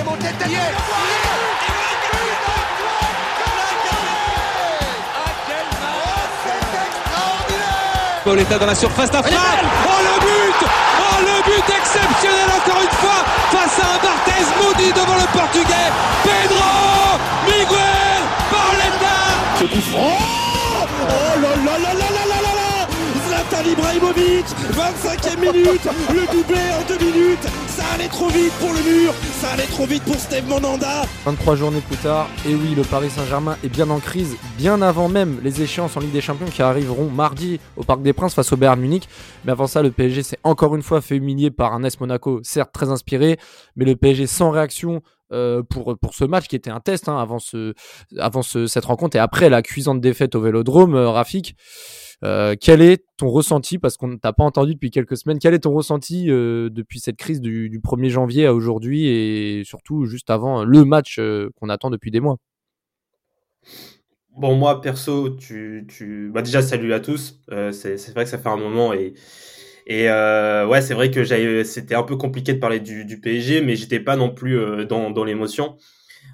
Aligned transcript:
est 0.00 0.04
monté 0.04 0.26
tête. 0.38 0.50
Pauletta 8.24 8.58
dans 8.58 8.66
la 8.66 8.74
surface 8.74 9.10
d'affaire. 9.10 9.38
Oh 9.86 10.00
le 10.02 10.20
but 10.20 10.68
Oh 11.00 11.20
le 11.22 11.42
but 11.42 11.74
exceptionnel 11.74 12.48
encore 12.54 12.82
une 12.82 12.96
fois 13.00 13.24
face 13.50 13.78
à 13.80 13.86
un 13.94 13.98
Barthez 14.04 14.44
maudit 14.62 14.92
devant 14.92 15.16
le 15.16 15.26
portugais. 15.38 15.90
Pedro 16.22 17.18
Miguel 17.46 18.22
Pauletta 18.50 19.16
Ce 19.58 19.64
coup 19.64 19.80
franc 19.90 20.18
Oh 21.02 21.40
là 21.40 21.56
là 21.64 21.69
Zlatan 23.50 23.68
Ibrahimovic 23.68 24.46
25e 24.72 25.40
minute 25.40 25.88
Le 26.12 26.32
doublé 26.32 26.60
en 26.72 26.86
deux 26.86 27.04
minutes 27.04 27.42
Ça 27.66 27.82
allait 27.94 28.08
trop 28.08 28.28
vite 28.28 28.52
pour 28.60 28.72
le 28.72 28.80
mur 28.82 29.12
Ça 29.40 29.50
allait 29.52 29.66
trop 29.66 29.86
vite 29.86 30.02
pour 30.04 30.14
Steve 30.16 30.46
Monanda 30.48 31.02
23 31.24 31.56
journées 31.56 31.80
plus 31.80 31.96
tard, 31.96 32.28
et 32.46 32.54
oui, 32.54 32.74
le 32.74 32.82
Paris 32.82 33.10
Saint-Germain 33.10 33.56
est 33.64 33.68
bien 33.68 33.90
en 33.90 33.98
crise, 33.98 34.36
bien 34.56 34.80
avant 34.82 35.08
même 35.08 35.40
les 35.42 35.62
échéances 35.62 35.96
en 35.96 36.00
Ligue 36.00 36.12
des 36.12 36.20
Champions 36.20 36.46
qui 36.46 36.62
arriveront 36.62 37.10
mardi 37.10 37.60
au 37.76 37.82
Parc 37.82 38.02
des 38.02 38.12
Princes 38.12 38.34
face 38.34 38.52
au 38.52 38.56
Bayern 38.56 38.80
Munich. 38.80 39.08
Mais 39.44 39.52
avant 39.52 39.66
ça, 39.66 39.82
le 39.82 39.90
PSG 39.90 40.22
s'est 40.22 40.38
encore 40.44 40.76
une 40.76 40.82
fois 40.82 41.00
fait 41.00 41.16
humilier 41.16 41.50
par 41.50 41.72
un 41.74 41.82
S 41.82 42.00
Monaco, 42.00 42.40
certes 42.42 42.72
très 42.72 42.90
inspiré, 42.90 43.38
mais 43.76 43.84
le 43.84 43.96
PSG 43.96 44.26
sans 44.26 44.50
réaction 44.50 45.02
euh, 45.32 45.62
pour, 45.62 45.96
pour 45.98 46.14
ce 46.14 46.24
match 46.24 46.46
qui 46.48 46.56
était 46.56 46.70
un 46.70 46.80
test 46.80 47.08
hein, 47.08 47.18
avant, 47.18 47.38
ce, 47.38 47.74
avant 48.18 48.42
ce, 48.42 48.66
cette 48.66 48.84
rencontre 48.84 49.16
et 49.16 49.20
après 49.20 49.48
la 49.48 49.62
cuisante 49.62 50.00
défaite 50.00 50.34
au 50.34 50.40
Vélodrome, 50.40 50.94
euh, 50.94 51.10
Rafik. 51.10 51.56
Euh, 52.22 52.54
quel 52.60 52.82
est 52.82 53.04
ton 53.16 53.28
ressenti, 53.28 53.78
parce 53.78 53.96
qu'on 53.96 54.08
ne 54.08 54.16
t'a 54.16 54.32
pas 54.32 54.44
entendu 54.44 54.74
depuis 54.74 54.90
quelques 54.90 55.16
semaines, 55.16 55.38
quel 55.38 55.54
est 55.54 55.60
ton 55.60 55.72
ressenti 55.72 56.30
euh, 56.30 56.68
depuis 56.70 57.00
cette 57.00 57.16
crise 57.16 57.40
du, 57.40 57.70
du 57.70 57.80
1er 57.80 58.10
janvier 58.10 58.46
à 58.46 58.54
aujourd'hui 58.54 59.06
et 59.06 59.62
surtout 59.64 60.04
juste 60.04 60.28
avant 60.28 60.64
le 60.64 60.84
match 60.84 61.18
euh, 61.18 61.48
qu'on 61.58 61.68
attend 61.70 61.90
depuis 61.90 62.10
des 62.10 62.20
mois? 62.20 62.36
Bon, 64.36 64.54
moi, 64.54 64.80
perso, 64.80 65.30
tu, 65.30 65.86
tu... 65.88 66.30
Bah, 66.32 66.42
déjà, 66.42 66.62
salut 66.62 66.92
à 66.92 67.00
tous. 67.00 67.40
Euh, 67.50 67.72
c'est 67.72 68.12
vrai 68.12 68.24
que 68.24 68.30
ça 68.30 68.38
fait 68.38 68.48
un 68.48 68.56
moment 68.56 68.92
et, 68.92 69.14
et 69.86 70.08
euh, 70.08 70.66
ouais, 70.66 70.82
c'est 70.82 70.94
vrai 70.94 71.10
que 71.10 71.24
c'était 71.64 71.94
un 71.96 72.04
peu 72.04 72.16
compliqué 72.16 72.54
de 72.54 72.58
parler 72.58 72.78
du, 72.80 73.20
PSG, 73.20 73.60
mais 73.60 73.74
j'étais 73.76 73.98
pas 74.00 74.16
non 74.16 74.30
plus 74.30 74.58
euh, 74.58 74.84
dans, 74.84 75.24
l'émotion. 75.24 75.76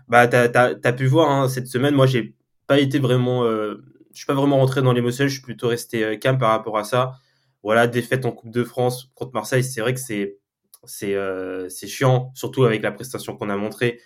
Bah, 0.08 0.28
t'as, 0.28 0.48
t'as 0.74 0.92
pu 0.92 1.06
voir 1.06 1.30
hein, 1.30 1.48
cette 1.48 1.66
semaine, 1.66 1.94
moi, 1.94 2.06
j'ai 2.06 2.34
pas 2.66 2.78
été 2.78 2.98
vraiment, 2.98 3.44
euh, 3.44 3.83
je 4.17 4.20
suis 4.22 4.27
pas 4.27 4.34
vraiment 4.34 4.56
rentré 4.56 4.81
dans 4.81 4.95
l'émotion, 4.95 5.28
je 5.28 5.34
suis 5.34 5.42
plutôt 5.42 5.69
resté 5.69 6.03
euh, 6.03 6.17
calme 6.17 6.39
par 6.39 6.50
rapport 6.50 6.78
à 6.78 6.84
ça. 6.84 7.19
Voilà, 7.62 7.86
défaite 7.86 8.25
en 8.25 8.33
Coupe 8.33 8.50
de 8.50 8.64
France 8.64 9.11
contre 9.14 9.33
Marseille, 9.34 9.62
c'est 9.62 9.83
vrai 9.83 9.92
que 9.92 10.00
c'est, 10.00 10.39
c'est, 10.84 11.14
euh, 11.14 11.69
chiant, 11.69 12.33
surtout 12.34 12.64
avec 12.64 12.83
la 12.83 12.92
prestation 12.92 13.36
qu'on 13.36 13.50
a 13.50 13.56
montrée. 13.58 14.00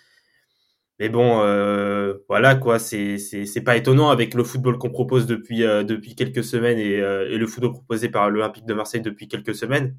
Mais 0.99 1.07
bon, 1.07 1.39
euh, 1.41 2.15
voilà 2.27 2.55
quoi, 2.55 2.77
c'est 2.77 3.63
pas 3.63 3.77
étonnant 3.77 4.09
avec 4.09 4.33
le 4.33 4.43
football 4.43 4.77
qu'on 4.77 4.89
propose 4.89 5.27
depuis 5.27 6.15
quelques 6.15 6.43
semaines 6.43 6.77
et, 6.77 6.97
le 7.37 7.47
football 7.47 7.71
proposé 7.71 8.09
par 8.09 8.29
l'Olympique 8.29 8.65
de 8.65 8.73
Marseille 8.73 9.01
depuis 9.01 9.27
quelques 9.29 9.55
semaines. 9.55 9.95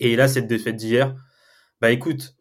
Et 0.00 0.16
là, 0.16 0.28
cette 0.28 0.46
défaite 0.46 0.76
d'hier, 0.76 1.14
bah 1.80 1.90
écoute, 1.90 2.36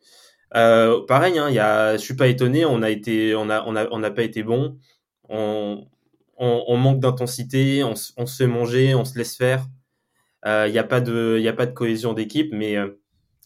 pareil, 0.51 1.39
hein, 1.39 1.49
y 1.49 1.59
a, 1.59 1.97
suis 1.97 2.15
pas 2.15 2.27
étonné, 2.27 2.65
on 2.65 2.81
a 2.83 4.11
pas 4.11 4.23
été 4.23 4.43
bon, 4.43 4.77
on 5.29 5.87
on, 6.37 6.63
on 6.67 6.77
manque 6.77 6.99
d'intensité, 6.99 7.83
on, 7.83 7.95
se- 7.95 8.13
on 8.17 8.25
se 8.25 8.37
fait 8.37 8.47
manger, 8.47 8.95
on 8.95 9.05
se 9.05 9.17
laisse 9.17 9.35
faire. 9.37 9.65
Euh, 10.45 10.67
Il 10.67 10.73
y 10.73 10.79
a 10.79 10.83
pas 10.83 11.01
de 11.01 11.39
y 11.41 11.47
a 11.47 11.53
pas 11.53 11.65
de 11.65 11.73
cohésion 11.73 12.13
d'équipe, 12.13 12.49
mais 12.53 12.77
euh, 12.77 12.99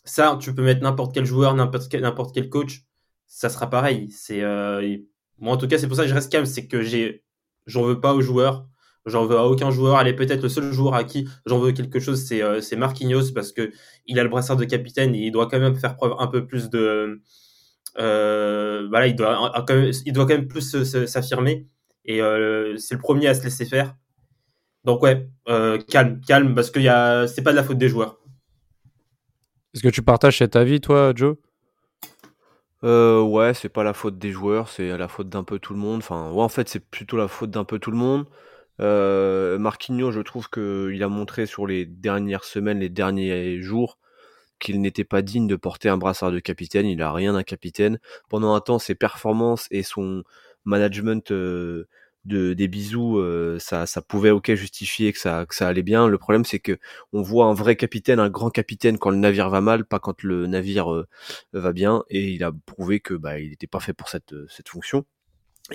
ça, 0.06 0.38
tu 0.42 0.54
peux 0.56 0.64
mettre 0.64 0.82
n'importe 0.84 1.14
quel 1.14 1.26
joueur, 1.26 1.56
n'importe 1.56 1.90
quel 1.90 2.02
n'importe 2.02 2.34
quel 2.36 2.50
coach 2.50 2.84
ça 3.28 3.50
sera 3.50 3.70
pareil. 3.70 4.10
C'est 4.12 4.42
euh, 4.44 4.98
moi 5.40 5.54
en 5.54 5.58
tout 5.58 5.68
cas 5.68 5.78
c'est 5.78 5.88
pour 5.88 5.96
ça 5.98 6.04
que 6.04 6.10
je 6.10 6.14
reste 6.16 6.32
calme, 6.32 6.46
c'est 6.46 6.68
que 6.68 6.82
j'ai 6.84 7.24
j'en 7.68 7.84
veux 7.84 8.00
pas 8.02 8.14
aux 8.14 8.22
joueurs, 8.22 8.68
j'en 9.06 9.26
veux 9.26 9.38
à 9.38 9.46
aucun 9.46 9.72
joueur. 9.72 9.98
Allez 9.98 10.14
peut-être 10.14 10.44
le 10.44 10.50
seul 10.50 10.72
joueur 10.74 10.96
à 10.96 11.04
qui 11.04 11.28
j'en 11.46 11.60
veux 11.60 11.72
quelque 11.72 12.00
chose 12.00 12.24
c'est 12.26 12.42
euh, 12.44 12.62
c'est 12.62 12.76
Marquinhos 12.76 13.32
parce 13.34 13.52
que 13.54 13.72
il 14.08 14.20
a 14.20 14.24
le 14.24 14.30
brassard 14.30 14.58
de 14.58 14.66
capitaine 14.66 15.16
et 15.16 15.20
il 15.28 15.32
doit 15.32 15.48
quand 15.50 15.60
même 15.60 15.76
faire 15.76 15.96
preuve 15.96 16.16
un 16.20 16.28
peu 16.28 16.46
plus 16.48 16.70
de 16.70 17.22
euh, 18.00 18.88
voilà 18.90 19.08
il 19.08 19.16
doit 19.16 19.54
il 20.06 20.14
doit 20.14 20.26
quand 20.26 20.36
même 20.36 20.48
plus 20.48 20.84
s'affirmer 21.08 21.68
et 22.06 22.22
euh, 22.22 22.78
c'est 22.78 22.96
le 22.96 23.02
premier 23.02 23.28
à 23.28 23.34
se 23.34 23.44
laisser 23.44 23.66
faire. 23.66 23.96
Donc 24.84 25.02
ouais 25.04 25.30
euh, 25.48 25.78
calme 25.78 26.20
calme 26.22 26.56
parce 26.56 26.72
que 26.72 26.80
y 26.80 26.90
a 26.90 27.28
c'est 27.28 27.44
pas 27.44 27.52
de 27.52 27.58
la 27.58 27.64
faute 27.64 27.78
des 27.78 27.90
joueurs. 27.90 28.22
Est-ce 29.74 29.84
que 29.84 29.90
tu 29.90 30.02
partages 30.02 30.40
cet 30.40 30.58
avis, 30.58 30.82
toi, 30.82 31.14
Joe? 31.16 31.38
Euh, 32.84 33.22
ouais, 33.22 33.54
c'est 33.54 33.70
pas 33.70 33.84
la 33.84 33.94
faute 33.94 34.18
des 34.18 34.32
joueurs, 34.32 34.68
c'est 34.68 34.98
la 34.98 35.08
faute 35.08 35.30
d'un 35.30 35.44
peu 35.44 35.60
tout 35.60 35.74
le 35.74 35.80
monde. 35.80 36.00
Enfin, 36.00 36.32
ouais, 36.32 36.42
en 36.42 36.50
fait, 36.50 36.68
c'est 36.68 36.84
plutôt 36.84 37.16
la 37.16 37.28
faute 37.28 37.52
d'un 37.52 37.64
peu 37.64 37.80
tout 37.80 37.92
le 37.92 37.98
monde. 37.98 38.26
Euh, 38.82 39.58
Marquinhos, 39.60 40.12
je 40.12 40.20
trouve 40.22 40.50
qu'il 40.50 41.02
a 41.04 41.08
montré 41.08 41.46
sur 41.46 41.68
les 41.68 41.86
dernières 41.86 42.44
semaines, 42.44 42.80
les 42.80 42.90
derniers 42.90 43.62
jours, 43.62 43.98
qu'il 44.60 44.82
n'était 44.82 45.04
pas 45.06 45.22
digne 45.22 45.48
de 45.48 45.56
porter 45.56 45.90
un 45.90 45.98
brassard 45.98 46.32
de 46.32 46.40
capitaine. 46.40 46.88
Il 46.88 47.02
a 47.02 47.14
rien 47.14 47.34
d'un 47.34 47.44
capitaine. 47.44 48.00
Pendant 48.30 48.54
un 48.56 48.60
temps, 48.60 48.80
ses 48.80 48.96
performances 48.96 49.68
et 49.72 49.84
son 49.84 50.24
management 50.66 51.32
de, 51.32 51.88
des 52.26 52.68
bisous, 52.68 53.22
ça, 53.60 53.86
ça 53.86 54.02
pouvait 54.02 54.32
ok 54.32 54.54
justifier 54.56 55.12
que 55.14 55.20
ça, 55.20 55.46
que 55.48 55.56
ça 55.56 55.68
allait 55.68 55.84
bien. 55.84 56.08
Le 56.08 56.18
problème, 56.18 56.46
c'est 56.46 56.60
que 56.60 56.78
on 57.14 57.22
voit 57.22 57.46
un 57.46 57.54
vrai 57.54 57.76
capitaine, 57.76 58.20
un 58.20 58.30
grand 58.30 58.50
capitaine 58.50 58.98
quand 58.98 59.10
le 59.10 59.18
navire 59.18 59.50
va 59.50 59.62
mal, 59.62 59.86
pas 59.86 60.00
quand 60.00 60.24
le 60.24 60.48
navire 60.48 61.06
va 61.54 61.74
bien. 61.74 62.04
Et 62.10 62.30
il 62.32 62.44
a 62.44 62.52
prouvé 62.66 63.00
que 63.00 63.14
bah, 63.14 63.40
il 63.40 63.50
n'était 63.50 63.68
pas 63.68 63.80
fait 63.80 63.94
pour 63.94 64.10
cette, 64.10 64.36
cette 64.50 64.70
fonction. 64.70 65.06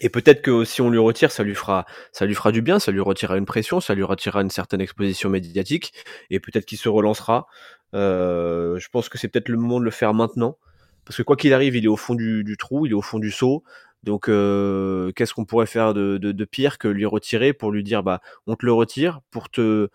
Et 0.00 0.08
peut-être 0.10 0.42
que 0.42 0.64
si 0.64 0.80
on 0.82 0.91
lui 0.91 0.98
retire, 0.98 1.30
ça 1.30 1.42
lui 1.42 1.54
fera, 1.54 1.86
ça 2.12 2.26
lui 2.26 2.34
fera 2.34 2.53
du 2.53 2.60
bien, 2.60 2.78
ça 2.78 2.92
lui 2.92 3.00
retirera 3.00 3.38
une 3.38 3.47
pression, 3.47 3.80
ça 3.80 3.94
lui 3.94 4.03
retirera 4.03 4.42
une 4.42 4.50
certaine 4.50 4.80
exposition 4.80 5.30
médiatique, 5.30 5.92
et 6.28 6.41
peut-être 6.41 6.66
qu'il 6.66 6.78
se 6.78 6.88
relancera. 6.88 7.47
Euh, 7.94 8.78
je 8.78 8.88
pense 8.88 9.08
que 9.08 9.16
c'est 9.16 9.28
peut-être 9.28 9.48
le 9.48 9.56
moment 9.56 9.78
de 9.78 9.84
le 9.84 9.91
faire 9.91 10.12
maintenant, 10.12 10.58
parce 11.04 11.16
que 11.16 11.22
quoi 11.22 11.36
qu'il 11.36 11.54
arrive, 11.54 11.76
il 11.76 11.84
est 11.84 11.88
au 11.88 11.97
fond 11.97 12.14
du, 12.14 12.44
du 12.44 12.56
trou, 12.56 12.84
il 12.86 12.91
est 12.91 12.94
au 12.97 13.03
fond 13.03 13.18
du 13.18 13.30
seau. 13.30 13.62
Donc, 14.06 14.28
euh, 14.28 15.10
qu'est-ce 15.12 15.34
qu'on 15.34 15.44
pourrait 15.44 15.66
faire 15.66 15.92
de, 15.92 16.44
pire 16.44 16.78
que 16.78 16.88
lui 16.88 17.04
retirer 17.04 17.52
pour 17.52 17.72
lui 17.72 17.82
dire, 17.82 18.02
bah, 18.02 18.20
on 18.46 18.54
te 18.54 18.64
le 18.64 18.72
retire 18.72 19.20
pour 19.30 19.50
te, 19.50 19.88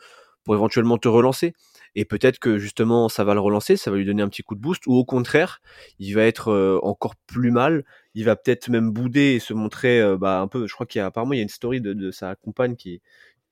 pour 0.44 0.54
éventuellement 0.54 0.98
te 0.98 1.08
relancer? 1.08 1.54
Et 1.96 2.06
peut-être 2.06 2.40
que 2.40 2.58
justement, 2.58 3.10
ça 3.10 3.24
va 3.24 3.34
le 3.34 3.40
relancer, 3.40 3.76
ça 3.78 3.92
va 3.92 3.98
lui 3.98 4.06
donner 4.06 4.22
un 4.22 4.30
petit 4.30 4.44
coup 4.44 4.56
de 4.56 4.62
boost, 4.62 4.86
ou 4.88 4.94
au 4.96 5.06
contraire, 5.06 5.62
il 6.00 6.14
va 6.14 6.24
être 6.24 6.50
euh, 6.50 6.80
encore 6.84 7.16
plus 7.28 7.52
mal. 7.52 7.84
Il 8.14 8.26
va 8.26 8.36
peut-être 8.36 8.70
même 8.70 8.92
bouder 8.92 9.36
et 9.36 9.40
se 9.40 9.54
montrer, 9.54 10.02
euh, 10.02 10.18
bah, 10.18 10.42
un 10.42 10.48
peu. 10.48 10.68
Je 10.68 10.74
crois 10.74 10.86
qu'il 10.86 11.00
y 11.00 11.02
a 11.02 11.12
il 11.16 11.36
y 11.36 11.40
a 11.40 11.44
une 11.44 11.50
story 11.50 11.82
de 11.82 12.12
sa 12.12 12.36
compagne 12.36 12.76
qui, 12.76 13.02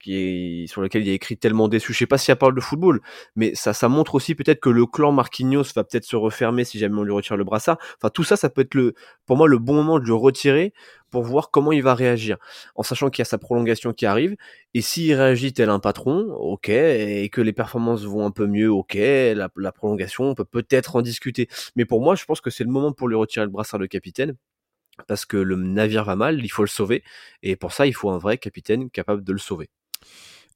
sur 0.03 0.81
laquelle 0.81 1.01
il 1.01 1.07
y 1.07 1.11
a 1.11 1.13
écrit 1.13 1.37
tellement 1.37 1.67
déçu. 1.67 1.93
Je 1.93 1.97
sais 1.97 2.05
pas 2.07 2.17
si 2.17 2.31
elle 2.31 2.37
parle 2.37 2.55
de 2.55 2.61
football, 2.61 3.01
mais 3.35 3.53
ça, 3.55 3.73
ça 3.73 3.89
montre 3.89 4.15
aussi 4.15 4.35
peut-être 4.35 4.59
que 4.59 4.69
le 4.69 4.85
clan 4.85 5.11
Marquinhos 5.11 5.65
va 5.75 5.83
peut-être 5.83 6.05
se 6.05 6.15
refermer 6.15 6.63
si 6.63 6.79
jamais 6.79 6.97
on 6.97 7.03
lui 7.03 7.11
retire 7.11 7.37
le 7.37 7.43
brassard. 7.43 7.77
Enfin, 7.97 8.09
tout 8.09 8.23
ça, 8.23 8.35
ça 8.35 8.49
peut 8.49 8.61
être 8.61 8.75
le, 8.75 8.93
pour 9.25 9.37
moi, 9.37 9.47
le 9.47 9.57
bon 9.57 9.73
moment 9.73 9.99
de 9.99 10.05
le 10.05 10.13
retirer 10.13 10.73
pour 11.09 11.23
voir 11.23 11.49
comment 11.51 11.71
il 11.71 11.81
va 11.81 11.95
réagir, 11.95 12.37
en 12.75 12.83
sachant 12.83 13.09
qu'il 13.09 13.21
y 13.21 13.23
a 13.23 13.25
sa 13.25 13.37
prolongation 13.39 13.93
qui 13.93 14.05
arrive. 14.05 14.35
Et 14.73 14.81
s'il 14.81 15.13
réagit 15.15 15.53
tel 15.53 15.69
un 15.69 15.79
patron, 15.79 16.31
ok, 16.33 16.69
et 16.69 17.29
que 17.31 17.41
les 17.41 17.53
performances 17.53 18.03
vont 18.03 18.25
un 18.25 18.31
peu 18.31 18.45
mieux, 18.47 18.69
ok, 18.69 18.93
la, 18.95 19.49
la 19.55 19.71
prolongation, 19.71 20.25
on 20.25 20.35
peut 20.35 20.45
peut-être 20.45 20.95
en 20.95 21.01
discuter. 21.01 21.47
Mais 21.75 21.85
pour 21.85 22.01
moi, 22.01 22.15
je 22.15 22.25
pense 22.25 22.41
que 22.41 22.49
c'est 22.49 22.63
le 22.63 22.69
moment 22.71 22.91
pour 22.93 23.07
lui 23.07 23.15
retirer 23.15 23.45
le 23.45 23.51
brassard 23.51 23.79
de 23.79 23.87
capitaine. 23.87 24.35
Parce 25.07 25.25
que 25.25 25.37
le 25.37 25.55
navire 25.55 26.03
va 26.03 26.15
mal, 26.15 26.43
il 26.43 26.49
faut 26.49 26.63
le 26.63 26.67
sauver. 26.67 27.03
Et 27.43 27.55
pour 27.55 27.71
ça, 27.71 27.87
il 27.87 27.93
faut 27.93 28.09
un 28.09 28.17
vrai 28.17 28.37
capitaine 28.37 28.89
capable 28.89 29.23
de 29.23 29.31
le 29.31 29.39
sauver. 29.39 29.69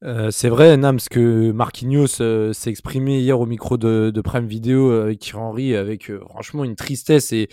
Euh, 0.04 0.32
c'est 0.32 0.50
vrai, 0.50 0.76
Nams, 0.76 1.00
que 1.10 1.52
Marquinhos 1.52 2.20
euh, 2.20 2.52
s'est 2.52 2.70
exprimé 2.70 3.20
hier 3.20 3.40
au 3.40 3.46
micro 3.46 3.78
de, 3.78 4.12
de 4.14 4.22
Prime 4.22 4.48
Video 4.48 4.92
euh, 4.92 5.04
avec 5.04 5.20
Thierry 5.20 5.42
Henry 5.42 5.76
avec 5.78 6.12
franchement 6.30 6.66
une 6.66 6.76
tristesse 6.76 7.32
et, 7.32 7.48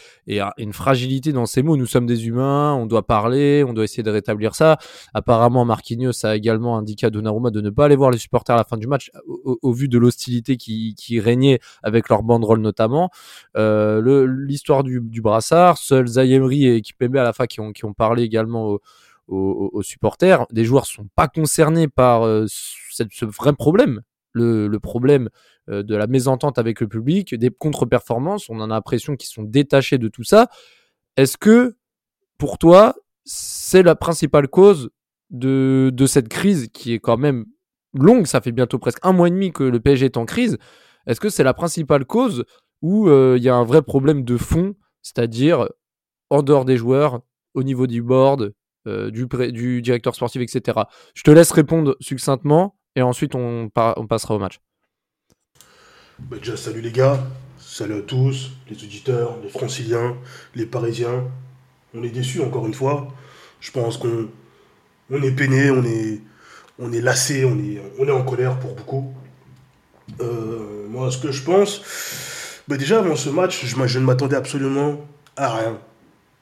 une 0.58 0.72
fragilité 0.72 1.32
dans 1.32 1.46
ses 1.46 1.62
mots. 1.62 1.76
Nous 1.76 1.86
sommes 1.86 2.06
des 2.06 2.26
humains, 2.26 2.74
on 2.74 2.86
doit 2.86 3.06
parler, 3.06 3.64
on 3.66 3.72
doit 3.72 3.84
essayer 3.84 4.02
de 4.02 4.10
rétablir 4.10 4.56
ça. 4.56 4.78
Apparemment, 5.14 5.64
Marquinhos 5.64 6.26
a 6.26 6.34
également 6.34 6.76
indiqué 6.76 7.06
à 7.06 7.10
Donnarumma 7.10 7.50
de 7.50 7.60
ne 7.60 7.70
pas 7.70 7.84
aller 7.84 7.96
voir 7.96 8.10
les 8.10 8.18
supporters 8.18 8.54
à 8.56 8.58
la 8.58 8.64
fin 8.64 8.76
du 8.76 8.88
match 8.88 9.12
au, 9.26 9.72
vu 9.72 9.88
de 9.88 9.98
l'hostilité 9.98 10.56
qui, 10.56 11.20
régnait 11.20 11.60
avec 11.82 12.08
leur 12.08 12.22
banderole 12.22 12.60
notamment. 12.60 13.10
L'histoire 13.54 14.82
du, 14.82 15.00
du 15.00 15.20
brassard, 15.20 15.78
seuls 15.78 16.08
Zayemri 16.08 16.66
et 16.66 16.80
Kipembe 16.80 17.16
à 17.16 17.22
la 17.22 17.32
fin 17.32 17.46
qui 17.46 17.60
ont, 17.60 17.72
qui 17.72 17.84
ont 17.84 17.92
parlé 17.92 18.24
également 18.24 18.66
au, 18.66 18.80
aux, 19.30 19.82
supporters. 19.82 20.46
Des 20.50 20.64
joueurs 20.64 20.86
sont 20.86 21.08
pas 21.14 21.28
concernés 21.28 21.88
par 21.88 22.26
euh, 22.26 22.46
ce, 22.48 23.24
vrai 23.24 23.52
problème, 23.52 24.02
le, 24.32 24.68
problème 24.78 25.28
euh, 25.68 25.82
de 25.82 25.94
la 25.96 26.06
mésentente 26.06 26.58
avec 26.58 26.80
le 26.80 26.88
public, 26.88 27.34
des 27.34 27.50
contre-performances. 27.50 28.50
On 28.50 28.60
en 28.60 28.70
a 28.70 28.74
l'impression 28.74 29.16
qu'ils 29.16 29.30
sont 29.30 29.42
détachés 29.42 29.98
de 29.98 30.08
tout 30.08 30.24
ça. 30.24 30.48
Est-ce 31.16 31.36
que, 31.36 31.76
pour 32.38 32.58
toi, 32.58 32.94
c'est 33.24 33.82
la 33.82 33.94
principale 33.94 34.48
cause 34.48 34.90
de, 35.30 35.92
cette 36.06 36.28
crise 36.28 36.68
qui 36.72 36.92
est 36.92 36.98
quand 36.98 37.16
même 37.16 37.46
longue 37.94 38.26
Ça 38.26 38.40
fait 38.40 38.52
bientôt 38.52 38.78
presque 38.78 38.98
un 39.02 39.12
mois 39.12 39.28
et 39.28 39.30
demi 39.30 39.52
que 39.52 39.64
le 39.64 39.80
PSG 39.80 40.06
est 40.06 40.16
en 40.16 40.26
crise. 40.26 40.58
Est-ce 41.06 41.20
que 41.20 41.28
c'est 41.28 41.44
la 41.44 41.54
principale 41.54 42.04
cause 42.04 42.44
il 42.82 43.08
euh, 43.08 43.36
y 43.36 43.50
a 43.50 43.54
un 43.54 43.64
vrai 43.64 43.82
problème 43.82 44.24
de 44.24 44.38
fond 44.38 44.74
c'est-à-dire 45.02 45.68
en 46.30 46.42
dehors 46.42 46.64
des 46.64 46.76
joueurs, 46.76 47.20
au 47.54 47.62
niveau 47.62 47.86
du 47.86 48.02
board, 48.02 48.52
euh, 48.90 49.10
du, 49.10 49.82
directeur 49.82 50.14
sportif, 50.14 50.42
etc. 50.42 50.80
Je 51.14 51.22
te 51.22 51.30
laisse 51.30 51.50
répondre 51.52 51.96
succinctement 52.00 52.76
et 52.96 53.02
ensuite 53.02 53.34
on, 53.34 53.70
passera 53.70 54.34
au 54.34 54.38
match. 54.38 54.60
Bah 56.18 56.36
déjà, 56.38 56.56
salut 56.56 56.80
les 56.80 56.92
gars, 56.92 57.18
salut 57.58 57.94
à 57.94 58.02
tous, 58.02 58.50
les 58.68 58.76
auditeurs, 58.76 59.38
les 59.42 59.48
franciliens, 59.48 60.16
les 60.54 60.66
parisiens. 60.66 61.24
On 61.94 62.02
est 62.02 62.10
déçus 62.10 62.42
encore 62.42 62.66
une 62.66 62.74
fois. 62.74 63.08
Je 63.60 63.70
pense 63.70 63.96
qu'on 63.96 64.28
on 65.10 65.22
est 65.22 65.32
peiné, 65.32 65.70
on 65.70 65.84
est, 65.84 66.20
on 66.78 66.92
est 66.92 67.00
lassé, 67.00 67.44
on 67.44 67.58
est, 67.58 68.10
en 68.10 68.24
colère 68.24 68.58
pour 68.58 68.74
beaucoup. 68.74 69.14
Euh, 70.20 70.86
moi, 70.88 71.10
ce 71.10 71.18
que 71.18 71.30
je 71.30 71.42
pense, 71.42 71.82
bah 72.68 72.76
déjà 72.76 72.98
avant 72.98 73.16
ce 73.16 73.30
match, 73.30 73.64
je 73.64 73.98
ne 73.98 74.04
m'attendais 74.04 74.36
absolument 74.36 75.00
à 75.36 75.56
rien. 75.56 75.78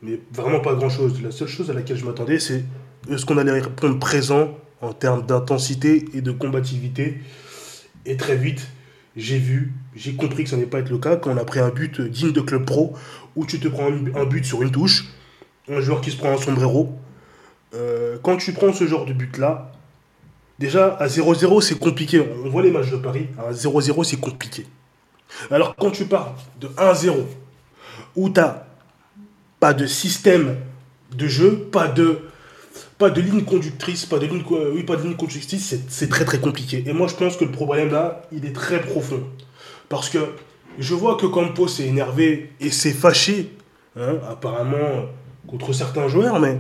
Mais 0.03 0.21
vraiment 0.33 0.61
pas 0.61 0.75
grand 0.75 0.91
chose. 0.91 1.21
La 1.23 1.31
seule 1.31 1.49
chose 1.49 1.71
à 1.71 1.75
laquelle 1.75 1.97
je 1.97 2.05
m'attendais, 2.05 2.39
c'est 2.39 2.65
est-ce 3.11 3.27
qu'on 3.27 3.39
allait 3.39 3.53
répondre 3.53 3.99
présent 3.99 4.57
en 4.81 4.93
termes 4.93 5.27
d'intensité 5.27 6.05
et 6.15 6.21
de 6.21 6.31
combativité. 6.31 7.19
Et 8.07 8.17
très 8.17 8.37
vite, 8.37 8.69
j'ai 9.17 9.39
vu, 9.39 9.73
j'ai 9.95 10.15
compris 10.15 10.45
que 10.45 10.51
ça 10.51 10.57
n'est 10.57 10.67
pas 10.67 10.79
être 10.79 10.91
le 10.91 10.99
cas 10.99 11.17
quand 11.17 11.33
on 11.33 11.37
a 11.37 11.45
pris 11.45 11.61
un 11.61 11.71
but 11.71 12.01
digne 12.01 12.33
de 12.33 12.41
club 12.41 12.65
pro, 12.65 12.95
où 13.37 13.45
tu 13.45 13.59
te 13.59 13.69
prends 13.69 13.89
un 13.89 14.25
but 14.25 14.45
sur 14.45 14.63
une 14.63 14.71
touche, 14.71 15.07
un 15.69 15.81
joueur 15.81 16.01
qui 16.01 16.11
se 16.11 16.17
prend 16.17 16.33
un 16.33 16.37
sombrero. 16.37 16.93
Euh, 17.75 18.17
quand 18.23 18.37
tu 18.37 18.53
prends 18.53 18.73
ce 18.73 18.87
genre 18.87 19.05
de 19.05 19.13
but-là, 19.13 19.73
déjà 20.59 20.95
à 20.95 21.09
0-0 21.09 21.61
c'est 21.61 21.79
compliqué. 21.79 22.23
On 22.45 22.49
voit 22.49 22.63
les 22.63 22.71
matchs 22.71 22.91
de 22.91 22.97
Paris, 22.97 23.27
à 23.39 23.53
0-0 23.53 24.05
c'est 24.05 24.21
compliqué. 24.21 24.67
Alors 25.51 25.75
quand 25.77 25.91
tu 25.91 26.07
pars 26.07 26.35
de 26.61 26.69
1-0, 26.69 27.15
où 28.17 28.31
tu 28.31 28.41
n'as 28.41 28.68
pas 29.61 29.75
de 29.75 29.87
système 29.87 30.57
de 31.17 31.27
jeu, 31.27 31.69
pas 31.73 31.89
de, 31.89 32.21
ligne 33.21 33.45
conductrice, 33.45 34.07
pas 34.07 34.19
de 34.19 34.27
ligne, 34.27 34.43
pas 34.85 34.97
de 34.97 35.03
ligne 35.03 35.17
conductrice, 35.17 35.77
c'est 35.89 36.09
très 36.09 36.25
très 36.25 36.39
compliqué. 36.39 36.85
Et 36.87 36.93
moi 36.93 37.09
je 37.09 37.15
pense 37.15 37.37
que 37.37 37.45
le 37.45 37.51
problème 37.51 37.91
là, 37.91 38.23
il 38.33 38.45
est 38.45 38.55
très 38.55 38.81
profond. 38.81 39.23
Parce 39.89 40.09
que 40.09 40.19
je 40.79 40.95
vois 40.95 41.17
que 41.17 41.27
Campos 41.27 41.69
s'est 41.69 41.87
énervé 41.87 42.53
et 42.61 42.71
s'est 42.71 42.93
fâché, 42.93 43.53
hein, 43.99 44.17
apparemment 44.29 45.07
contre 45.47 45.73
certains 45.73 46.09
joueurs, 46.09 46.39
mais 46.39 46.59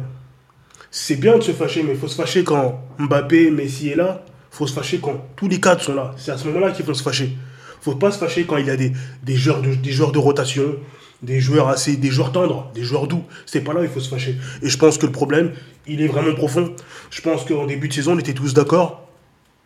c'est 0.90 1.16
bien 1.16 1.36
de 1.36 1.42
se 1.42 1.52
fâcher, 1.52 1.82
mais 1.82 1.92
il 1.92 1.98
faut 1.98 2.08
se 2.08 2.16
fâcher 2.16 2.44
quand 2.44 2.82
Mbappé, 2.98 3.50
Messi 3.50 3.90
est 3.90 3.96
là. 3.96 4.24
Faut 4.50 4.66
se 4.66 4.72
fâcher 4.72 4.98
quand 4.98 5.26
tous 5.36 5.46
les 5.46 5.60
cadres 5.60 5.82
sont 5.82 5.94
là. 5.94 6.14
C'est 6.16 6.30
à 6.30 6.38
ce 6.38 6.48
moment-là 6.48 6.72
qu'il 6.72 6.84
faut 6.84 6.94
se 6.94 7.02
fâcher. 7.02 7.36
Faut 7.82 7.94
pas 7.94 8.10
se 8.10 8.18
fâcher 8.18 8.44
quand 8.44 8.56
il 8.56 8.66
y 8.66 8.70
a 8.70 8.76
des 8.76 9.36
joueurs 9.36 9.60
de 9.60 10.18
rotation, 10.18 10.76
des 11.22 11.40
joueurs 11.40 11.68
assez, 11.68 11.96
des 11.96 12.10
joueurs 12.10 12.32
tendres, 12.32 12.70
des 12.74 12.82
joueurs 12.82 13.08
doux. 13.08 13.24
C'est 13.46 13.62
pas 13.62 13.72
là 13.72 13.82
il 13.82 13.88
faut 13.88 14.00
se 14.00 14.08
fâcher. 14.08 14.36
Et 14.62 14.68
je 14.68 14.78
pense 14.78 14.98
que 14.98 15.06
le 15.06 15.12
problème, 15.12 15.52
il 15.86 16.00
est 16.00 16.06
vraiment 16.06 16.34
profond. 16.34 16.74
Je 17.10 17.20
pense 17.22 17.44
qu'en 17.44 17.66
début 17.66 17.88
de 17.88 17.92
saison, 17.92 18.14
on 18.14 18.18
était 18.18 18.34
tous 18.34 18.54
d'accord. 18.54 19.08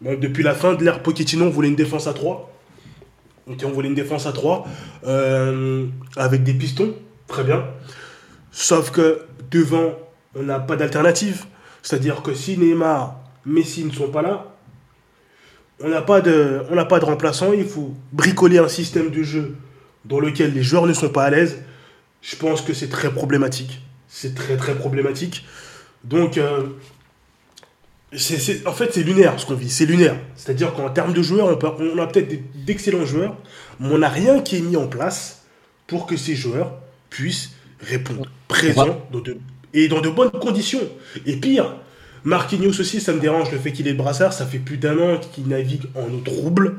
depuis 0.00 0.42
la 0.42 0.54
fin 0.54 0.74
de 0.74 0.84
l'ère 0.84 1.02
Pochettino, 1.02 1.46
on 1.46 1.50
voulait 1.50 1.68
une 1.68 1.76
défense 1.76 2.06
à 2.06 2.14
3. 2.14 2.50
on 3.46 3.70
voulait 3.70 3.88
une 3.88 3.94
défense 3.94 4.26
à 4.26 4.32
3 4.32 4.66
euh, 5.06 5.86
avec 6.16 6.42
des 6.42 6.54
pistons. 6.54 6.94
Très 7.28 7.44
bien. 7.44 7.64
Sauf 8.50 8.90
que 8.90 9.22
devant, 9.50 9.92
on 10.34 10.42
n'a 10.42 10.58
pas 10.58 10.76
d'alternative. 10.76 11.44
C'est-à-dire 11.82 12.22
que 12.22 12.34
si 12.34 12.56
Neymar, 12.56 13.16
Messi 13.44 13.84
ne 13.84 13.90
sont 13.90 14.08
pas 14.08 14.22
là, 14.22 14.46
on 15.82 15.88
n'a 15.88 16.02
pas, 16.02 16.20
de, 16.20 16.62
pas 16.88 17.00
de 17.00 17.04
remplaçant. 17.04 17.52
Il 17.52 17.64
faut 17.64 17.92
bricoler 18.12 18.58
un 18.58 18.68
système 18.68 19.10
de 19.10 19.22
jeu 19.22 19.56
dans 20.04 20.20
lequel 20.20 20.52
les 20.52 20.62
joueurs 20.62 20.86
ne 20.86 20.92
sont 20.92 21.08
pas 21.08 21.24
à 21.24 21.30
l'aise, 21.30 21.58
je 22.22 22.36
pense 22.36 22.62
que 22.62 22.72
c'est 22.72 22.88
très 22.88 23.10
problématique. 23.10 23.80
C'est 24.08 24.34
très 24.34 24.56
très 24.56 24.74
problématique. 24.74 25.44
Donc, 26.04 26.38
euh, 26.38 26.66
en 28.12 28.72
fait, 28.72 28.92
c'est 28.92 29.02
lunaire 29.02 29.38
ce 29.38 29.46
qu'on 29.46 29.54
vit. 29.54 29.70
C'est 29.70 29.86
lunaire. 29.86 30.16
C'est-à-dire 30.36 30.74
qu'en 30.74 30.90
termes 30.90 31.12
de 31.12 31.22
joueurs, 31.22 31.46
on, 31.46 31.84
on 31.96 31.98
a 31.98 32.06
peut-être 32.06 32.64
d'excellents 32.64 33.06
joueurs, 33.06 33.36
mais 33.80 33.88
on 33.88 33.98
n'a 33.98 34.08
rien 34.08 34.40
qui 34.40 34.56
est 34.56 34.60
mis 34.60 34.76
en 34.76 34.86
place 34.86 35.44
pour 35.86 36.06
que 36.06 36.16
ces 36.16 36.34
joueurs 36.34 36.74
puissent 37.10 37.52
répondre 37.80 38.26
présents 38.48 39.00
et 39.74 39.88
dans 39.88 40.00
de 40.00 40.08
bonnes 40.08 40.30
conditions. 40.30 40.86
Et 41.26 41.36
pire, 41.36 41.76
Marquinhos 42.24 42.80
aussi, 42.80 43.00
ça 43.00 43.12
me 43.12 43.20
dérange 43.20 43.50
le 43.50 43.58
fait 43.58 43.72
qu'il 43.72 43.88
ait 43.88 43.92
le 43.92 43.96
brassard. 43.96 44.32
Ça 44.32 44.46
fait 44.46 44.58
plus 44.58 44.76
d'un 44.76 44.98
an 44.98 45.20
qu'il 45.32 45.48
navigue 45.48 45.84
en 45.94 46.12
eau 46.12 46.20
trouble. 46.24 46.76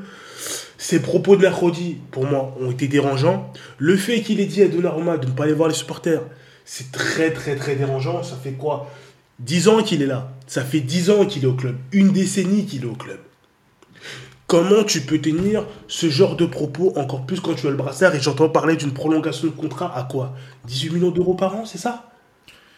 Ses 0.84 1.00
propos 1.00 1.34
de 1.34 1.40
mercredi, 1.40 1.96
pour 2.10 2.26
moi, 2.26 2.54
ont 2.60 2.70
été 2.70 2.88
dérangeants. 2.88 3.50
Le 3.78 3.96
fait 3.96 4.20
qu'il 4.20 4.38
ait 4.38 4.44
dit 4.44 4.60
à 4.60 4.68
Donnarumma 4.68 5.16
de 5.16 5.26
ne 5.26 5.32
pas 5.32 5.44
aller 5.44 5.54
voir 5.54 5.70
les 5.70 5.74
supporters, 5.74 6.20
c'est 6.66 6.92
très 6.92 7.32
très 7.32 7.56
très 7.56 7.74
dérangeant. 7.74 8.22
Ça 8.22 8.36
fait 8.36 8.52
quoi? 8.52 8.92
10 9.38 9.68
ans 9.68 9.82
qu'il 9.82 10.02
est 10.02 10.06
là. 10.06 10.30
Ça 10.46 10.62
fait 10.62 10.80
10 10.80 11.08
ans 11.08 11.24
qu'il 11.24 11.44
est 11.44 11.46
au 11.46 11.54
club. 11.54 11.76
Une 11.92 12.12
décennie 12.12 12.66
qu'il 12.66 12.82
est 12.82 12.86
au 12.86 12.96
club. 12.96 13.18
Comment 14.46 14.84
tu 14.84 15.00
peux 15.00 15.18
tenir 15.18 15.64
ce 15.88 16.10
genre 16.10 16.36
de 16.36 16.44
propos, 16.44 16.92
encore 16.96 17.24
plus 17.24 17.40
quand 17.40 17.54
tu 17.54 17.66
as 17.66 17.70
le 17.70 17.78
brassard 17.78 18.14
et 18.14 18.20
j'entends 18.20 18.50
parler 18.50 18.76
d'une 18.76 18.92
prolongation 18.92 19.46
de 19.46 19.52
contrat 19.52 19.96
à 19.96 20.02
quoi? 20.02 20.34
18 20.66 20.90
millions 20.90 21.10
d'euros 21.10 21.32
par 21.32 21.56
an, 21.56 21.64
c'est 21.64 21.78
ça? 21.78 22.12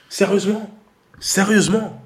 Sérieusement? 0.09 0.71
Sérieusement? 1.19 2.01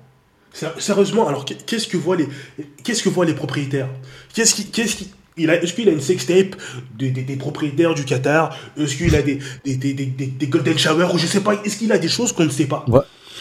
Sérieusement, 0.78 1.28
alors 1.28 1.44
qu'est-ce 1.44 1.86
que 1.86 1.98
voient 1.98 2.16
les, 2.16 3.34
propriétaires? 3.34 3.90
Qu'est-ce 4.32 4.54
qui, 4.54 5.12
est-ce 5.36 5.72
qu'il 5.72 5.88
a 5.88 5.92
une 5.92 6.00
sextape 6.00 6.56
des, 6.96 7.10
des, 7.10 7.36
propriétaires 7.36 7.94
du 7.94 8.04
Qatar? 8.04 8.56
Est-ce 8.78 8.96
qu'il 8.96 9.14
a 9.14 9.22
des, 9.22 9.38
des, 9.64 10.46
golden 10.46 10.78
shower 10.78 11.08
Ou 11.14 11.18
je 11.18 11.26
sais 11.26 11.40
pas, 11.40 11.54
est-ce 11.64 11.76
qu'il 11.76 11.92
a 11.92 11.98
des 11.98 12.08
choses 12.08 12.32
qu'on 12.32 12.44
ne 12.44 12.50
sait 12.50 12.66
pas? 12.66 12.84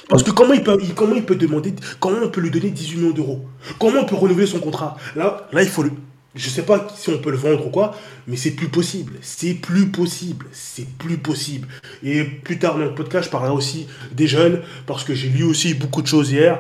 Parce 0.07 0.24
que 0.24 0.31
comment 0.31 0.53
il, 0.53 0.63
peut, 0.63 0.77
comment 0.95 1.15
il 1.15 1.24
peut 1.24 1.36
demander, 1.36 1.74
comment 2.00 2.18
on 2.24 2.30
peut 2.30 2.41
lui 2.41 2.50
donner 2.50 2.71
18 2.71 2.97
millions 2.97 3.12
d'euros? 3.12 3.45
Comment 3.80 4.01
on 4.01 4.06
peut 4.06 4.15
renouveler 4.15 4.47
son 4.47 4.59
contrat? 4.59 4.97
Là, 5.15 5.47
là, 5.51 5.62
il 5.62 5.69
faut 5.69 5.83
le. 5.83 5.91
Je 6.36 6.47
sais 6.50 6.62
pas 6.62 6.88
si 6.95 7.09
on 7.09 7.18
peut 7.18 7.31
le 7.31 7.38
vendre 7.38 7.68
ou 7.68 7.69
quoi, 7.69 7.95
mais 8.27 8.38
c'est 8.38 8.51
plus 8.51 8.69
possible. 8.69 9.13
C'est 9.21 9.56
plus 9.56 9.88
possible. 9.88 10.45
C'est 10.51 10.88
plus 10.88 11.18
possible. 11.18 11.68
Et 12.03 12.24
plus 12.24 12.59
tard 12.59 12.77
dans 12.77 12.85
le 12.85 12.95
podcast, 12.95 13.25
je 13.25 13.31
parlerai 13.31 13.51
aussi 13.51 13.88
des 14.12 14.27
jeunes, 14.27 14.62
parce 14.85 15.03
que 15.03 15.13
j'ai 15.13 15.27
lu 15.27 15.44
aussi 15.44 15.74
beaucoup 15.74 16.01
de 16.01 16.07
choses 16.07 16.31
hier. 16.31 16.59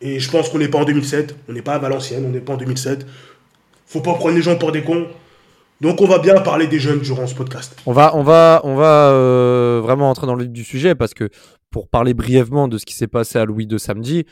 Et 0.00 0.20
je 0.20 0.30
pense 0.30 0.48
qu'on 0.48 0.58
n'est 0.58 0.68
pas 0.68 0.78
en 0.78 0.84
2007, 0.84 1.34
on 1.48 1.52
n'est 1.52 1.62
pas 1.62 1.74
à 1.74 1.78
Valenciennes, 1.78 2.24
on 2.26 2.30
n'est 2.30 2.40
pas 2.40 2.52
en 2.52 2.58
2007 2.58 3.06
faut 3.88 4.00
pas 4.00 4.14
prendre 4.14 4.34
les 4.34 4.42
gens 4.42 4.56
pour 4.56 4.72
des 4.72 4.82
cons. 4.82 5.06
Donc 5.80 6.00
on 6.00 6.06
va 6.06 6.18
bien 6.18 6.40
parler 6.40 6.66
des 6.66 6.78
jeunes 6.78 7.00
durant 7.00 7.26
ce 7.26 7.34
podcast. 7.34 7.76
On 7.86 7.92
va, 7.92 8.14
on 8.16 8.22
va, 8.22 8.60
on 8.64 8.74
va 8.74 9.10
euh, 9.10 9.80
vraiment 9.82 10.10
entrer 10.10 10.26
dans 10.26 10.34
le 10.34 10.44
vif 10.44 10.52
du 10.52 10.64
sujet 10.64 10.94
parce 10.94 11.14
que 11.14 11.30
pour 11.70 11.88
parler 11.88 12.14
brièvement 12.14 12.68
de 12.68 12.78
ce 12.78 12.86
qui 12.86 12.94
s'est 12.94 13.06
passé 13.06 13.38
à 13.38 13.44
Louis 13.44 13.66
de 13.66 13.78
samedi, 13.78 14.24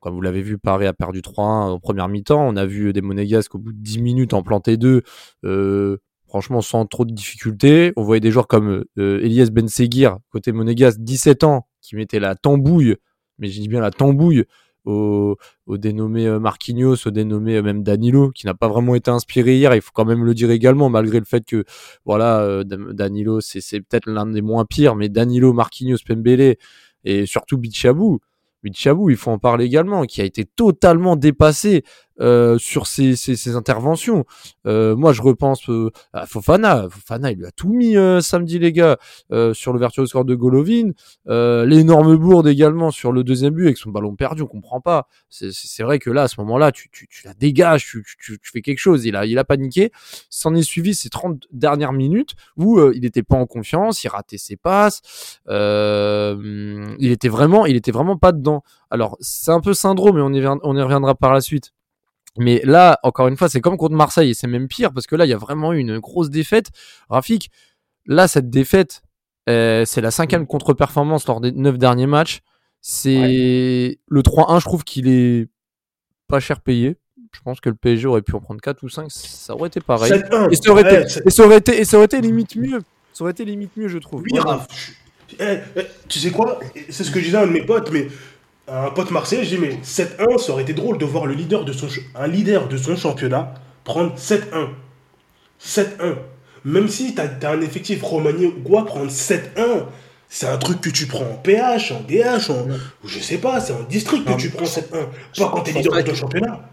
comme 0.00 0.14
vous 0.14 0.20
l'avez 0.20 0.42
vu, 0.42 0.58
Paris 0.58 0.86
a 0.86 0.92
perdu 0.92 1.20
3-1 1.20 1.40
en 1.40 1.80
première 1.80 2.08
mi-temps. 2.08 2.46
On 2.46 2.56
a 2.56 2.66
vu 2.66 2.92
des 2.92 3.00
Monégasques 3.00 3.54
au 3.54 3.58
bout 3.58 3.72
de 3.72 3.78
10 3.78 4.02
minutes 4.02 4.34
en 4.34 4.42
planter 4.42 4.76
deux. 4.76 5.02
Euh, 5.44 5.96
franchement, 6.26 6.60
sans 6.60 6.84
trop 6.84 7.04
de 7.04 7.12
difficultés. 7.12 7.92
On 7.96 8.02
voyait 8.02 8.20
des 8.20 8.30
joueurs 8.30 8.48
comme 8.48 8.84
euh, 8.98 9.20
Elias 9.22 9.48
Benseguir, 9.50 10.18
côté 10.30 10.52
Monégasque, 10.52 10.98
17 11.00 11.44
ans, 11.44 11.68
qui 11.80 11.96
mettait 11.96 12.18
la 12.18 12.34
tambouille, 12.34 12.96
mais 13.38 13.48
je 13.48 13.60
dis 13.60 13.68
bien 13.68 13.80
la 13.80 13.90
tambouille, 13.90 14.44
au, 14.84 15.36
au 15.66 15.78
dénommé 15.78 16.26
euh, 16.26 16.38
Marquinhos, 16.38 17.06
au 17.06 17.10
dénommé 17.10 17.56
euh, 17.56 17.62
même 17.62 17.82
Danilo, 17.82 18.30
qui 18.30 18.46
n'a 18.46 18.54
pas 18.54 18.68
vraiment 18.68 18.94
été 18.94 19.10
inspiré 19.10 19.56
hier. 19.56 19.74
Il 19.74 19.80
faut 19.80 19.92
quand 19.94 20.04
même 20.04 20.24
le 20.24 20.34
dire 20.34 20.50
également, 20.50 20.88
malgré 20.90 21.18
le 21.18 21.24
fait 21.24 21.44
que 21.44 21.64
voilà, 22.04 22.40
euh, 22.40 22.64
Danilo, 22.64 23.40
c'est 23.40 23.80
peut-être 23.80 24.06
l'un 24.06 24.26
des 24.26 24.42
moins 24.42 24.64
pires, 24.64 24.96
mais 24.96 25.08
Danilo, 25.08 25.52
Marquinhos, 25.52 25.98
Pembele 26.06 26.56
et 27.04 27.26
surtout 27.26 27.58
Bichabou. 27.58 28.20
Bichabou, 28.62 29.10
il 29.10 29.16
faut 29.16 29.30
en 29.30 29.38
parler 29.38 29.66
également, 29.66 30.04
qui 30.04 30.22
a 30.22 30.24
été 30.24 30.44
totalement 30.46 31.16
dépassé 31.16 31.84
euh, 32.20 32.58
sur 32.58 32.86
ses, 32.86 33.16
ses, 33.16 33.56
interventions. 33.56 34.24
Euh, 34.66 34.94
moi, 34.94 35.12
je 35.12 35.20
repense 35.20 35.68
euh, 35.68 35.90
à 36.12 36.26
Fofana. 36.26 36.86
Fofana, 36.88 37.32
il 37.32 37.38
lui 37.38 37.46
a 37.46 37.50
tout 37.50 37.72
mis 37.72 37.96
samedi, 38.20 38.58
les 38.58 38.72
gars, 38.72 38.98
sur 39.52 39.72
l'ouverture 39.72 40.02
du 40.02 40.08
score 40.08 40.24
de 40.24 40.34
Golovin. 40.34 40.90
L'énorme 41.26 42.16
bourde 42.16 42.46
également 42.46 42.90
sur 42.90 43.12
le 43.12 43.24
deuxième 43.24 43.54
but 43.54 43.64
avec 43.64 43.78
son 43.78 43.90
ballon 43.90 44.14
perdu. 44.14 44.42
On 44.42 44.46
comprend 44.46 44.80
pas. 44.80 45.08
C'est 45.28 45.82
vrai 45.82 45.98
que 45.98 46.10
là, 46.10 46.22
à 46.22 46.28
ce 46.28 46.40
moment-là, 46.40 46.72
tu, 46.72 46.88
tu, 46.90 47.08
tu 47.08 47.26
la 47.26 47.34
dégages, 47.34 47.84
tu, 47.84 48.04
tu, 48.04 48.38
tu, 48.38 48.50
fais 48.50 48.62
quelque 48.62 48.78
chose. 48.78 49.04
Il 49.04 49.16
a, 49.16 49.26
il 49.26 49.38
a 49.38 49.44
paniqué. 49.44 49.90
S'en 50.30 50.54
est 50.54 50.62
suivi 50.62 50.94
ces 50.94 51.08
30 51.08 51.48
dernières 51.52 51.92
minutes 51.92 52.34
où 52.56 52.80
il 52.92 53.00
n'était 53.00 53.22
pas 53.22 53.36
en 53.36 53.46
confiance, 53.46 54.04
il 54.04 54.08
ratait 54.08 54.38
ses 54.38 54.56
passes. 54.56 55.02
il 55.48 57.10
était 57.10 57.28
vraiment, 57.28 57.66
il 57.66 57.76
était 57.76 57.92
vraiment 57.92 58.16
pas 58.16 58.32
dedans. 58.32 58.62
Alors, 58.90 59.16
c'est 59.20 59.50
un 59.50 59.60
peu 59.60 59.74
syndrome, 59.74 60.16
mais 60.16 60.22
on 60.22 60.32
y, 60.32 60.46
on 60.46 60.76
y 60.76 60.82
reviendra 60.82 61.16
par 61.16 61.32
la 61.32 61.40
suite. 61.40 61.72
Mais 62.38 62.60
là, 62.64 62.98
encore 63.02 63.28
une 63.28 63.36
fois, 63.36 63.48
c'est 63.48 63.60
comme 63.60 63.76
contre 63.76 63.94
Marseille 63.94 64.30
et 64.30 64.34
c'est 64.34 64.46
même 64.46 64.66
pire 64.68 64.92
parce 64.92 65.06
que 65.06 65.14
là, 65.16 65.24
il 65.24 65.28
y 65.28 65.32
a 65.34 65.38
vraiment 65.38 65.72
eu 65.72 65.78
une 65.78 65.98
grosse 66.00 66.30
défaite. 66.30 66.66
Rafik, 67.08 67.50
là, 68.06 68.26
cette 68.28 68.50
défaite, 68.50 69.02
euh, 69.48 69.84
c'est 69.84 70.00
la 70.00 70.10
cinquième 70.10 70.46
contre-performance 70.46 71.26
lors 71.26 71.40
des 71.40 71.52
neuf 71.52 71.78
derniers 71.78 72.06
matchs. 72.06 72.40
C'est 72.80 73.98
le 74.08 74.22
3-1, 74.22 74.58
je 74.60 74.64
trouve 74.64 74.84
qu'il 74.84 75.08
est 75.08 75.48
pas 76.28 76.40
cher 76.40 76.60
payé. 76.60 76.96
Je 77.32 77.40
pense 77.42 77.60
que 77.60 77.68
le 77.68 77.74
PSG 77.74 78.06
aurait 78.06 78.22
pu 78.22 78.34
en 78.34 78.40
prendre 78.40 78.60
4 78.60 78.82
ou 78.84 78.88
5, 78.88 79.10
ça 79.10 79.54
aurait 79.54 79.68
été 79.68 79.80
pareil. 79.80 80.12
et, 80.50 80.56
ça 80.56 80.70
aurait 80.70 80.82
été, 80.82 81.20
et, 81.26 81.30
ça 81.30 81.44
aurait 81.44 81.56
été, 81.58 81.80
et 81.80 81.84
ça 81.84 81.96
aurait 81.96 82.04
été 82.06 82.20
limite 82.20 82.54
mieux. 82.56 82.80
Ça 83.12 83.24
aurait 83.24 83.32
été 83.32 83.44
limite 83.44 83.76
mieux, 83.76 83.88
je 83.88 83.98
trouve. 83.98 84.22
Oui, 84.22 84.38
Raph, 84.38 84.66
je- 85.28 85.34
eh, 85.40 85.58
eh, 85.76 85.82
tu 86.08 86.18
sais 86.20 86.30
quoi? 86.30 86.60
C'est 86.90 87.02
ce 87.04 87.10
que 87.10 87.18
je 87.20 87.24
disais 87.26 87.36
à 87.38 87.42
un 87.42 87.46
de 87.46 87.52
mes 87.52 87.64
potes, 87.64 87.90
mais 87.90 88.06
un 88.68 88.90
pote 88.90 89.10
marseillais, 89.10 89.44
je 89.44 89.56
dis 89.56 89.58
mais 89.60 89.78
7-1, 89.82 90.38
ça 90.38 90.52
aurait 90.52 90.62
été 90.62 90.72
drôle 90.72 90.98
de 90.98 91.04
voir 91.04 91.26
le 91.26 91.34
leader 91.34 91.64
de 91.64 91.72
son 91.72 91.88
ch- 91.88 92.04
un 92.14 92.26
leader 92.26 92.68
de 92.68 92.76
son 92.76 92.96
championnat 92.96 93.54
prendre 93.84 94.14
7-1. 94.16 94.68
7-1. 95.60 96.16
Même 96.64 96.88
si 96.88 97.14
t'as 97.14 97.28
as 97.42 97.50
un 97.52 97.60
effectif 97.60 98.02
Romagné 98.02 98.46
ou 98.46 98.62
quoi, 98.64 98.86
prendre 98.86 99.10
7-1, 99.10 99.84
c'est 100.28 100.46
un 100.46 100.56
truc 100.56 100.80
que 100.80 100.88
tu 100.90 101.06
prends 101.06 101.24
en 101.30 101.34
PH, 101.36 101.92
en 101.92 102.00
DH, 102.00 102.50
en. 102.50 102.66
Je 103.04 103.18
sais 103.18 103.38
pas, 103.38 103.60
c'est 103.60 103.72
en 103.74 103.82
district 103.82 104.26
Non, 104.28 104.36
que 104.36 104.40
tu 104.40 104.50
prends 104.50 104.64
7-1. 104.64 105.06
je 105.32 105.42
Pas 105.42 105.50
quand 105.50 105.60
t'es 105.60 105.72
leader 105.72 105.92
de 105.96 106.00
ton 106.02 106.10
que- 106.12 106.16
championnat. 106.16 106.68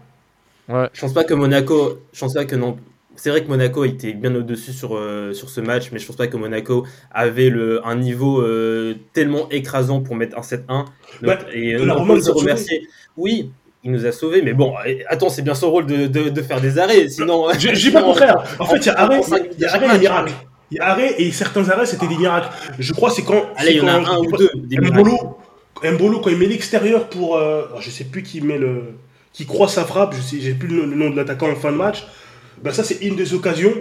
Ouais. 0.68 0.88
Je 0.92 1.00
pense 1.00 1.12
pas 1.12 1.24
que 1.24 1.34
Monaco, 1.34 1.98
je 2.12 2.20
pense 2.20 2.32
pas 2.34 2.44
que 2.46 2.56
non. 2.56 2.78
C'est 3.16 3.30
vrai 3.30 3.44
que 3.44 3.48
Monaco 3.48 3.84
était 3.84 4.12
bien 4.14 4.34
au-dessus 4.34 4.72
sur, 4.72 4.96
euh, 4.96 5.32
sur 5.32 5.50
ce 5.50 5.60
match, 5.60 5.90
mais 5.92 5.98
je 5.98 6.06
pense 6.06 6.16
pas 6.16 6.26
que 6.26 6.36
Monaco 6.36 6.86
avait 7.12 7.50
le, 7.50 7.86
un 7.86 7.94
niveau 7.96 8.40
euh, 8.40 8.94
tellement 9.12 9.48
écrasant 9.50 10.00
pour 10.00 10.16
mettre 10.16 10.36
un 10.38 10.40
7-1. 10.42 10.86
Bah, 11.22 11.38
et 11.52 11.76
la 11.76 11.98
on 11.98 12.06
peut 12.06 12.20
se 12.20 12.30
remercier. 12.30 12.88
Oui, 13.16 13.50
il 13.84 13.92
nous 13.92 14.06
a 14.06 14.12
sauvés, 14.12 14.42
mais 14.42 14.54
bon, 14.54 14.74
attends, 15.08 15.28
c'est 15.28 15.42
bien 15.42 15.54
son 15.54 15.70
rôle 15.70 15.86
de, 15.86 16.06
de, 16.06 16.30
de 16.30 16.42
faire 16.42 16.60
des 16.60 16.78
arrêts, 16.78 17.08
sinon. 17.08 17.46
Je 17.58 17.68
je 17.74 17.80
dis 17.88 17.90
pas 17.90 18.02
contraire. 18.02 18.42
En 18.58 18.64
fait, 18.66 18.78
il 18.78 18.86
y 18.86 18.88
a 18.90 18.98
arrêt, 19.00 19.18
en 19.18 19.36
il 19.36 19.60
y 19.60 19.64
a 19.66 19.74
arrêt 19.74 19.98
miracle. 19.98 20.32
Il 20.70 20.76
y 20.78 20.80
a 20.80 20.86
arrêt 20.88 21.14
et 21.18 21.30
certains 21.32 21.68
arrêts, 21.68 21.84
c'était 21.86 22.06
des 22.06 22.16
miracles. 22.16 22.48
Je 22.78 22.92
crois 22.94 23.10
que 23.10 23.16
c'est 23.16 23.24
quand. 23.24 23.44
Allez, 23.56 23.72
il 23.72 23.76
y 23.78 23.80
en 23.82 23.88
a 23.88 23.92
un 24.10 24.18
ou 24.18 24.32
deux. 24.32 24.48
Des. 24.56 24.78
Mbolo, 24.78 25.36
Mbolo, 25.84 26.20
quand 26.20 26.30
il 26.30 26.38
met 26.38 26.46
l'extérieur 26.46 27.08
pour. 27.08 27.36
euh, 27.36 27.64
je 27.80 27.90
sais 27.90 28.04
plus 28.04 28.22
qui 28.22 28.40
met 28.40 28.56
le. 28.56 28.94
qui 29.34 29.44
croit 29.46 29.68
sa 29.68 29.84
frappe, 29.84 30.14
je 30.16 30.22
sais, 30.22 30.40
j'ai 30.40 30.54
plus 30.54 30.68
le, 30.68 30.86
le 30.86 30.96
nom 30.96 31.10
de 31.10 31.16
l'attaquant 31.16 31.50
en 31.50 31.56
fin 31.56 31.72
de 31.72 31.76
match. 31.76 32.06
Ben 32.62 32.72
ça, 32.72 32.84
c'est 32.84 33.02
une 33.02 33.16
des 33.16 33.34
occasions 33.34 33.72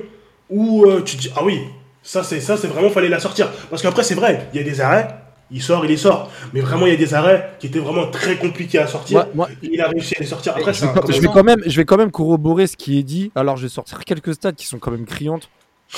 où 0.49 0.85
euh, 0.85 1.01
tu 1.01 1.15
te 1.17 1.21
dis 1.21 1.31
ah 1.35 1.43
oui, 1.45 1.59
ça 2.03 2.23
c'est 2.23 2.41
ça, 2.41 2.57
c'est 2.57 2.67
vraiment 2.67 2.89
fallait 2.89 3.09
la 3.09 3.19
sortir. 3.19 3.49
Parce 3.69 3.81
qu'après, 3.81 4.03
c'est 4.03 4.15
vrai, 4.15 4.49
il 4.53 4.57
y 4.57 4.59
a 4.59 4.63
des 4.63 4.81
arrêts, 4.81 5.07
il 5.51 5.61
sort, 5.61 5.85
il 5.85 5.89
les 5.89 5.97
sort. 5.97 6.31
Mais 6.53 6.61
vraiment, 6.61 6.85
il 6.87 6.91
y 6.91 6.95
a 6.95 6.97
des 6.97 7.13
arrêts 7.13 7.51
qui 7.59 7.67
étaient 7.67 7.79
vraiment 7.79 8.09
très 8.09 8.37
compliqués 8.37 8.79
à 8.79 8.87
sortir. 8.87 9.17
Moi- 9.17 9.29
moi, 9.35 9.49
il 9.61 9.79
a 9.81 9.87
réussi 9.87 10.15
à 10.17 10.19
les 10.19 10.25
sortir. 10.25 10.53
Après, 10.57 10.73
Je 10.73 10.79
c'est 10.79 10.85
un- 10.85 10.93
je 11.07 11.19
vais, 11.21 11.27
quand 11.27 11.43
même, 11.43 11.61
je 11.65 11.75
vais 11.77 11.85
quand 11.85 11.97
même 11.97 12.11
corroborer 12.11 12.67
ce 12.67 12.75
qui 12.77 12.97
est 12.97 13.03
dit. 13.03 13.31
Alors, 13.35 13.57
je 13.57 13.63
vais 13.63 13.69
sortir 13.69 14.03
quelques 14.05 14.33
stats 14.33 14.53
qui 14.53 14.65
sont 14.67 14.79
quand 14.79 14.91
même 14.91 15.05
criantes. 15.05 15.49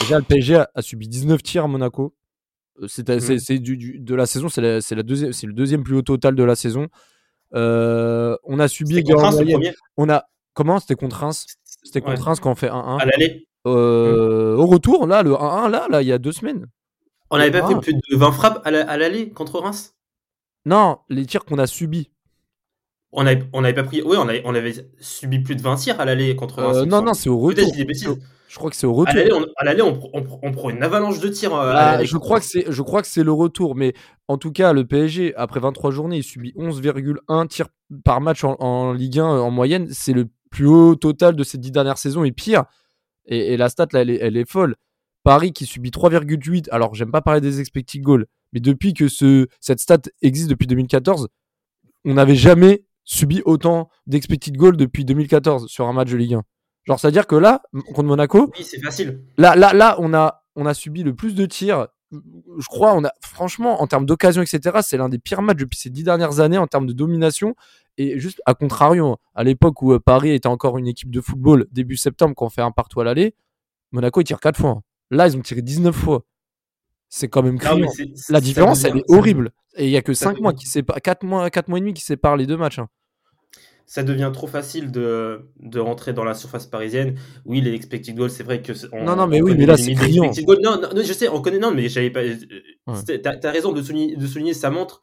Déjà, 0.01 0.17
le 0.17 0.23
PSG 0.23 0.55
a, 0.55 0.69
a 0.75 0.81
subi 0.81 1.07
19 1.07 1.41
tirs 1.43 1.63
à 1.65 1.67
Monaco. 1.67 2.13
Euh, 2.81 2.87
C'est 2.87 3.07
c'est- 3.19 3.37
c'est 3.39 3.59
du, 3.59 3.77
du- 3.77 3.99
de 3.99 4.15
la 4.15 4.25
saison, 4.25 4.49
c'est 4.49 4.61
la, 4.61 4.81
c'est 4.81 4.95
la 4.95 5.03
deuxième, 5.03 5.31
c'est 5.33 5.45
le 5.45 5.53
deuxième 5.53 5.83
plus 5.83 5.95
haut 5.95 6.01
total 6.01 6.33
de 6.35 6.43
la 6.43 6.55
saison. 6.55 6.87
Euh, 7.55 8.35
on 8.43 8.59
a 8.59 8.67
subi. 8.67 8.95
On 9.97 10.09
a 10.09 10.25
comment? 10.53 10.79
C'était 10.79 10.95
contre 10.95 11.17
Reims? 11.17 11.45
C'était 11.93 12.05
Ouais. 12.07 12.13
contre 12.15 12.25
Reims 12.25 12.39
quand 12.39 12.51
on 12.51 12.55
fait 12.55 12.69
1-1. 12.69 12.97
À 12.97 13.05
l'aller. 13.05 13.45
Euh, 13.67 14.55
Au 14.57 14.65
retour, 14.65 15.05
là, 15.07 15.21
le 15.23 15.33
1-1, 15.35 15.69
là, 15.69 15.85
là, 15.89 16.01
il 16.01 16.07
y 16.07 16.11
a 16.11 16.17
deux 16.17 16.31
semaines. 16.31 16.65
On 17.29 17.37
n'avait 17.37 17.51
pas 17.51 17.67
fait 17.67 17.75
plus 17.79 17.93
de 17.93 17.99
20 18.15 18.31
frappes 18.31 18.61
à 18.65 18.71
la- 18.71 18.89
à 18.89 18.97
l'aller 18.97 19.29
contre 19.29 19.59
Reims? 19.59 19.95
Non, 20.65 20.97
les 21.09 21.25
tirs 21.25 21.45
qu'on 21.45 21.57
a 21.59 21.67
subis. 21.67 22.09
On 23.11 23.23
n'avait 23.23 23.43
on 23.53 23.63
avait 23.63 23.73
pas 23.73 23.83
pris. 23.83 24.01
Oui, 24.01 24.17
on 24.19 24.27
avait, 24.27 24.41
on 24.45 24.55
avait 24.55 24.73
subi 24.99 25.39
plus 25.39 25.55
de 25.55 25.61
20 25.61 25.75
tirs 25.75 25.99
à 25.99 26.05
l'aller 26.05 26.35
contre 26.35 26.61
Reims. 26.63 26.77
Euh, 26.77 26.85
non, 26.85 27.01
non, 27.03 27.13
c'est 27.13 27.29
au 27.29 27.37
retour. 27.37 27.71
je 27.75 28.55
crois 28.57 28.69
que 28.71 28.75
c'est 28.75 28.87
au 28.87 28.93
retour. 28.93 29.45
à 29.57 29.65
l'aller, 29.65 29.81
on, 29.83 29.99
on 30.13 30.23
on 30.41 30.51
prend 30.51 30.69
une 30.71 30.81
avalanche 30.83 31.19
de 31.19 31.27
tirs. 31.29 31.53
euh, 31.55 31.71
à 31.71 31.77
Ah, 31.77 31.91
l'aller 31.93 32.05
je 32.07 32.17
crois 32.17 32.39
que 32.39 32.45
c'est 32.45 32.65
je 32.71 32.81
crois 32.81 33.01
que 33.03 33.07
c'est 33.07 33.23
le 33.23 33.31
retour 33.31 33.75
mais 33.75 33.93
en 34.27 34.37
tout 34.37 34.51
cas 34.51 34.73
le 34.73 34.85
PSG 34.85 35.33
après 35.35 35.59
23 35.59 35.91
journées 35.91 36.17
il 36.17 36.23
subit 36.23 36.53
11,1 36.55 37.45
tirs 37.47 37.67
par 38.03 38.19
match 38.21 38.43
en, 38.43 38.55
en 38.59 38.93
Ligue 38.93 39.19
1 39.19 39.25
euh, 39.25 39.39
en 39.41 39.51
moyenne 39.51 39.87
c'est 39.91 40.13
le 40.13 40.27
plus 40.53 40.67
haut 40.67 40.95
total 40.95 41.35
de 41.35 41.43
ces 41.43 41.57
dix 41.57 41.71
dernières 41.71 41.97
saisons 41.97 42.23
et 42.23 42.31
pire 42.31 42.63
et, 43.25 43.53
et 43.53 43.57
la 43.57 43.69
stat 43.69 43.87
là 43.91 44.01
elle 44.01 44.09
est, 44.09 44.19
elle 44.21 44.37
est 44.37 44.49
folle 44.49 44.75
Paris 45.23 45.51
qui 45.51 45.65
subit 45.65 45.89
3,8 45.89 46.69
alors 46.69 46.93
j'aime 46.93 47.11
pas 47.11 47.21
parler 47.21 47.41
des 47.41 47.59
expected 47.59 48.01
goals 48.01 48.27
mais 48.53 48.59
depuis 48.59 48.93
que 48.93 49.07
ce 49.07 49.47
cette 49.59 49.79
stat 49.79 50.01
existe 50.21 50.49
depuis 50.49 50.67
2014 50.67 51.27
on 52.05 52.13
n'avait 52.13 52.35
jamais 52.35 52.85
subi 53.03 53.41
autant 53.45 53.89
d'expected 54.07 54.55
goals 54.55 54.77
depuis 54.77 55.05
2014 55.05 55.67
sur 55.67 55.87
un 55.87 55.93
match 55.93 56.11
de 56.11 56.17
Ligue 56.17 56.35
1 56.35 56.43
genre 56.85 56.99
c'est 56.99 57.07
à 57.07 57.11
dire 57.11 57.27
que 57.27 57.35
là 57.35 57.61
contre 57.93 58.03
Monaco 58.03 58.51
Oui, 58.57 58.63
c'est 58.63 58.79
facile. 58.79 59.23
Là, 59.37 59.55
là, 59.55 59.73
là, 59.73 59.95
on 59.99 60.13
a, 60.13 60.43
on 60.55 60.65
a 60.65 60.73
subi 60.73 61.03
le 61.03 61.15
plus 61.15 61.35
de 61.35 61.45
tirs. 61.45 61.87
Je 62.11 62.67
crois, 62.67 62.93
on 62.93 63.03
a, 63.03 63.11
franchement, 63.21 63.81
en 63.81 63.87
termes 63.87 64.05
d'occasion, 64.05 64.43
etc., 64.43 64.79
c'est 64.83 64.97
l'un 64.97 65.09
des 65.09 65.17
pires 65.17 65.41
matchs 65.41 65.57
depuis 65.57 65.79
ces 65.79 65.89
dix 65.89 66.03
dernières 66.03 66.39
années 66.39 66.59
en 66.59 66.67
termes 66.67 66.85
de 66.85 66.93
domination. 66.93 67.55
Et 67.97 68.19
juste 68.19 68.41
à 68.45 68.53
contrario, 68.55 69.17
à 69.35 69.43
l'époque 69.43 69.81
où 69.81 69.93
euh, 69.93 69.99
Paris 69.99 70.31
était 70.31 70.47
encore 70.47 70.77
une 70.77 70.87
équipe 70.87 71.11
de 71.11 71.21
football, 71.21 71.67
début 71.71 71.97
septembre, 71.97 72.33
quand 72.35 72.45
on 72.47 72.49
fait 72.49 72.61
un 72.61 72.71
partout 72.71 72.99
à 73.01 73.03
l'aller, 73.03 73.35
Monaco, 73.91 74.21
ils 74.21 74.23
tirent 74.23 74.39
4 74.39 74.57
fois. 74.59 74.81
Là, 75.11 75.27
ils 75.27 75.37
ont 75.37 75.41
tiré 75.41 75.61
19 75.61 75.95
fois. 75.95 76.25
C'est 77.09 77.27
quand 77.27 77.43
même 77.43 77.53
Non, 77.53 77.59
criant. 77.59 77.91
La 78.29 78.41
différence, 78.41 78.81
devient- 78.81 78.93
elle 78.93 78.99
est 78.99 79.15
horrible. 79.17 79.51
Et 79.75 79.85
il 79.85 79.91
y 79.91 79.97
a 79.97 80.01
que 80.01 80.13
ça 80.15 80.25
5 80.31 80.39
mois 80.39 80.53
qui 80.53 80.65
séparent, 80.65 80.99
4 81.01 81.23
mois, 81.23 81.47
4 81.51 81.67
mois 81.67 81.77
et 81.77 81.81
demi 81.81 81.93
qui 81.93 82.01
séparent 82.03 82.37
les 82.37 82.47
deux 82.47 82.57
matchs. 82.57 82.79
hein. 82.79 82.89
ça 83.85 84.01
devient 84.01 84.31
trop 84.33 84.47
facile 84.47 84.91
de, 84.91 85.51
de 85.59 85.79
rentrer 85.79 86.13
dans 86.13 86.23
la 86.23 86.33
surface 86.33 86.65
parisienne. 86.65 87.15
Oui, 87.45 87.61
les 87.61 87.73
expected 87.73 88.15
goals, 88.15 88.31
c'est 88.31 88.41
vrai 88.43 88.61
que. 88.63 88.71
on- 88.91 89.03
Non, 89.03 89.15
non, 89.15 89.27
mais 89.27 89.41
oui, 89.41 89.53
mais 89.55 89.65
là, 89.67 89.77
c'est 89.77 89.93
criant. 89.93 90.31
Non, 90.63 90.81
non, 90.81 90.89
je 90.95 91.13
sais, 91.13 91.27
on 91.27 91.41
connaît. 91.41 91.59
Non, 91.59 91.71
mais 91.71 91.89
j'avais 91.89 92.09
pas. 92.09 92.21
euh, 92.21 93.17
T'as 93.21 93.35
as 93.43 93.51
raison 93.51 93.71
de 93.71 93.81
souligner, 93.83 94.15
de 94.15 94.25
souligner 94.25 94.53
ça 94.55 94.71
montre. 94.71 95.01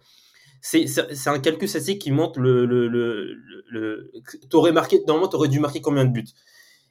C'est 0.61 0.87
un 1.27 1.39
calcul 1.39 1.69
statistique 1.69 2.03
qui 2.03 2.11
montre 2.13 2.39
le. 2.41 2.67
le, 2.67 2.89
le, 2.89 3.35
le, 3.71 4.13
t'aurais 4.51 4.73
marqué, 4.73 5.01
normalement, 5.07 5.29
t'aurais 5.29 5.49
dû 5.49 5.61
marquer 5.61 5.81
combien 5.81 6.05
de 6.05 6.11
buts. 6.13 6.27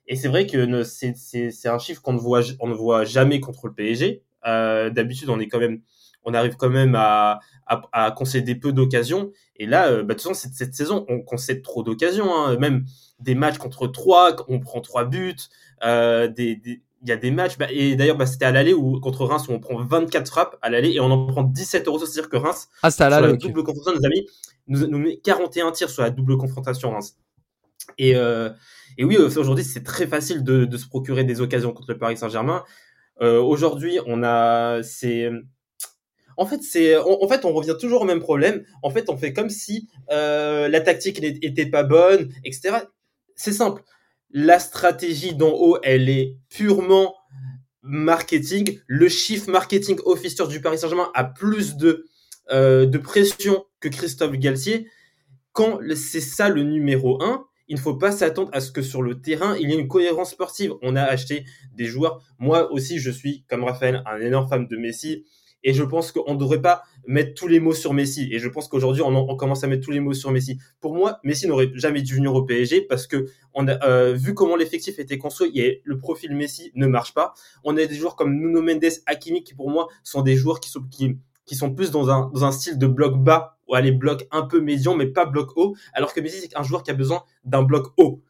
Et 0.08 0.16
c'est 0.16 0.28
vrai 0.28 0.48
que 0.48 0.84
c'est- 0.84 1.68
un 1.70 1.80
chiffre 1.80 2.02
qu'on 2.02 2.14
ne 2.14 2.20
voit, 2.20 2.42
on 2.60 2.68
ne 2.68 2.74
voit 2.74 3.06
jamais 3.06 3.40
contre 3.40 3.68
le 3.68 3.74
PSG. 3.74 4.24
Euh, 4.48 4.90
D'habitude, 4.90 5.30
on 5.30 5.40
est 5.40 5.48
quand 5.48 5.60
même, 5.60 5.82
on 6.24 6.34
arrive 6.34 6.56
quand 6.58 6.70
même 6.70 6.96
à, 6.96 7.40
à, 7.68 7.82
à 7.94 8.12
concéder 8.12 8.56
peu 8.56 8.74
d'occasions. 8.74 9.32
Et 9.58 9.66
là, 9.68 9.90
euh, 9.90 10.04
bah, 10.04 10.14
de 10.16 10.20
toute 10.20 10.24
façon, 10.30 10.34
cette, 10.34 10.54
cette 10.54 10.74
saison, 10.76 11.06
on 11.10 11.22
concède 11.22 11.62
trop 11.62 11.84
d'occasions. 11.84 12.34
hein. 12.34 12.58
Même 12.58 12.86
des 13.20 13.36
matchs 13.36 13.58
contre 13.60 13.88
3, 13.88 14.36
on 14.48 14.60
prend 14.60 14.82
3 14.82 15.06
buts. 15.06 15.36
Euh, 15.84 16.28
des, 16.28 16.56
des- 16.56 16.82
il 17.02 17.10
y 17.10 17.12
a 17.12 17.18
des 17.18 17.32
matchs, 17.32 17.58
bah, 17.58 17.68
et 17.72 17.96
d'ailleurs, 17.96 18.18
bah, 18.18 18.26
c'était 18.26 18.46
à 18.46 18.52
l'aller 18.52 18.74
où 18.74 19.00
contre 19.00 19.26
Reims 19.26 19.48
où 19.48 19.54
on 19.54 19.60
prend 19.60 19.78
24 19.84 20.28
frappes 20.28 20.58
à 20.62 20.70
l'aller 20.70 20.92
et 20.92 21.00
on 21.00 21.12
en 21.12 21.28
prend 21.28 21.44
17 21.44 21.88
euros. 21.88 22.00
C'est-à-dire 22.00 22.30
que 22.30 22.38
Reims, 22.38 22.68
Ah, 22.84 22.92
sur 22.92 23.04
la 23.06 23.22
l'aller, 23.22 23.34
ok. 23.34 23.42
double 23.42 23.64
confrontation, 23.64 24.00
nos 24.00 24.06
amis, 24.06 24.28
nous, 24.68 24.88
nous 24.88 24.98
met 24.98 25.18
41 25.18 25.72
tirs 25.72 25.90
sur 25.90 26.02
la 26.04 26.10
double 26.10 26.38
confrontation 26.38 26.92
Reims. 26.92 27.16
Et, 27.98 28.16
euh, 28.16 28.50
et 28.98 29.04
oui, 29.06 29.16
euh, 29.18 29.28
aujourd'hui, 29.38 29.64
c'est 29.64 29.84
très 29.84 30.08
facile 30.08 30.44
de, 30.44 30.66
de 30.66 30.78
se 30.78 30.88
procurer 30.88 31.24
des 31.24 31.42
occasions 31.42 31.72
contre 31.72 31.92
le 31.92 31.98
Paris 31.98 32.18
Saint-Germain. 32.18 32.64
Euh, 33.22 33.42
aujourd'hui, 33.42 34.00
on 34.06 34.24
a, 34.24 34.82
c'est, 34.84 35.30
en 36.38 36.46
fait, 36.46 36.64
c'est, 36.64 36.98
en, 36.98 37.28
fait, 37.28 37.44
on 37.46 37.52
revient 37.52 37.76
toujours 37.80 38.02
au 38.02 38.06
même 38.06 38.20
problème. 38.22 38.64
En 38.82 38.90
fait, 38.90 39.10
on 39.10 39.18
fait 39.18 39.34
comme 39.34 39.50
si 39.50 39.90
euh, 40.12 40.70
la 40.70 40.80
tactique 40.80 41.22
n'était 41.22 41.46
était 41.48 41.66
pas 41.66 41.84
bonne, 41.84 42.32
etc. 42.46 42.78
C'est 43.36 43.52
simple. 43.54 43.84
La 44.32 44.60
stratégie 44.60 45.34
d'en 45.36 45.52
haut, 45.52 45.78
elle 45.84 46.10
est 46.10 46.38
purement 46.50 47.16
marketing. 47.82 48.80
Le 48.88 49.10
chiffre 49.10 49.50
marketing 49.50 50.00
officer 50.06 50.48
du 50.48 50.62
Paris 50.62 50.80
Saint-Germain 50.80 51.12
a 51.14 51.24
plus 51.24 51.76
de 51.78 52.06
euh, 52.52 52.88
de 52.88 52.98
pression 52.98 53.66
que 53.80 53.90
Christophe 53.90 54.32
Galtier. 54.34 54.88
Quand 55.52 55.80
c'est 55.96 56.22
ça 56.22 56.50
le 56.50 56.64
numéro 56.64 57.22
un, 57.22 57.46
il 57.68 57.76
ne 57.76 57.80
faut 57.80 57.96
pas 57.96 58.12
s'attendre 58.12 58.50
à 58.54 58.60
ce 58.60 58.72
que 58.72 58.82
sur 58.82 59.04
le 59.04 59.22
terrain, 59.22 59.56
il 59.56 59.70
y 59.70 59.74
ait 59.74 59.80
une 59.80 59.88
cohérence 59.88 60.32
sportive. 60.32 60.74
On 60.82 60.96
a 60.96 61.04
acheté 61.04 61.46
des 61.76 61.86
joueurs. 61.86 62.24
Moi 62.40 62.72
aussi, 62.72 62.98
je 62.98 63.12
suis, 63.12 63.46
comme 63.48 63.64
Raphaël, 63.64 64.02
un 64.08 64.20
énorme 64.20 64.48
fan 64.48 64.68
de 64.68 64.78
Messi. 64.78 65.26
Et 65.64 65.74
je 65.74 65.84
pense 65.84 66.12
qu'on 66.12 66.34
ne 66.34 66.40
devrait 66.40 66.62
pas 66.62 66.84
mettre 67.10 67.34
tous 67.34 67.48
les 67.48 67.60
mots 67.60 67.74
sur 67.74 67.94
Messi. 67.94 68.30
Et 68.32 68.40
je 68.40 68.48
pense 68.48 68.68
qu'aujourd'hui, 68.68 69.02
on, 69.02 69.08
en- 69.08 69.26
on 69.30 69.36
commence 69.36 69.64
à 69.64 69.68
mettre 69.68 69.84
tous 69.84 69.92
les 69.92 70.00
mots 70.00 70.14
sur 70.14 70.32
Messi. 70.32 70.60
Pour 70.80 70.94
moi, 70.96 71.20
Messi 71.24 71.48
n'aurait 71.48 71.72
jamais 71.74 72.02
dû 72.02 72.16
venir 72.16 72.34
au 72.36 72.44
PSG 72.44 72.82
parce 72.82 73.08
que 73.08 73.26
on 73.54 73.68
a 73.68 73.84
euh, 73.86 74.14
vu 74.14 74.34
comment 74.34 74.56
l'effectif 74.56 75.00
était 75.00 75.18
construit. 75.18 75.52
Et 75.60 75.82
le 75.84 75.98
profil 75.98 76.36
Messi 76.36 76.72
ne 76.76 76.88
marche 76.88 77.14
pas. 77.14 77.34
On 77.64 77.76
a 77.78 77.86
des 77.86 77.96
joueurs 77.96 78.16
comme 78.16 78.34
Nuno 78.36 78.62
Mendes, 78.62 78.86
Hakimi, 79.08 79.44
qui 79.44 79.54
pour 79.56 79.70
moi 79.70 79.88
sont 80.04 80.22
des 80.22 80.36
joueurs 80.36 80.60
qui 80.60 80.70
sont 80.70 81.74
plus 81.74 81.92
dans 81.92 82.10
un 82.46 82.52
style 82.52 82.78
de 82.78 82.88
bloc 82.88 83.18
bas 83.18 83.58
ou 83.68 83.76
aller 83.76 83.92
bloc 83.92 84.28
un 84.32 84.44
peu 84.44 84.62
médian, 84.62 84.96
mais 84.96 85.08
pas 85.08 85.26
bloc 85.26 85.50
haut. 85.58 85.76
Alors 85.94 86.14
que 86.14 86.22
Messi 86.22 86.40
c'est 86.42 86.56
un 86.58 86.64
joueur 86.64 86.84
qui 86.84 86.92
a 86.92 86.94
besoin 86.96 87.24
d'un 87.44 87.64
bloc 87.64 87.88
haut. 87.98 88.22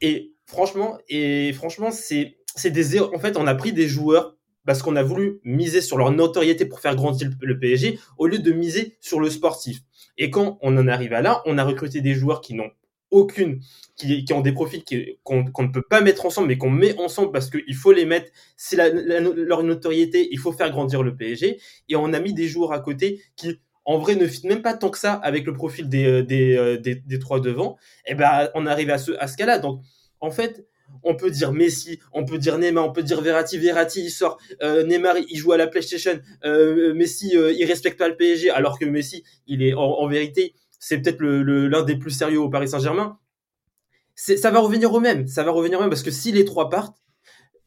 Et 0.00 0.34
franchement, 0.46 0.98
et 1.08 1.52
franchement, 1.52 1.90
c'est 1.90 2.36
c'est 2.54 2.70
des. 2.70 3.00
En 3.00 3.18
fait, 3.18 3.36
on 3.36 3.46
a 3.46 3.54
pris 3.54 3.72
des 3.72 3.88
joueurs 3.88 4.36
parce 4.66 4.82
qu'on 4.82 4.96
a 4.96 5.02
voulu 5.02 5.40
miser 5.44 5.80
sur 5.80 5.98
leur 5.98 6.10
notoriété 6.12 6.66
pour 6.66 6.80
faire 6.80 6.96
grandir 6.96 7.30
le- 7.40 7.58
PSG 7.58 7.98
au 8.18 8.26
lieu 8.26 8.38
de 8.38 8.52
miser 8.52 8.96
sur 9.00 9.20
le 9.20 9.30
sportif. 9.30 9.80
Et 10.18 10.30
quand 10.30 10.58
on 10.62 10.76
en 10.76 10.88
arrive 10.88 11.12
à 11.12 11.22
là, 11.22 11.42
on 11.46 11.58
a 11.58 11.64
recruté 11.64 12.00
des 12.00 12.14
joueurs 12.14 12.40
qui 12.40 12.54
n'ont 12.54 12.70
aucune, 13.10 13.60
qui, 13.96 14.24
ont 14.32 14.40
des 14.40 14.52
profils 14.52 14.82
qu'on 15.22 15.44
ne 15.44 15.68
peut 15.68 15.82
pas 15.82 16.00
mettre 16.00 16.24
ensemble, 16.26 16.48
mais 16.48 16.58
qu'on 16.58 16.70
met 16.70 16.98
ensemble 16.98 17.30
parce 17.30 17.50
qu'il 17.50 17.74
faut 17.74 17.92
les 17.92 18.06
mettre. 18.06 18.30
C'est 18.56 18.76
leur 18.76 19.62
notoriété, 19.62 20.28
il 20.32 20.38
faut 20.38 20.52
faire 20.52 20.70
grandir 20.70 21.02
le 21.02 21.14
PSG. 21.14 21.60
Et 21.88 21.96
on 21.96 22.12
a 22.12 22.20
mis 22.20 22.32
des 22.32 22.48
joueurs 22.48 22.72
à 22.72 22.80
côté 22.80 23.22
qui, 23.36 23.60
en 23.84 23.98
vrai, 23.98 24.14
ne 24.16 24.26
fit 24.26 24.46
même 24.46 24.62
pas 24.62 24.74
tant 24.74 24.90
que 24.90 24.98
ça 24.98 25.12
avec 25.14 25.44
le 25.44 25.52
profil 25.52 25.88
des, 25.88 26.06
euh, 26.06 26.80
euh, 26.86 27.18
trois 27.20 27.40
devant. 27.40 27.76
Et 28.06 28.14
ben, 28.14 28.48
on 28.54 28.66
arrive 28.66 28.90
à 28.90 28.98
ce, 28.98 29.12
à 29.18 29.26
ce 29.28 29.36
cas-là. 29.36 29.58
Donc, 29.58 29.82
en 30.20 30.30
fait, 30.30 30.66
on 31.02 31.16
peut 31.16 31.30
dire 31.30 31.52
Messi, 31.52 31.98
on 32.12 32.24
peut 32.24 32.38
dire 32.38 32.58
Neymar, 32.58 32.86
on 32.86 32.92
peut 32.92 33.02
dire 33.02 33.20
Verratti. 33.20 33.58
Verratti, 33.58 34.04
il 34.04 34.10
sort. 34.10 34.38
Euh, 34.62 34.84
Neymar, 34.84 35.16
il 35.28 35.36
joue 35.36 35.52
à 35.52 35.56
la 35.56 35.66
PlayStation. 35.66 36.20
Euh, 36.44 36.94
Messi, 36.94 37.36
euh, 37.36 37.52
il 37.52 37.64
respecte 37.64 37.98
pas 37.98 38.08
le 38.08 38.16
PSG, 38.16 38.50
alors 38.50 38.78
que 38.78 38.84
Messi, 38.84 39.24
il 39.46 39.62
est 39.62 39.74
en, 39.74 40.06
vérité, 40.06 40.54
c'est 40.78 41.00
peut-être 41.00 41.20
l'un 41.20 41.42
le, 41.42 41.82
des 41.84 41.96
plus 41.96 42.10
sérieux 42.10 42.40
au 42.40 42.48
Paris 42.48 42.68
Saint-Germain. 42.68 43.18
Ça 44.14 44.50
va 44.50 44.60
revenir 44.60 44.92
au 44.92 45.00
même. 45.00 45.26
Ça 45.26 45.42
va 45.42 45.50
revenir 45.50 45.78
au 45.78 45.82
même 45.82 45.90
parce 45.90 46.02
que 46.02 46.10
si 46.10 46.32
les 46.32 46.44
trois 46.44 46.68
partent, 46.68 46.96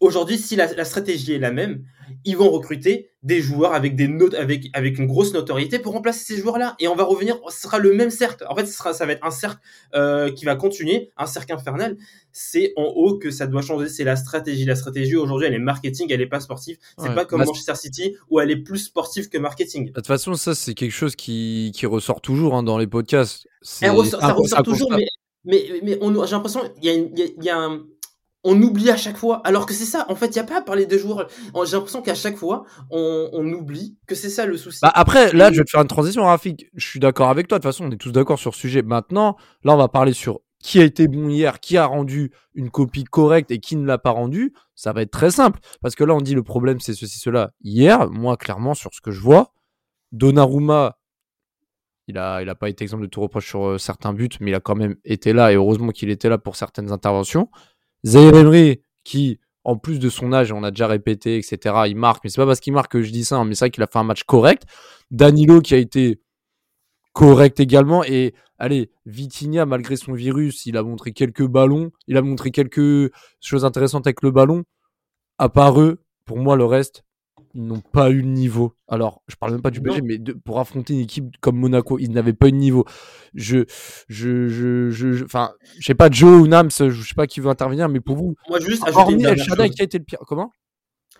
aujourd'hui, 0.06 0.38
si 0.38 0.56
la, 0.56 0.86
stratégie 0.86 1.34
est 1.34 1.40
la 1.40 1.52
même, 1.52 1.84
ils 2.24 2.38
vont 2.38 2.50
recruter 2.50 3.10
des 3.24 3.42
joueurs 3.42 3.74
avec 3.74 3.96
des 3.96 4.08
notes, 4.08 4.36
avec 4.36 4.68
avec 4.74 5.00
une 5.00 5.08
grosse 5.08 5.34
notoriété 5.34 5.80
pour 5.80 5.94
remplacer 5.94 6.24
ces 6.24 6.42
joueurs-là, 6.42 6.76
et 6.80 6.88
on 6.88 6.96
va 6.96 7.04
revenir, 7.04 7.40
ce 7.50 7.62
sera 7.62 7.80
le 7.80 7.94
même 7.94 8.12
cercle. 8.12 8.46
En 8.50 8.56
fait, 8.56 8.66
ce 8.66 8.74
sera, 8.74 8.94
ça 8.94 9.06
va 9.06 9.14
être 9.14 9.26
un 9.26 9.32
cercle 9.32 9.60
euh, 9.96 10.32
qui 10.32 10.46
va 10.46 10.56
continuer, 10.56 11.12
un 11.18 11.26
cercle 11.26 11.54
infernal. 11.54 11.98
C'est 12.32 12.74
en 12.76 12.84
haut 12.84 13.18
que 13.18 13.32
ça 13.32 13.48
doit 13.48 13.62
changer. 13.62 13.90
C'est 13.90 14.04
la 14.04 14.16
stratégie. 14.16 14.66
La 14.66 14.76
stratégie 14.76 15.16
aujourd'hui, 15.16 15.48
elle 15.48 15.54
est 15.54 15.60
marketing, 15.60 16.08
elle 16.12 16.22
est 16.22 16.28
pas 16.28 16.40
sportive. 16.40 16.78
C'est 16.98 17.14
pas 17.14 17.26
comme 17.26 17.44
Manchester 17.44 17.76
City 17.76 18.16
où 18.30 18.40
elle 18.40 18.52
est 18.52 18.58
plus 18.58 18.80
sportive 18.80 19.30
que 19.30 19.38
marketing. 19.38 19.88
De 19.88 19.92
toute 19.92 20.08
façon, 20.08 20.36
ça 20.36 20.54
c'est 20.56 20.74
quelque 20.74 20.92
chose 20.94 21.16
qui 21.16 21.72
qui 21.74 21.86
ressort 21.86 22.22
toujours 22.22 22.56
hein, 22.56 22.64
dans 22.64 22.78
les 22.78 22.88
podcasts. 22.88 23.48
ça 23.62 23.92
ressort 23.92 24.64
toujours, 24.64 24.92
mais 24.92 25.08
mais, 25.46 25.64
mais 25.84 26.00
j'ai 26.26 26.32
l'impression 26.32 26.62
il 26.82 26.86
y 26.86 26.90
a, 26.90 26.94
il 26.94 27.44
y 27.44 27.50
a 27.50 27.58
un, 27.58 27.86
on 28.46 28.62
oublie 28.62 28.90
à 28.90 28.96
chaque 28.96 29.18
fois. 29.18 29.42
Alors 29.44 29.66
que 29.66 29.74
c'est 29.74 29.86
ça, 29.86 30.06
en 30.08 30.16
fait, 30.16 30.28
il 30.28 30.34
n'y 30.34 30.40
a 30.40 30.44
pas 30.44 30.60
à 30.60 30.62
parler 30.62 30.86
de 30.86 30.98
joueurs. 30.98 31.28
J'ai 31.66 31.76
l'impression 31.76 32.02
qu'à 32.02 32.16
chaque 32.16 32.38
fois, 32.38 32.64
on, 32.92 33.52
oublie 33.52 33.98
que 34.08 34.16
c'est 34.16 34.30
ça 34.30 34.46
le 34.46 34.56
souci. 34.56 34.80
Bah 34.82 34.92
après, 34.94 35.34
là, 35.34 35.52
je 35.52 35.58
vais 35.58 35.66
te 35.66 35.72
faire 35.72 35.82
une 35.82 35.88
transition, 35.88 36.24
Rafik. 36.24 36.68
Je 36.76 36.88
suis 36.88 37.00
d'accord 37.00 37.30
avec 37.30 37.48
toi. 37.48 37.58
De 37.58 37.64
toute 37.64 37.72
façon, 37.72 37.86
on 37.86 37.92
est 37.92 37.98
tous 37.98 38.12
d'accord 38.12 38.40
sur 38.40 38.54
ce 38.54 38.62
sujet. 38.62 38.84
Maintenant, 38.84 39.36
là, 39.64 39.74
on 39.74 39.78
va 39.78 39.88
parler 39.88 40.14
sur 40.14 40.42
qui 40.60 40.80
a 40.80 40.84
été 40.84 41.08
bon 41.08 41.30
hier, 41.30 41.60
qui 41.60 41.78
a 41.78 41.86
rendu 41.86 42.32
une 42.54 42.70
copie 42.70 43.04
correcte 43.04 43.52
et 43.52 43.60
qui 43.60 43.76
ne 43.76 43.86
l'a 43.86 43.98
pas 43.98 44.12
rendu. 44.12 44.54
Ça 44.76 44.94
va 44.94 45.02
être 45.02 45.12
très 45.12 45.32
simple. 45.32 45.60
Parce 45.82 45.96
que 45.96 46.04
là, 46.04 46.14
on 46.14 46.22
dit 46.22 46.36
le 46.36 46.44
problème, 46.44 46.80
c'est 46.80 46.94
ceci, 46.94 47.20
cela. 47.20 47.52
Hier, 47.62 48.10
moi, 48.10 48.38
clairement, 48.38 48.76
sur 48.76 48.94
ce 48.94 49.02
que 49.02 49.12
je 49.12 49.22
vois, 49.22 49.54
Donnarumma, 50.12 50.98
il 52.08 52.18
a, 52.20 52.42
il 52.42 52.50
a 52.50 52.56
pas 52.56 52.70
été 52.70 52.84
exemple 52.84 53.04
de 53.04 53.08
tout 53.08 53.22
reproche 53.22 53.48
sur 53.48 53.66
euh, 53.66 53.78
certains 53.80 54.14
buts, 54.14 54.30
mais 54.40 54.52
il 54.52 54.56
a 54.56 54.60
quand 54.60 54.76
même 54.76 54.96
été 55.04 55.34
là 55.34 55.52
et 55.52 55.56
heureusement 55.56 55.90
qu'il 55.90 56.10
était 56.10 56.30
là 56.30 56.38
pour 56.38 56.56
certaines 56.56 56.92
interventions. 56.92 57.50
Zaire 58.06 58.36
Emery, 58.36 58.82
qui, 59.04 59.40
en 59.64 59.78
plus 59.78 60.00
de 60.00 60.10
son 60.10 60.32
âge, 60.32 60.52
on 60.52 60.64
a 60.64 60.72
déjà 60.72 60.88
répété, 60.88 61.38
etc., 61.38 61.76
il 61.88 61.96
marque, 61.96 62.24
mais 62.24 62.30
c'est 62.30 62.42
pas 62.42 62.46
parce 62.46 62.60
qu'il 62.60 62.74
marque 62.74 62.92
que 62.92 63.02
je 63.02 63.12
dis 63.12 63.26
ça, 63.26 63.38
hein, 63.38 63.46
mais 63.46 63.56
c'est 63.56 63.66
vrai 63.66 63.72
qu'il 63.72 63.84
a 63.84 63.88
fait 63.88 64.00
un 64.00 64.04
match 64.04 64.24
correct. 64.24 64.64
Danilo 65.12 65.62
qui 65.62 65.74
a 65.74 65.78
été 65.78 66.20
correct 67.14 67.60
également. 67.60 68.04
Et 68.04 68.36
allez, 68.60 68.92
Vitinha, 69.08 69.66
malgré 69.66 69.96
son 69.96 70.14
virus, 70.14 70.66
il 70.68 70.78
a 70.78 70.84
montré 70.84 71.14
quelques 71.14 71.48
ballons, 71.48 71.92
il 72.08 72.18
a 72.18 72.22
montré 72.22 72.52
quelques 72.52 73.12
choses 73.42 73.66
intéressantes 73.66 74.06
avec 74.06 74.22
le 74.22 74.30
ballon. 74.30 74.64
À 75.40 75.50
part 75.50 75.82
eux, 75.82 76.04
pour 76.26 76.38
moi, 76.38 76.56
le 76.56 76.66
reste, 76.66 77.04
n'ont 77.56 77.82
pas 77.82 78.10
eu 78.10 78.22
le 78.22 78.28
niveau. 78.28 78.76
Alors, 78.88 79.22
je 79.28 79.36
parle 79.36 79.54
même 79.54 79.62
pas 79.62 79.72
du 79.72 79.82
PSG, 79.82 80.02
mais 80.02 80.20
pour 80.44 80.60
affronter 80.60 80.94
une 80.94 81.00
équipe 81.00 81.38
comme 81.40 81.58
Monaco, 81.58 81.98
ils 82.00 82.12
n'avaient 82.12 82.34
pas 82.34 82.48
eu 82.48 82.52
le 82.52 82.58
niveau. 82.58 82.86
Je, 83.34 83.66
je, 84.08 84.48
je, 84.48 84.90
je, 84.90 85.24
enfin, 85.24 85.54
je 85.80 85.86
sais 85.86 85.96
pas 85.96 86.10
Joe 86.12 86.42
ou 86.42 86.48
Nams, 86.48 86.70
je 86.72 87.02
sais 87.02 87.16
pas 87.16 87.28
qui 87.28 87.40
veut 87.40 87.50
intervenir, 87.50 87.90
mais 87.90 88.00
pour 88.00 88.18
vous, 88.18 88.36
moi, 88.50 88.60
juste 88.60 88.84
qui 88.84 89.82
a 89.82 89.84
été 89.84 89.98
le 89.98 90.04
pire. 90.04 90.20
Comment? 90.28 90.52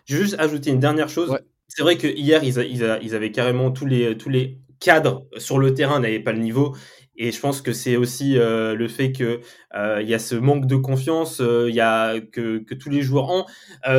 Je 0.06 0.18
vais 0.18 0.24
juste 0.24 0.36
ajouter 0.40 0.70
une 0.70 0.80
dernière 0.80 1.10
chose. 1.10 1.36
C'est 1.68 1.82
vrai 1.82 1.98
que 1.98 2.08
hier, 2.08 2.44
ils, 2.44 2.58
ils, 2.60 3.00
ils, 3.02 3.16
avaient 3.16 3.32
carrément 3.32 3.72
tous 3.72 3.88
les, 3.88 4.16
tous 4.18 4.30
les 4.30 4.60
cadres 4.80 5.26
sur 5.38 5.58
le 5.58 5.74
terrain 5.74 6.00
n'avaient 6.00 6.20
pas 6.20 6.32
le 6.32 6.40
niveau. 6.40 6.76
Et 7.18 7.32
je 7.32 7.40
pense 7.40 7.62
que 7.62 7.72
c'est 7.72 7.96
aussi 7.96 8.38
euh, 8.38 8.76
le 8.76 8.88
fait 8.88 9.12
que 9.12 9.40
euh, 9.74 10.02
il 10.02 10.10
y 10.10 10.14
a 10.14 10.20
ce 10.20 10.36
manque 10.36 10.66
de 10.66 10.76
confiance, 10.76 11.40
euh, 11.40 11.68
il 11.70 11.76
y 11.76 11.80
a 11.80 12.20
que, 12.20 12.58
que, 12.58 12.76
tous 12.76 12.90
les 12.90 13.02
joueurs 13.02 13.30
ont. 13.30 13.46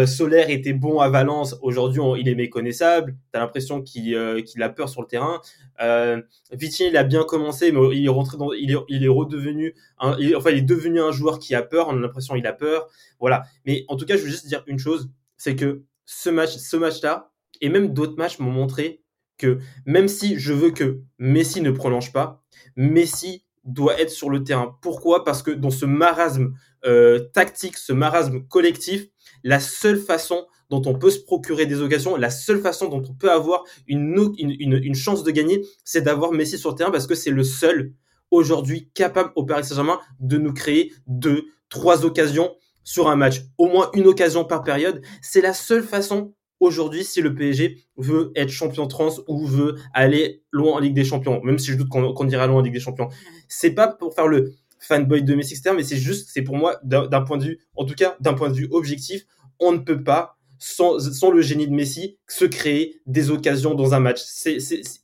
Solaire 0.06 0.50
était 0.50 0.74
bon 0.74 1.00
à 1.00 1.08
Valence, 1.08 1.56
aujourd'hui 1.62 2.02
il 2.18 2.28
est 2.28 2.34
méconnaissable. 2.34 3.16
T'as 3.32 3.40
l'impression 3.40 3.82
qu'il 3.82 4.44
qu'il 4.44 4.62
a 4.62 4.68
peur 4.68 4.88
sur 4.88 5.00
le 5.00 5.06
terrain. 5.06 5.40
Euh, 5.80 6.20
il 6.60 6.96
a 6.96 7.04
bien 7.04 7.24
commencé, 7.24 7.72
mais 7.72 7.80
il 7.96 8.04
est 8.04 8.10
rentré 8.10 8.36
dans, 8.36 8.52
il 8.52 8.70
est 8.70 9.08
redevenu, 9.08 9.74
un, 9.98 10.16
enfin 10.36 10.50
il 10.50 10.58
est 10.58 10.62
devenu 10.62 11.00
un 11.00 11.12
joueur 11.12 11.38
qui 11.38 11.54
a 11.54 11.62
peur. 11.62 11.88
On 11.88 11.96
a 11.96 12.00
l'impression 12.00 12.34
qu'il 12.34 12.46
a 12.46 12.52
peur. 12.52 12.88
Voilà. 13.18 13.44
Mais 13.64 13.84
en 13.88 13.96
tout 13.96 14.04
cas, 14.04 14.16
je 14.16 14.22
veux 14.22 14.28
juste 14.28 14.46
dire 14.46 14.62
une 14.66 14.78
chose, 14.78 15.10
c'est 15.36 15.56
que 15.56 15.82
ce 16.04 16.30
match, 16.30 16.56
ce 16.56 16.76
match-là, 16.76 17.30
et 17.60 17.68
même 17.68 17.92
d'autres 17.94 18.16
matchs 18.16 18.38
m'ont 18.38 18.50
montré 18.50 19.02
que 19.36 19.58
même 19.84 20.08
si 20.08 20.38
je 20.38 20.52
veux 20.52 20.70
que 20.70 21.00
Messi 21.18 21.60
ne 21.60 21.70
prolonge 21.70 22.12
pas, 22.12 22.42
Messi 22.76 23.44
doit 23.64 24.00
être 24.00 24.10
sur 24.10 24.30
le 24.30 24.44
terrain. 24.44 24.76
Pourquoi? 24.80 25.24
Parce 25.24 25.42
que 25.42 25.50
dans 25.50 25.70
ce 25.70 25.84
marasme 25.84 26.54
euh, 26.84 27.18
tactique, 27.32 27.76
ce 27.76 27.92
marasme 27.92 28.46
collectif, 28.46 29.06
la 29.42 29.60
seule 29.60 29.98
façon 29.98 30.46
dont 30.70 30.82
on 30.86 30.98
peut 30.98 31.10
se 31.10 31.20
procurer 31.20 31.66
des 31.66 31.80
occasions, 31.80 32.16
la 32.16 32.30
seule 32.30 32.60
façon 32.60 32.88
dont 32.88 33.02
on 33.08 33.14
peut 33.14 33.30
avoir 33.30 33.64
une, 33.86 34.34
une, 34.38 34.94
chance 34.94 35.22
de 35.22 35.30
gagner, 35.30 35.64
c'est 35.84 36.02
d'avoir 36.02 36.32
Messi 36.32 36.58
sur 36.58 36.70
le 36.70 36.76
terrain 36.76 36.90
parce 36.90 37.06
que 37.06 37.14
c'est 37.14 37.30
le 37.30 37.44
seul 37.44 37.92
aujourd'hui 38.30 38.90
capable 38.94 39.30
au 39.36 39.44
Paris 39.44 39.64
Saint-Germain 39.64 40.00
de 40.20 40.38
nous 40.38 40.52
créer 40.52 40.92
deux, 41.06 41.44
trois 41.68 42.04
occasions 42.04 42.54
sur 42.82 43.08
un 43.08 43.16
match, 43.16 43.42
au 43.58 43.66
moins 43.66 43.90
une 43.94 44.06
occasion 44.06 44.44
par 44.44 44.62
période. 44.62 45.02
C'est 45.22 45.40
la 45.40 45.54
seule 45.54 45.82
façon 45.82 46.34
aujourd'hui 46.60 47.04
si 47.04 47.20
le 47.20 47.34
PSG 47.34 47.78
veut 47.96 48.32
être 48.34 48.50
champion 48.50 48.88
France 48.88 49.20
ou 49.28 49.46
veut 49.46 49.76
aller 49.92 50.42
loin 50.52 50.74
en 50.74 50.78
Ligue 50.78 50.94
des 50.94 51.04
Champions, 51.04 51.40
même 51.42 51.58
si 51.58 51.72
je 51.72 51.76
doute 51.76 51.88
qu'on 51.88 52.12
qu 52.12 52.32
ira 52.32 52.46
loin 52.46 52.58
en 52.58 52.62
Ligue 52.62 52.74
des 52.74 52.80
Champions. 52.80 53.08
C'est 53.48 53.72
pas 53.72 53.88
pour 53.88 54.14
faire 54.14 54.26
le 54.26 54.54
fanboy 54.80 55.22
de 55.22 55.34
Messi, 55.34 55.54
etc., 55.54 55.74
mais 55.74 55.82
c'est 55.82 55.96
juste, 55.96 56.30
c'est 56.32 56.42
pour 56.42 56.56
moi, 56.56 56.78
d'un 56.82 57.22
point 57.22 57.38
de 57.38 57.44
vue, 57.44 57.58
en 57.74 57.84
tout 57.84 57.94
cas, 57.94 58.16
d'un 58.20 58.34
point 58.34 58.48
de 58.48 58.54
vue 58.54 58.68
objectif, 58.70 59.26
on 59.58 59.72
ne 59.72 59.78
peut 59.78 60.02
pas, 60.02 60.38
sans, 60.58 60.98
sans, 61.12 61.30
le 61.30 61.42
génie 61.42 61.66
de 61.66 61.74
Messi, 61.74 62.18
se 62.28 62.44
créer 62.44 63.00
des 63.06 63.30
occasions 63.30 63.74
dans 63.74 63.94
un 63.94 64.00
match. 64.00 64.22
C'est, 64.24 64.58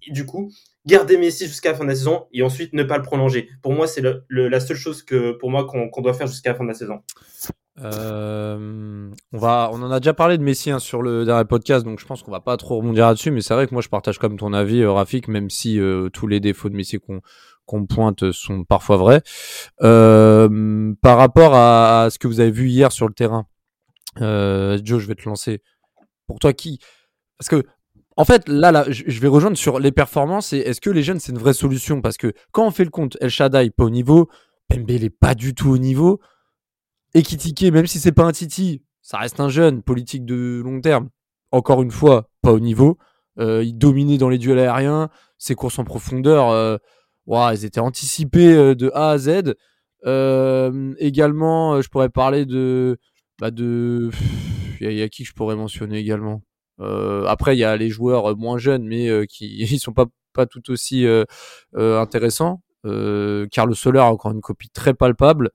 du 0.09 0.27
coup, 0.27 0.51
garder 0.87 1.17
Messi 1.17 1.47
jusqu'à 1.47 1.71
la 1.71 1.77
fin 1.77 1.85
de 1.85 1.89
la 1.91 1.95
saison 1.95 2.27
et 2.33 2.43
ensuite 2.43 2.73
ne 2.73 2.83
pas 2.83 2.97
le 2.97 3.03
prolonger. 3.03 3.49
Pour 3.63 3.73
moi, 3.73 3.87
c'est 3.87 4.03
la 4.29 4.61
seule 4.61 4.77
chose 4.77 5.03
que, 5.03 5.33
pour 5.33 5.51
moi, 5.51 5.67
qu'on 5.67 6.03
doit 6.03 6.15
faire 6.15 6.27
jusqu'à 6.27 6.51
la 6.51 6.57
fin 6.57 6.65
de 6.65 6.69
la 6.69 6.75
saison. 6.75 7.01
Euh, 7.81 9.11
on 9.33 9.39
va, 9.39 9.71
on 9.73 9.83
en 9.83 9.91
a 9.91 9.99
déjà 9.99 10.13
parlé 10.13 10.37
de 10.37 10.43
Messi 10.43 10.71
hein, 10.71 10.79
sur 10.79 11.01
le 11.01 11.25
dernier 11.25 11.47
podcast, 11.47 11.85
donc 11.85 12.01
je 12.01 12.07
pense 12.07 12.23
qu'on 12.23 12.31
va 12.31 12.41
pas 12.41 12.57
trop 12.57 12.77
rebondir 12.77 13.07
là-dessus. 13.07 13.31
Mais 13.31 13.41
c'est 13.41 13.55
vrai 13.55 13.67
que 13.67 13.75
moi, 13.75 13.83
je 13.83 13.89
partage 13.89 14.19
comme 14.19 14.37
ton 14.37 14.53
avis, 14.53 14.83
euh, 14.83 14.93
Rafik, 14.93 15.29
même 15.29 15.51
si 15.51 15.79
euh, 15.79 16.09
tous 16.11 16.27
les 16.27 16.41
défauts 16.41 16.69
de 16.69 16.75
Messi 16.75 16.99
qu'on 17.67 17.87
pointe 17.87 18.31
sont 18.33 18.65
parfois 18.65 18.97
vrais. 18.97 19.23
Par 19.81 21.19
rapport 21.19 21.55
à, 21.55 22.09
ce 22.11 22.19
que 22.19 22.27
vous 22.27 22.41
avez 22.41 22.51
vu 22.51 22.69
hier 22.69 22.93
sur 22.93 23.09
le 23.09 23.15
terrain, 23.15 23.47
Joe, 24.17 25.01
je 25.01 25.07
vais 25.07 25.15
te 25.15 25.29
lancer. 25.29 25.63
Pour 26.27 26.39
toi, 26.39 26.53
qui 26.53 26.79
Parce 27.39 27.49
que 27.49 27.67
en 28.17 28.25
fait, 28.25 28.49
là, 28.49 28.85
je 28.89 29.21
vais 29.21 29.29
rejoindre 29.29 29.57
sur 29.57 29.79
les 29.79 29.93
performances 29.93 30.53
et 30.53 30.59
est-ce 30.59 30.81
que 30.81 30.91
les 30.91 31.03
jeunes 31.03 31.19
c'est 31.19 31.33
une 31.33 31.39
vraie 31.39 31.55
solution? 31.55 32.03
Parce 32.03 32.17
que 32.17 32.33
quand 32.53 32.67
on 32.67 32.71
fait 32.71 32.85
le 32.85 32.91
compte, 32.91 33.17
El 33.21 33.31
Shaddai 33.31 33.71
pas 33.71 33.85
au 33.85 33.91
niveau, 33.91 34.29
Pembele 34.69 35.11
pas 35.11 35.35
du 35.35 35.55
tout 35.55 35.71
au 35.71 35.79
niveau. 35.79 36.21
Ekitike, 37.15 37.65
même 37.73 37.87
si 37.87 37.99
c'est 37.99 38.13
pas 38.13 38.25
un 38.25 38.33
Titi, 38.33 38.83
ça 39.03 39.19
reste 39.19 39.41
un 39.41 39.49
jeune 39.49 39.83
politique 39.83 40.25
de 40.25 40.63
long 40.65 40.81
terme. 40.81 41.11
Encore 41.51 41.83
une 41.83 41.91
fois, 41.91 42.31
pas 42.41 42.53
au 42.53 42.61
niveau. 42.61 42.99
Euh, 43.39 43.63
il 43.65 43.77
dominait 43.77 44.19
dans 44.19 44.29
les 44.29 44.39
duels 44.39 44.59
aériens. 44.59 45.11
Ses 45.39 45.55
courses 45.55 45.79
en 45.79 45.85
profondeur, 45.85 46.51
euh, 46.51 46.77
elles 47.29 47.65
étaient 47.65 47.81
anticipées 47.81 48.55
euh, 48.55 48.75
de 48.75 48.91
A 48.95 49.11
à 49.11 49.19
Z. 49.19 49.55
Également, 50.99 51.81
je 51.83 51.89
pourrais 51.89 52.09
parler 52.09 52.47
de. 52.47 52.99
Bah 53.41 53.51
de 53.51 54.11
il 54.81 54.93
y, 54.93 55.03
a 55.03 55.09
qui 55.09 55.23
que 55.23 55.29
je 55.29 55.35
pourrais 55.35 55.57
mentionner 55.57 55.99
également? 55.99 56.43
Après, 56.79 57.57
il 57.57 57.61
y 57.61 57.65
a 57.65 57.77
les 57.77 57.91
joueurs 57.91 58.37
moins 58.37 58.59
jeunes, 58.59 58.87
mais 58.87 59.27
qui 59.27 59.47
ils 59.71 59.79
sont 59.79 59.93
pas, 59.93 60.07
pas 60.33 60.47
tout 60.47 60.71
aussi 60.71 61.07
intéressants. 61.75 62.63
Carlos 62.85 63.75
Soler 63.75 64.01
a 64.01 64.07
encore 64.07 64.33
une 64.33 64.41
copie 64.41 64.71
très 64.71 64.95
palpable. 64.95 65.51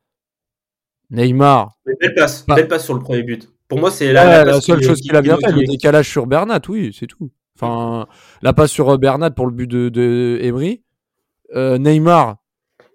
Neymar. 1.10 1.77
belle 1.86 2.13
passe, 2.15 2.45
belle 2.45 2.67
passe 2.67 2.86
sur 2.86 2.93
le 2.93 2.99
premier 2.99 3.23
but. 3.23 3.49
Pour 3.67 3.80
moi, 3.80 3.91
c'est 3.91 4.13
la, 4.13 4.45
la, 4.45 4.62
seule 4.62 4.82
chose 4.82 5.01
qu'il 5.01 5.15
a 5.15 5.21
bien 5.21 5.38
fait, 5.38 5.51
le 5.51 5.65
décalage 5.65 6.10
sur 6.10 6.25
Bernat, 6.25 6.62
oui, 6.69 6.95
c'est 6.97 7.08
tout. 7.08 7.32
Enfin, 7.56 8.08
la 8.41 8.53
passe 8.53 8.71
sur 8.71 8.89
euh, 8.89 8.97
Bernat 8.97 9.32
pour 9.32 9.47
le 9.47 9.51
but 9.51 9.67
de, 9.67 9.89
de 9.89 10.38
Emery. 10.41 10.84
Euh, 11.56 11.77
Neymar, 11.77 12.38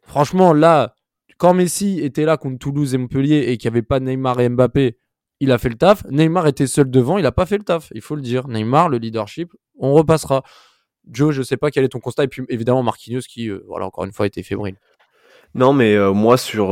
franchement, 0.03 0.53
là, 0.53 0.95
quand 1.37 1.53
Messi 1.53 2.01
était 2.01 2.25
là 2.25 2.37
contre 2.37 2.59
Toulouse 2.59 2.95
et 2.95 2.99
Montpellier 2.99 3.45
et 3.49 3.57
qu'il 3.57 3.71
n'y 3.71 3.75
avait 3.75 3.83
pas 3.83 3.99
Neymar 3.99 4.41
et 4.41 4.49
Mbappé, 4.49 4.99
il 5.43 5.51
a 5.51 5.59
fait 5.59 5.69
le 5.69 5.75
taf. 5.75 6.05
Neymar 6.09 6.47
était 6.47 6.67
seul 6.67 6.89
devant, 6.89 7.19
il 7.19 7.23
n'a 7.23 7.33
pas 7.33 7.47
fait 7.47 7.59
le 7.59 7.65
taf, 7.65 7.91
il 7.95 8.01
faut 8.01 8.15
le 8.15 8.23
dire. 8.23 8.47
Neymar, 8.47 8.89
le 8.89 8.99
leadership, 8.99 9.53
on 9.79 9.93
repassera. 9.93 10.43
Joe, 11.11 11.35
je 11.35 11.41
ne 11.41 11.45
sais 11.45 11.57
pas 11.57 11.73
quel 11.73 11.83
est 11.85 11.89
ton 11.89 11.99
constat. 11.99 12.25
Et 12.25 12.29
puis 12.29 12.43
évidemment, 12.49 12.85
Marquinhos 12.85 13.23
qui, 13.29 13.49
euh, 13.49 13.65
voilà, 13.67 13.87
encore 13.87 14.05
une 14.05 14.13
fois, 14.13 14.27
été 14.27 14.45
fébrile. 14.45 14.77
Non, 15.55 15.73
mais 15.73 15.99
moi, 16.15 16.39
sur, 16.39 16.71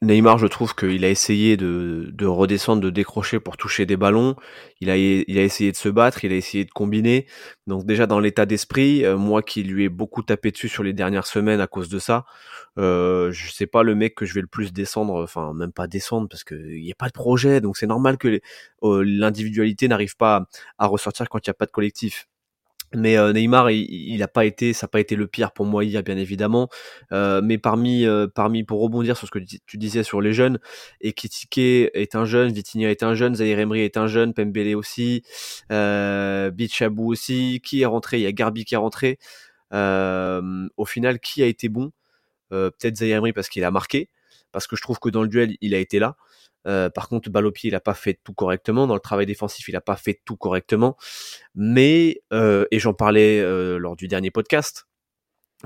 Neymar, 0.00 0.38
je 0.38 0.46
trouve 0.46 0.76
qu'il 0.76 1.04
a 1.04 1.08
essayé 1.10 1.56
de, 1.56 2.08
de, 2.12 2.24
redescendre, 2.24 2.80
de 2.80 2.88
décrocher 2.88 3.40
pour 3.40 3.56
toucher 3.56 3.84
des 3.84 3.96
ballons. 3.96 4.36
Il 4.80 4.90
a, 4.90 4.96
il 4.96 5.38
a 5.38 5.42
essayé 5.42 5.72
de 5.72 5.76
se 5.76 5.88
battre, 5.88 6.24
il 6.24 6.32
a 6.32 6.36
essayé 6.36 6.64
de 6.64 6.70
combiner. 6.70 7.26
Donc 7.66 7.84
déjà 7.84 8.06
dans 8.06 8.20
l'état 8.20 8.46
d'esprit, 8.46 9.04
euh, 9.04 9.16
moi 9.16 9.42
qui 9.42 9.64
lui 9.64 9.84
ai 9.84 9.88
beaucoup 9.88 10.22
tapé 10.22 10.52
dessus 10.52 10.68
sur 10.68 10.84
les 10.84 10.92
dernières 10.92 11.26
semaines 11.26 11.60
à 11.60 11.66
cause 11.66 11.88
de 11.88 11.98
ça, 11.98 12.26
euh, 12.78 13.32
je 13.32 13.50
sais 13.50 13.66
pas 13.66 13.82
le 13.82 13.96
mec 13.96 14.14
que 14.14 14.24
je 14.24 14.34
vais 14.34 14.40
le 14.40 14.46
plus 14.46 14.72
descendre, 14.72 15.20
enfin 15.20 15.52
même 15.52 15.72
pas 15.72 15.88
descendre 15.88 16.28
parce 16.28 16.44
qu'il 16.44 16.80
n'y 16.80 16.92
a 16.92 16.96
pas 16.96 17.08
de 17.08 17.12
projet, 17.12 17.60
donc 17.60 17.76
c'est 17.76 17.88
normal 17.88 18.18
que 18.18 18.40
euh, 18.84 19.02
l'individualité 19.04 19.88
n'arrive 19.88 20.16
pas 20.16 20.46
à 20.78 20.86
ressortir 20.86 21.28
quand 21.28 21.44
il 21.44 21.50
n'y 21.50 21.52
a 21.52 21.54
pas 21.54 21.66
de 21.66 21.72
collectif. 21.72 22.28
Mais 22.94 23.18
euh, 23.18 23.32
Neymar, 23.32 23.70
il, 23.70 24.22
a 24.22 24.28
pas 24.28 24.44
été, 24.46 24.72
ça 24.72 24.86
n'a 24.86 24.88
pas 24.88 25.00
été 25.00 25.14
le 25.14 25.26
pire 25.26 25.52
pour 25.52 25.66
moi 25.66 25.84
hier, 25.84 26.02
bien 26.02 26.16
évidemment. 26.16 26.68
Euh, 27.12 27.42
mais 27.42 27.58
parmi, 27.58 28.06
euh, 28.06 28.26
parmi, 28.26 28.64
pour 28.64 28.80
rebondir 28.80 29.16
sur 29.16 29.26
ce 29.26 29.32
que 29.32 29.38
tu 29.38 29.76
disais 29.76 30.02
sur 30.02 30.20
les 30.20 30.32
jeunes, 30.32 30.58
Ekitike 31.00 31.58
est 31.58 32.14
un 32.14 32.24
jeune, 32.24 32.50
Vitinha 32.52 32.90
est 32.90 33.02
un 33.02 33.14
jeune, 33.14 33.34
Zahir 33.34 33.58
Emery 33.58 33.80
est 33.80 33.96
un 33.98 34.06
jeune, 34.06 34.32
Pembele 34.32 34.74
aussi, 34.74 35.22
euh, 35.70 36.50
Bichabou 36.50 37.12
aussi. 37.12 37.60
Qui 37.62 37.82
est 37.82 37.86
rentré? 37.86 38.18
Il 38.18 38.22
y 38.22 38.26
a 38.26 38.32
Garbi 38.32 38.64
qui 38.64 38.74
est 38.74 38.78
rentré. 38.78 39.18
au 39.72 40.84
final, 40.86 41.20
qui 41.20 41.42
a 41.42 41.46
été 41.46 41.68
bon? 41.68 41.92
Peut-être 42.50 42.96
Zahir 42.96 43.18
Emery 43.18 43.32
parce 43.34 43.48
qu'il 43.50 43.64
a 43.64 43.70
marqué, 43.70 44.08
parce 44.52 44.66
que 44.66 44.76
je 44.76 44.82
trouve 44.82 44.98
que 44.98 45.08
dans 45.08 45.22
le 45.22 45.28
duel, 45.28 45.56
il 45.60 45.74
a 45.74 45.78
été 45.78 45.98
là. 45.98 46.16
Euh, 46.66 46.90
par 46.90 47.08
contre, 47.08 47.30
Balopi, 47.30 47.68
il 47.68 47.72
n'a 47.72 47.80
pas 47.80 47.94
fait 47.94 48.18
tout 48.24 48.34
correctement. 48.34 48.86
Dans 48.86 48.94
le 48.94 49.00
travail 49.00 49.26
défensif, 49.26 49.68
il 49.68 49.72
n'a 49.72 49.80
pas 49.80 49.96
fait 49.96 50.20
tout 50.24 50.36
correctement. 50.36 50.96
Mais, 51.54 52.20
euh, 52.32 52.66
et 52.70 52.78
j'en 52.78 52.94
parlais 52.94 53.40
euh, 53.40 53.78
lors 53.78 53.96
du 53.96 54.08
dernier 54.08 54.30
podcast, 54.30 54.86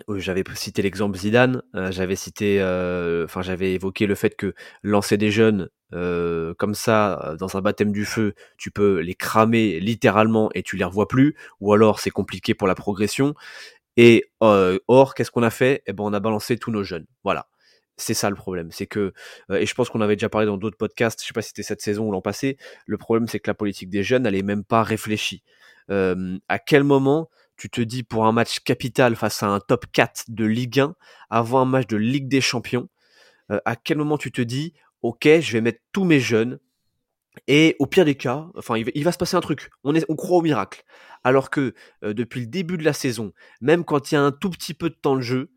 j'avais 0.09 0.43
cité 0.55 0.81
l'exemple 0.81 1.19
Zidane, 1.19 1.63
j'avais 1.91 2.17
cité, 2.17 2.63
enfin 3.25 3.43
j'avais 3.43 3.75
évoqué 3.75 4.07
le 4.07 4.15
fait 4.15 4.35
que 4.35 4.55
lancer 4.83 5.19
des 5.19 5.31
jeunes 5.31 5.69
comme 5.91 6.73
ça 6.75 7.37
dans 7.39 7.59
un 7.59 7.61
baptême 7.61 7.93
du 7.93 8.07
feu, 8.07 8.33
tu 8.57 8.71
peux 8.71 9.01
les 9.01 9.15
cramer 9.15 9.81
littéralement 9.81 10.49
et 10.55 10.63
tu 10.63 10.79
les 10.79 10.85
revois 10.85 11.09
plus, 11.09 11.37
ou 11.61 11.75
alors 11.75 12.01
c'est 12.01 12.09
compliqué 12.09 12.55
pour 12.55 12.69
la 12.69 12.75
progression. 12.75 13.35
Et 13.99 14.25
or, 14.41 15.15
qu'est-ce 15.15 15.31
qu'on 15.31 15.43
a 15.43 15.51
fait? 15.51 15.83
Eh 15.87 15.93
ben, 15.93 16.05
on 16.05 16.15
a 16.15 16.21
balancé 16.21 16.57
tous 16.57 16.71
nos 16.71 16.85
jeunes. 16.85 17.05
Voilà. 17.23 17.47
C'est 18.03 18.15
ça 18.15 18.31
le 18.31 18.37
problème, 18.37 18.71
c'est 18.73 18.87
que 18.87 19.13
euh, 19.51 19.57
et 19.57 19.67
je 19.67 19.75
pense 19.75 19.89
qu'on 19.89 20.01
avait 20.01 20.17
déjà 20.17 20.29
parlé 20.29 20.47
dans 20.47 20.57
d'autres 20.57 20.77
podcasts, 20.77 21.21
je 21.23 21.27
sais 21.27 21.33
pas 21.33 21.43
si 21.43 21.49
c'était 21.49 21.63
cette 21.63 21.81
saison 21.81 22.09
ou 22.09 22.13
l'an 22.13 22.21
passé. 22.21 22.57
Le 22.87 22.99
problème, 22.99 23.29
c'est 23.29 23.41
que 23.41 23.51
la 23.51 23.55
politique 23.55 23.91
des 23.91 24.03
jeunes, 24.03 24.27
elle 24.27 24.35
est 24.35 24.43
même 24.43 24.65
pas 24.65 24.83
réfléchie. 24.83 25.43
à 25.89 26.59
quel 26.59 26.85
moment 26.85 27.29
tu 27.57 27.71
te 27.71 27.81
dis 27.81 28.03
pour 28.03 28.27
un 28.27 28.33
match 28.33 28.61
capital 28.61 29.15
face 29.15 29.43
à 29.45 29.47
un 29.47 29.61
top 29.61 29.87
4 29.93 30.25
de 30.29 30.45
Ligue 30.45 30.81
1, 30.81 30.97
avant 31.31 31.61
un 31.61 31.65
match 31.65 31.87
de 31.87 31.97
Ligue 31.97 32.27
des 32.27 32.41
Champions, 32.41 32.89
euh, 33.53 33.61
à 33.65 33.77
quel 33.77 33.99
moment 33.99 34.19
tu 34.19 34.33
te 34.33 34.43
dis, 34.43 34.75
ok, 35.03 35.29
je 35.41 35.53
vais 35.53 35.61
mettre 35.61 35.81
tous 35.93 36.05
mes 36.05 36.19
jeunes 36.19 36.59
et 37.47 37.77
au 37.79 37.87
pire 37.87 38.05
des 38.05 38.17
cas, 38.17 38.49
enfin, 38.57 38.77
il 38.77 39.05
va, 39.05 39.13
se 39.13 39.17
passer 39.17 39.37
un 39.37 39.41
truc. 39.41 39.71
On, 39.85 39.95
est, 39.95 40.05
on 40.09 40.17
croit 40.17 40.39
au 40.39 40.43
miracle. 40.43 40.83
Alors 41.25 41.51
que 41.51 41.73
euh, 42.03 42.13
depuis 42.13 42.41
le 42.41 42.47
début 42.47 42.77
de 42.77 42.85
la 42.85 42.93
saison, 42.93 43.33
même 43.61 43.85
quand 43.85 44.11
il 44.11 44.17
y 44.17 44.19
a 44.19 44.23
un 44.23 44.33
tout 44.33 44.51
petit 44.51 44.75
peu 44.75 44.91
de 44.91 44.97
temps 44.97 45.15
de 45.15 45.23
jeu, 45.23 45.53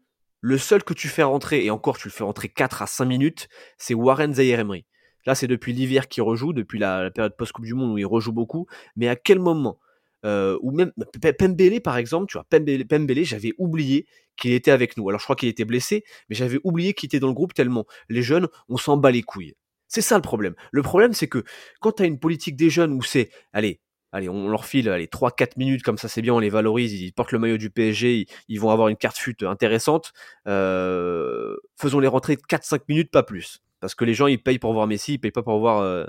le 0.45 0.59
seul 0.59 0.83
que 0.83 0.93
tu 0.93 1.07
fais 1.07 1.23
rentrer, 1.23 1.65
et 1.65 1.71
encore 1.71 1.97
tu 1.97 2.07
le 2.07 2.11
fais 2.11 2.23
rentrer 2.23 2.49
4 2.49 2.83
à 2.83 2.85
5 2.85 3.05
minutes, 3.05 3.47
c'est 3.79 3.95
Warren 3.95 4.31
Zaire 4.31 4.59
Emery. 4.59 4.85
Là, 5.25 5.33
c'est 5.33 5.47
depuis 5.47 5.73
l'hiver 5.73 6.07
qu'il 6.07 6.21
rejoue, 6.21 6.53
depuis 6.53 6.77
la, 6.77 7.09
période 7.09 7.35
post-Coupe 7.35 7.65
du 7.65 7.73
Monde 7.73 7.93
où 7.93 7.97
il 7.97 8.05
rejoue 8.05 8.31
beaucoup. 8.31 8.67
Mais 8.95 9.07
à 9.07 9.15
quel 9.15 9.39
moment 9.39 9.79
euh, 10.23 10.59
Ou 10.61 10.69
même 10.69 10.91
Pembele, 11.39 11.81
par 11.81 11.97
exemple, 11.97 12.27
tu 12.27 12.37
vois, 12.37 12.45
Pembele, 12.47 13.23
j'avais 13.23 13.53
oublié 13.57 14.05
qu'il 14.37 14.51
était 14.51 14.69
avec 14.69 14.97
nous. 14.97 15.09
Alors, 15.09 15.19
je 15.19 15.25
crois 15.25 15.35
qu'il 15.35 15.49
était 15.49 15.65
blessé, 15.65 16.03
mais 16.29 16.35
j'avais 16.35 16.59
oublié 16.63 16.93
qu'il 16.93 17.07
était 17.07 17.19
dans 17.19 17.29
le 17.29 17.33
groupe 17.33 17.55
tellement 17.55 17.87
les 18.09 18.21
jeunes, 18.21 18.47
on 18.69 18.77
s'en 18.77 18.97
bat 18.97 19.09
les 19.09 19.23
couilles. 19.23 19.55
C'est 19.87 20.01
ça 20.01 20.15
le 20.15 20.21
problème. 20.21 20.53
Le 20.71 20.83
problème, 20.83 21.13
c'est 21.13 21.27
que 21.27 21.43
quand 21.81 21.93
tu 21.93 22.03
as 22.03 22.05
une 22.05 22.19
politique 22.19 22.55
des 22.55 22.69
jeunes 22.69 22.93
où 22.93 23.01
c'est, 23.01 23.31
allez, 23.51 23.81
allez, 24.15 24.29
on 24.29 24.47
leur 24.47 24.65
file 24.65 24.89
allez, 24.89 25.07
3-4 25.07 25.57
minutes, 25.57 25.83
comme 25.83 25.97
ça 25.97 26.07
c'est 26.07 26.21
bien, 26.21 26.33
on 26.33 26.39
les 26.39 26.49
valorise, 26.49 26.93
ils 26.93 27.11
portent 27.11 27.33
le 27.33 27.39
maillot 27.39 27.57
du 27.57 27.69
PSG, 27.69 28.27
ils, 28.47 28.59
vont 28.59 28.69
avoir 28.69 28.87
une 28.87 28.95
carte 28.95 29.17
fut 29.17 29.43
intéressante. 29.43 30.13
Euh, 30.47 31.57
faisons 31.77 31.99
les 31.99 32.07
rentrer 32.07 32.35
4-5 32.35 32.81
minutes, 32.87 33.11
pas 33.11 33.23
plus. 33.23 33.61
Parce 33.81 33.93
que 33.93 34.05
les 34.05 34.13
gens, 34.13 34.27
ils 34.27 34.41
payent 34.41 34.57
pour 34.57 34.73
voir 34.73 34.87
Messi, 34.87 35.15
ils 35.15 35.17
payent 35.19 35.31
pas 35.31 35.43
pour 35.43 35.59
voir 35.59 35.79
euh, 35.79 36.05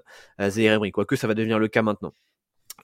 Zaire 0.49 0.81
quoique 0.93 1.17
ça 1.17 1.27
va 1.27 1.35
devenir 1.35 1.59
le 1.59 1.67
cas 1.67 1.83
maintenant. 1.83 2.13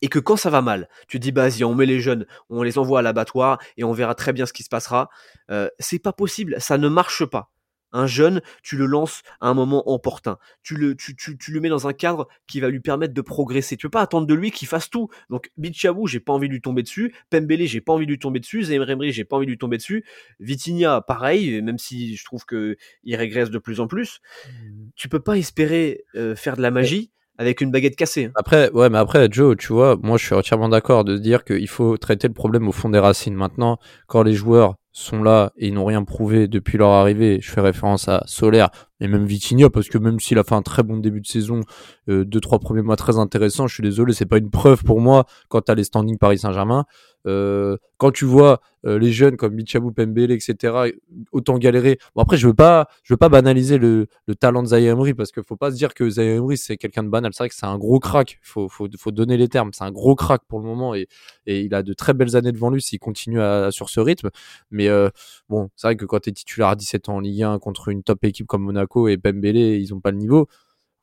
Et 0.00 0.08
que 0.08 0.18
quand 0.18 0.36
ça 0.36 0.50
va 0.50 0.60
mal, 0.60 0.88
tu 1.06 1.20
dis, 1.20 1.30
bah, 1.30 1.48
vas-y, 1.48 1.62
on 1.62 1.74
met 1.74 1.86
les 1.86 2.00
jeunes, 2.00 2.26
on 2.50 2.64
les 2.64 2.76
envoie 2.78 2.98
à 2.98 3.02
l'abattoir 3.02 3.58
et 3.76 3.84
on 3.84 3.92
verra 3.92 4.16
très 4.16 4.32
bien 4.32 4.46
ce 4.46 4.52
qui 4.52 4.64
se 4.64 4.68
passera. 4.68 5.08
Euh, 5.50 5.68
c'est 5.78 6.00
pas 6.00 6.12
possible, 6.12 6.56
ça 6.58 6.78
ne 6.78 6.88
marche 6.88 7.24
pas. 7.24 7.52
Un 7.92 8.06
jeune, 8.06 8.40
tu 8.62 8.76
le 8.76 8.86
lances 8.86 9.22
à 9.40 9.48
un 9.48 9.54
moment 9.54 9.82
opportun. 9.90 10.38
Tu 10.62 10.76
le, 10.76 10.94
tu, 10.96 11.16
tu, 11.16 11.36
tu 11.36 11.52
le 11.52 11.60
mets 11.60 11.68
dans 11.68 11.86
un 11.86 11.92
cadre 11.92 12.28
qui 12.46 12.60
va 12.60 12.68
lui 12.68 12.80
permettre 12.80 13.14
de 13.14 13.20
progresser. 13.20 13.76
Tu 13.76 13.86
peux 13.86 13.90
pas 13.90 14.02
attendre 14.02 14.26
de 14.26 14.34
lui 14.34 14.50
qu'il 14.50 14.68
fasse 14.68 14.90
tout. 14.90 15.08
Donc, 15.30 15.50
Bichabou, 15.56 16.06
j'ai 16.06 16.20
pas 16.20 16.32
envie 16.32 16.48
de 16.48 16.52
lui 16.52 16.60
tomber 16.60 16.82
dessus. 16.82 17.14
Pembele, 17.30 17.66
j'ai 17.66 17.80
pas 17.80 17.92
envie 17.92 18.06
de 18.06 18.10
lui 18.10 18.18
tomber 18.18 18.40
dessus. 18.40 18.62
Zemremri, 18.64 19.12
j'ai 19.12 19.24
pas 19.24 19.36
envie 19.36 19.46
de 19.46 19.50
lui 19.50 19.58
tomber 19.58 19.76
dessus. 19.76 20.04
Vitinha, 20.40 21.00
pareil, 21.00 21.62
même 21.62 21.78
si 21.78 22.16
je 22.16 22.24
trouve 22.24 22.44
que 22.44 22.76
il 23.04 23.16
régresse 23.16 23.50
de 23.50 23.58
plus 23.58 23.80
en 23.80 23.86
plus. 23.86 24.20
Mmh. 24.46 24.50
Tu 24.96 25.08
peux 25.08 25.20
pas 25.20 25.36
espérer 25.36 26.04
euh, 26.14 26.34
faire 26.34 26.56
de 26.56 26.62
la 26.62 26.70
magie 26.70 27.10
avec 27.38 27.60
une 27.60 27.70
baguette 27.70 27.96
cassée. 27.96 28.30
Après, 28.34 28.70
ouais, 28.72 28.90
mais 28.90 28.98
après, 28.98 29.28
Joe, 29.30 29.56
tu 29.56 29.72
vois, 29.72 29.96
moi, 30.02 30.16
je 30.16 30.26
suis 30.26 30.34
entièrement 30.34 30.68
d'accord 30.68 31.04
de 31.04 31.16
dire 31.16 31.44
qu'il 31.44 31.68
faut 31.68 31.96
traiter 31.96 32.28
le 32.28 32.34
problème 32.34 32.68
au 32.68 32.72
fond 32.72 32.88
des 32.88 32.98
racines. 32.98 33.34
Maintenant, 33.34 33.78
quand 34.06 34.22
les 34.22 34.34
joueurs 34.34 34.76
sont 34.92 35.22
là 35.22 35.52
et 35.56 35.68
ils 35.68 35.74
n'ont 35.74 35.84
rien 35.84 36.04
prouvé 36.04 36.48
depuis 36.48 36.78
leur 36.78 36.90
arrivée. 36.90 37.38
Je 37.40 37.50
fais 37.50 37.60
référence 37.60 38.08
à 38.08 38.22
Solaire 38.26 38.68
et 39.00 39.08
même 39.08 39.24
Vitinha 39.24 39.70
parce 39.70 39.88
que 39.88 39.98
même 39.98 40.20
s'il 40.20 40.38
a 40.38 40.44
fait 40.44 40.54
un 40.54 40.62
très 40.62 40.82
bon 40.82 40.98
début 40.98 41.20
de 41.20 41.26
saison, 41.26 41.60
euh, 42.08 42.24
deux 42.24 42.40
trois 42.40 42.58
premiers 42.58 42.82
mois 42.82 42.96
très 42.96 43.18
intéressants, 43.18 43.66
je 43.66 43.74
suis 43.74 43.82
désolé, 43.82 44.12
c'est 44.12 44.26
pas 44.26 44.38
une 44.38 44.50
preuve 44.50 44.84
pour 44.84 45.00
moi 45.00 45.24
quand 45.48 45.68
à 45.70 45.74
les 45.74 45.84
standings 45.84 46.18
Paris 46.18 46.38
Saint-Germain. 46.38 46.84
Euh, 47.26 47.76
quand 47.98 48.10
tu 48.10 48.24
vois 48.24 48.60
euh, 48.84 48.98
les 48.98 49.12
jeunes 49.12 49.36
comme 49.36 49.54
Bichabou, 49.54 49.92
Pembele, 49.92 50.32
etc. 50.32 50.92
autant 51.30 51.56
galérer. 51.58 51.98
Bon 52.16 52.22
après 52.22 52.36
je 52.36 52.48
veux 52.48 52.54
pas, 52.54 52.88
veux 53.08 53.16
pas 53.16 53.28
banaliser 53.28 53.78
le, 53.78 54.08
le 54.26 54.34
talent 54.34 54.62
de 54.62 54.68
Zaire 54.68 54.92
Emery 54.92 55.14
parce 55.14 55.30
qu'il 55.30 55.44
faut 55.44 55.56
pas 55.56 55.70
se 55.70 55.76
dire 55.76 55.94
que 55.94 56.08
Zaire 56.10 56.36
Emery 56.36 56.56
c'est 56.56 56.76
quelqu'un 56.76 57.04
de 57.04 57.08
banal. 57.08 57.32
C'est 57.32 57.44
vrai 57.44 57.48
que 57.48 57.54
c'est 57.54 57.66
un 57.66 57.78
gros 57.78 58.00
crack. 58.00 58.38
Faut, 58.42 58.68
faut, 58.68 58.88
donner 59.12 59.36
les 59.36 59.48
termes. 59.48 59.70
C'est 59.72 59.84
un 59.84 59.92
gros 59.92 60.16
crack 60.16 60.42
pour 60.48 60.58
le 60.58 60.66
moment 60.66 60.94
et, 60.94 61.06
il 61.46 61.74
a 61.74 61.82
de 61.82 61.92
très 61.92 62.14
belles 62.14 62.34
années 62.36 62.52
devant 62.52 62.70
lui 62.70 62.82
s'il 62.82 62.98
continue 62.98 63.40
sur 63.70 63.88
ce 63.88 64.00
rythme. 64.00 64.30
Mais 64.70 64.88
euh, 64.88 65.08
bon, 65.48 65.70
c'est 65.76 65.86
vrai 65.88 65.96
que 65.96 66.04
quand 66.04 66.20
tu 66.20 66.30
es 66.30 66.32
titulaire 66.32 66.68
à 66.68 66.76
17 66.76 67.08
ans 67.08 67.16
en 67.16 67.20
Ligue 67.20 67.42
1 67.42 67.58
contre 67.58 67.88
une 67.88 68.02
top 68.02 68.24
équipe 68.24 68.46
comme 68.46 68.62
Monaco 68.62 69.08
et 69.08 69.16
Pembele, 69.16 69.56
ils 69.56 69.94
ont 69.94 70.00
pas 70.00 70.10
le 70.10 70.18
niveau. 70.18 70.48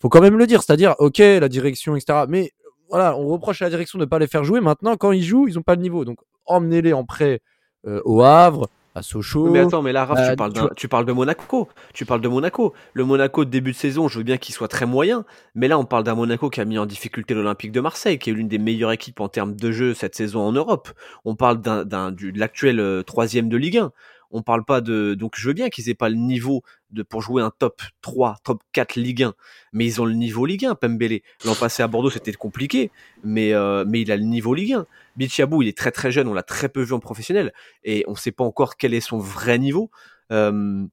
Faut 0.02 0.10
quand 0.10 0.22
même 0.22 0.38
le 0.38 0.48
dire, 0.48 0.64
c'est-à-dire, 0.64 0.96
ok, 1.00 1.18
la 1.18 1.50
direction, 1.50 1.96
etc. 1.96 2.26
Mais 2.30 2.54
voilà, 2.90 3.16
on 3.18 3.28
reproche 3.28 3.62
à 3.62 3.66
la 3.66 3.70
direction 3.70 4.00
de 4.00 4.06
ne 4.06 4.10
pas 4.10 4.20
les 4.20 4.28
faire 4.28 4.44
jouer. 4.44 4.62
Maintenant, 4.62 4.98
quand 4.98 5.12
ils 5.12 5.24
jouent, 5.24 5.48
ils 5.48 5.56
n'ont 5.56 5.62
pas 5.62 5.76
le 5.76 5.82
niveau. 5.82 6.06
Donc, 6.06 6.20
emmenez-les 6.46 6.94
en 6.94 7.06
prêt 7.06 7.42
euh, 7.86 8.02
au 8.04 8.22
Havre, 8.22 8.68
à 8.96 9.02
Sochaux. 9.02 9.50
Mais 9.50 9.60
attends, 9.60 9.82
mais 9.82 9.92
là, 9.92 10.06
Raph, 10.06 10.18
tu, 10.18 10.32
euh, 10.32 10.36
parles 10.36 10.54
tu, 10.76 10.88
parles 10.88 11.06
de 11.06 11.12
Monaco. 11.12 11.70
Tu 11.94 12.06
parles 12.06 12.22
de 12.22 12.28
Monaco. 12.28 12.74
Le 12.94 13.06
Monaco 13.06 13.46
de 13.46 13.50
début 13.50 13.72
de 13.72 13.78
saison, 13.78 14.08
je 14.08 14.18
veux 14.18 14.24
bien 14.24 14.38
qu'il 14.38 14.54
soit 14.54 14.68
très 14.68 14.86
moyen. 14.86 15.26
Mais 15.56 15.68
là, 15.68 15.78
on 15.78 15.86
parle 15.86 16.04
d'un 16.04 16.16
Monaco 16.16 16.50
qui 16.50 16.62
a 16.62 16.66
mis 16.66 16.78
en 16.78 16.86
difficulté 16.86 17.34
l'Olympique 17.34 17.72
de 17.72 17.82
Marseille, 17.82 18.18
qui 18.18 18.30
est 18.30 18.34
l'une 18.34 18.48
des 18.48 18.58
meilleures 18.58 18.92
équipes 18.92 19.20
en 19.20 19.30
termes 19.30 19.56
de 19.56 19.72
jeu 19.72 19.94
cette 19.94 20.16
saison 20.16 20.42
en 20.42 20.52
Europe. 20.52 20.90
On 21.26 21.36
parle 21.36 21.62
d'un, 21.62 22.12
de 22.12 22.38
l'actuel 22.40 22.80
euh, 22.80 23.04
troisième 23.04 23.50
de 23.50 23.58
Ligue 23.58 23.78
1 23.78 23.92
on 24.32 24.42
parle 24.42 24.64
pas 24.66 24.82
de 24.82 25.14
donc 25.14 25.34
je 25.38 25.48
veux 25.48 25.54
bien 25.54 25.70
qu'ils 25.70 25.90
aient 25.90 25.96
pas 25.96 26.10
le 26.10 26.16
niveau 26.16 26.64
de 26.92 27.04
pour 27.04 27.22
jouer 27.22 27.42
un 27.42 27.52
top 27.58 27.82
3, 28.02 28.38
top 28.44 28.62
4 28.74 28.96
Ligue 28.96 29.24
1, 29.24 29.34
mais 29.74 29.86
ils 29.86 30.02
ont 30.02 30.06
le 30.06 30.14
niveau 30.14 30.46
Ligue 30.46 30.66
1 30.66 30.76
Pembele. 30.76 31.22
L'an 31.46 31.56
passé 31.56 31.84
à 31.84 31.88
Bordeaux, 31.88 32.10
c'était 32.10 32.34
compliqué, 32.34 32.92
mais 33.24 33.54
euh, 33.54 33.86
mais 33.88 34.02
il 34.02 34.12
a 34.12 34.18
le 34.18 34.24
niveau 34.24 34.54
Ligue 34.54 34.74
1. 34.74 34.86
Bichabou, 35.16 35.62
il 35.62 35.68
est 35.68 35.78
très 35.78 35.92
très 35.92 36.12
jeune, 36.12 36.28
on 36.28 36.34
l'a 36.34 36.44
très 36.44 36.70
peu 36.70 36.82
vu 36.82 36.94
en 36.94 37.00
professionnel 37.00 37.54
et 37.84 38.04
on 38.08 38.16
sait 38.16 38.32
pas 38.32 38.44
encore 38.44 38.78
quel 38.78 38.94
est 38.94 39.02
son 39.02 39.18
vrai 39.18 39.60
niveau. 39.60 39.90
Euh, 40.32 40.86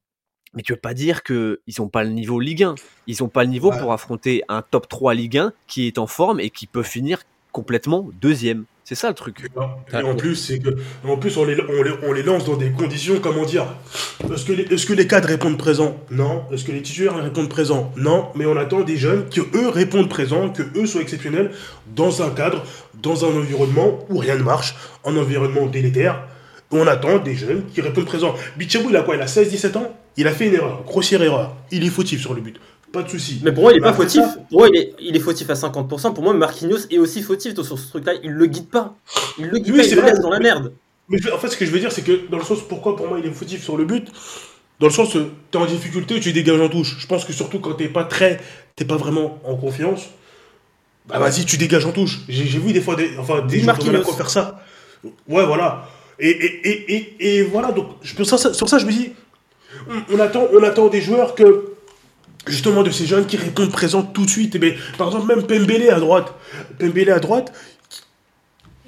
mais 0.55 0.63
tu 0.63 0.73
veux 0.73 0.81
pas 0.81 0.95
dire 0.95 1.23
que 1.23 1.61
ils 1.67 1.83
ont 1.83 1.89
pas 1.89 2.03
le 2.03 2.11
niveau 2.11 2.41
Ligue 2.41 2.65
1. 2.65 2.75
Ils 3.07 3.23
ont 3.23 3.29
pas 3.29 3.45
le 3.45 3.51
niveau 3.51 3.71
pour 3.71 3.93
affronter 3.93 4.43
un 4.49 4.63
top 4.63 4.89
3 4.89 5.15
Ligue 5.15 5.39
1 5.39 5.53
qui 5.67 5.87
est 5.87 5.99
en 5.99 6.07
forme 6.07 6.41
et 6.41 6.51
qui 6.51 6.67
peut 6.67 6.83
finir 6.83 7.23
complètement 7.57 8.11
deuxième. 8.21 8.67
C'est 8.85 8.95
ça 8.95 9.09
le 9.09 9.15
truc. 9.15 9.39
Et 9.95 9.97
en 9.97 10.15
plus, 10.15 10.37
c'est 10.37 10.59
que, 10.59 10.77
en 11.09 11.17
plus, 11.17 11.39
on 11.39 11.45
les, 11.47 12.23
lance 12.23 12.45
dans 12.45 12.59
des 12.59 12.71
conditions, 12.71 13.19
comment 13.19 13.47
dire 13.47 13.65
Est-ce 14.31 14.45
que, 14.85 14.93
les, 14.93 15.07
cadres 15.07 15.29
répondent 15.29 15.57
présent? 15.57 15.97
Non. 16.11 16.43
Est-ce 16.53 16.65
que 16.67 16.73
les 16.73 16.83
titulaires 16.83 17.17
répondent 17.17 17.49
présent? 17.49 17.95
Non. 17.97 18.29
Mais 18.35 18.45
on 18.45 18.59
attend 18.59 18.83
des 18.83 18.99
jeunes 18.99 19.31
que 19.31 19.41
eux 19.57 19.71
répondent 19.71 20.11
présent, 20.11 20.51
que 20.51 20.65
eux 20.79 20.85
soient 20.85 21.01
exceptionnels 21.01 21.51
dans 21.95 22.23
un 22.23 22.29
cadre, 22.29 22.63
dans 23.03 23.25
un 23.25 23.35
environnement 23.35 24.05
où 24.11 24.19
rien 24.19 24.37
ne 24.37 24.43
marche, 24.43 24.77
un 25.07 25.17
environnement 25.17 25.65
délétère. 25.65 26.29
On 26.71 26.87
attend 26.87 27.19
des 27.21 27.37
jeunes 27.37 27.65
qui 27.73 27.81
répondent 27.81 28.05
présent. 28.05 28.35
Bichabou, 28.59 28.91
il 28.91 28.97
a 28.97 29.03
quoi? 29.03 29.17
Il 29.17 29.23
a 29.23 29.27
16-17 29.27 29.79
ans? 29.79 29.97
Il 30.19 30.27
a 30.29 30.33
fait 30.33 30.49
une 30.49 30.55
erreur, 30.55 30.83
grossière 30.85 31.23
erreur. 31.23 31.57
Il 31.71 31.85
est 31.87 31.91
fautif 31.91 32.21
sur 32.21 32.35
le 32.35 32.43
but. 32.43 32.61
Pas 32.93 33.03
de 33.03 33.09
souci. 33.09 33.41
Mais 33.43 33.53
pour 33.53 33.65
moi, 33.65 33.73
il 33.73 33.79
est 33.79 33.81
pas 33.81 33.93
fautif. 33.93 34.23
Pour 34.51 34.61
moi, 34.61 34.69
il 34.73 34.79
est, 34.79 34.95
il 35.01 35.17
est, 35.17 35.21
fautif 35.21 35.51
à 35.51 35.55
50%. 35.55 36.15
Pour 36.15 36.23
moi, 36.23 36.33
Marquinhos 36.33 36.87
est 36.91 36.99
aussi 36.99 37.23
fautif 37.23 37.55
sur 37.55 37.79
ce 37.79 37.89
truc-là. 37.89 38.15
Il 38.23 38.31
le 38.31 38.47
guide 38.47 38.69
pas. 38.69 38.95
Il 39.39 39.47
le 39.47 39.59
guide 39.59 39.77
pas, 39.77 39.83
il 39.83 39.97
le 39.97 40.03
laisse 40.03 40.21
dans 40.21 40.31
la 40.31 40.39
merde. 40.39 40.73
Mais 41.09 41.19
en 41.33 41.39
fait, 41.39 41.49
ce 41.49 41.57
que 41.57 41.67
je 41.67 41.71
veux 41.71 41.79
dire, 41.79 41.93
c'est 41.93 42.03
que 42.03 42.29
dans 42.31 42.39
le 42.39 42.45
sens 42.45 42.59
pourquoi 42.69 42.97
pour 42.97 43.09
moi 43.09 43.19
il 43.19 43.27
est 43.27 43.31
fautif 43.33 43.63
sur 43.63 43.77
le 43.77 43.85
but, 43.85 44.09
Dans 44.81 44.87
le 44.87 44.93
sens, 44.93 45.11
tu 45.11 45.19
es 45.19 45.57
en 45.57 45.67
difficulté, 45.67 46.19
tu 46.21 46.33
dégages 46.33 46.61
en 46.61 46.69
touche. 46.69 46.97
Je 46.99 47.07
pense 47.07 47.25
que 47.25 47.33
surtout 47.33 47.61
quand 47.61 47.75
t'es 47.75 47.89
pas 47.89 48.05
très, 48.05 48.41
t'es 48.75 48.85
pas 48.85 48.97
vraiment 48.97 49.39
en 49.45 49.57
confiance, 49.57 50.09
bah 51.07 51.19
vas-y, 51.19 51.45
tu 51.45 51.57
dégages 51.57 51.87
en 51.87 51.93
touche. 51.93 52.21
J'ai 52.29 52.59
vu 52.59 52.73
des 52.73 52.81
fois 52.81 52.97
des, 52.97 53.17
enfin, 53.19 53.43
des 53.43 53.61
faire 53.61 54.31
ça. 54.31 54.61
Ouais, 55.29 55.47
voilà. 55.47 55.89
Et, 56.19 56.31
et, 56.31 56.69
et, 56.69 56.97
et, 56.97 57.39
et 57.39 57.43
voilà, 57.43 57.73
donc 57.73 57.87
sur 58.03 58.27
ça, 58.27 58.53
sur 58.53 58.69
ça, 58.69 58.79
je 58.79 58.87
me 58.87 58.91
dis, 58.91 59.13
on, 60.11 60.19
attend, 60.19 60.47
on 60.53 60.63
attend 60.63 60.89
des 60.89 61.01
joueurs 61.01 61.35
que, 61.35 61.76
justement, 62.47 62.83
de 62.83 62.91
ces 62.91 63.07
jeunes 63.07 63.27
qui 63.27 63.37
répondent 63.37 63.73
présents 63.73 64.03
tout 64.03 64.25
de 64.25 64.31
suite. 64.31 64.55
Et 64.55 64.59
ben, 64.59 64.75
par 64.99 65.09
exemple, 65.09 65.27
même 65.27 65.47
Pembele 65.47 65.91
à 65.91 66.01
droite. 66.01 66.35
Pembele 66.79 67.11
à 67.11 67.19
droite, 67.19 67.53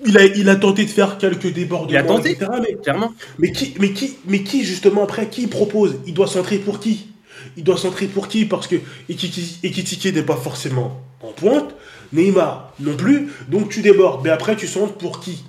il 0.06 0.16
a, 0.16 0.24
il 0.24 0.48
a 0.48 0.56
tenté 0.56 0.84
de 0.84 0.90
faire 0.90 1.18
quelques 1.18 1.52
débordements, 1.52 1.90
il 1.90 1.96
a 1.96 2.02
tenté, 2.02 2.30
etc. 2.32 2.50
Mais, 2.62 2.76
clairement. 2.76 3.12
Mais 3.38 3.52
qui, 3.52 3.74
mais, 3.80 3.92
qui, 3.92 4.16
mais 4.26 4.42
qui, 4.42 4.64
justement, 4.64 5.04
après, 5.04 5.28
qui 5.28 5.46
propose? 5.46 5.96
Il 6.06 6.14
doit 6.14 6.28
centrer 6.28 6.58
pour 6.58 6.80
qui? 6.80 7.08
Il 7.56 7.64
doit 7.64 7.76
centrer 7.76 8.06
pour 8.06 8.28
qui? 8.28 8.44
Parce 8.44 8.66
que 8.66 8.76
Ekitike 9.08 10.14
n'est 10.14 10.22
pas 10.22 10.36
forcément 10.36 11.00
en 11.22 11.32
pointe, 11.32 11.74
Neymar 12.12 12.72
non 12.80 12.96
plus, 12.96 13.28
donc 13.48 13.70
tu 13.70 13.82
débordes. 13.82 14.22
Mais 14.24 14.30
après, 14.30 14.56
tu 14.56 14.66
centres 14.66 14.94
pour 14.94 15.20
qui? 15.20 15.44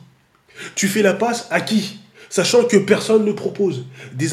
Tu 0.76 0.88
fais 0.88 1.02
la 1.02 1.13
passe 1.13 1.48
à 1.52 1.62
qui? 1.62 2.00
Sachant 2.30 2.63
que 2.63 2.78
personne 2.78 3.26
ne 3.26 3.32
propose. 3.32 3.86
Des 4.13 4.30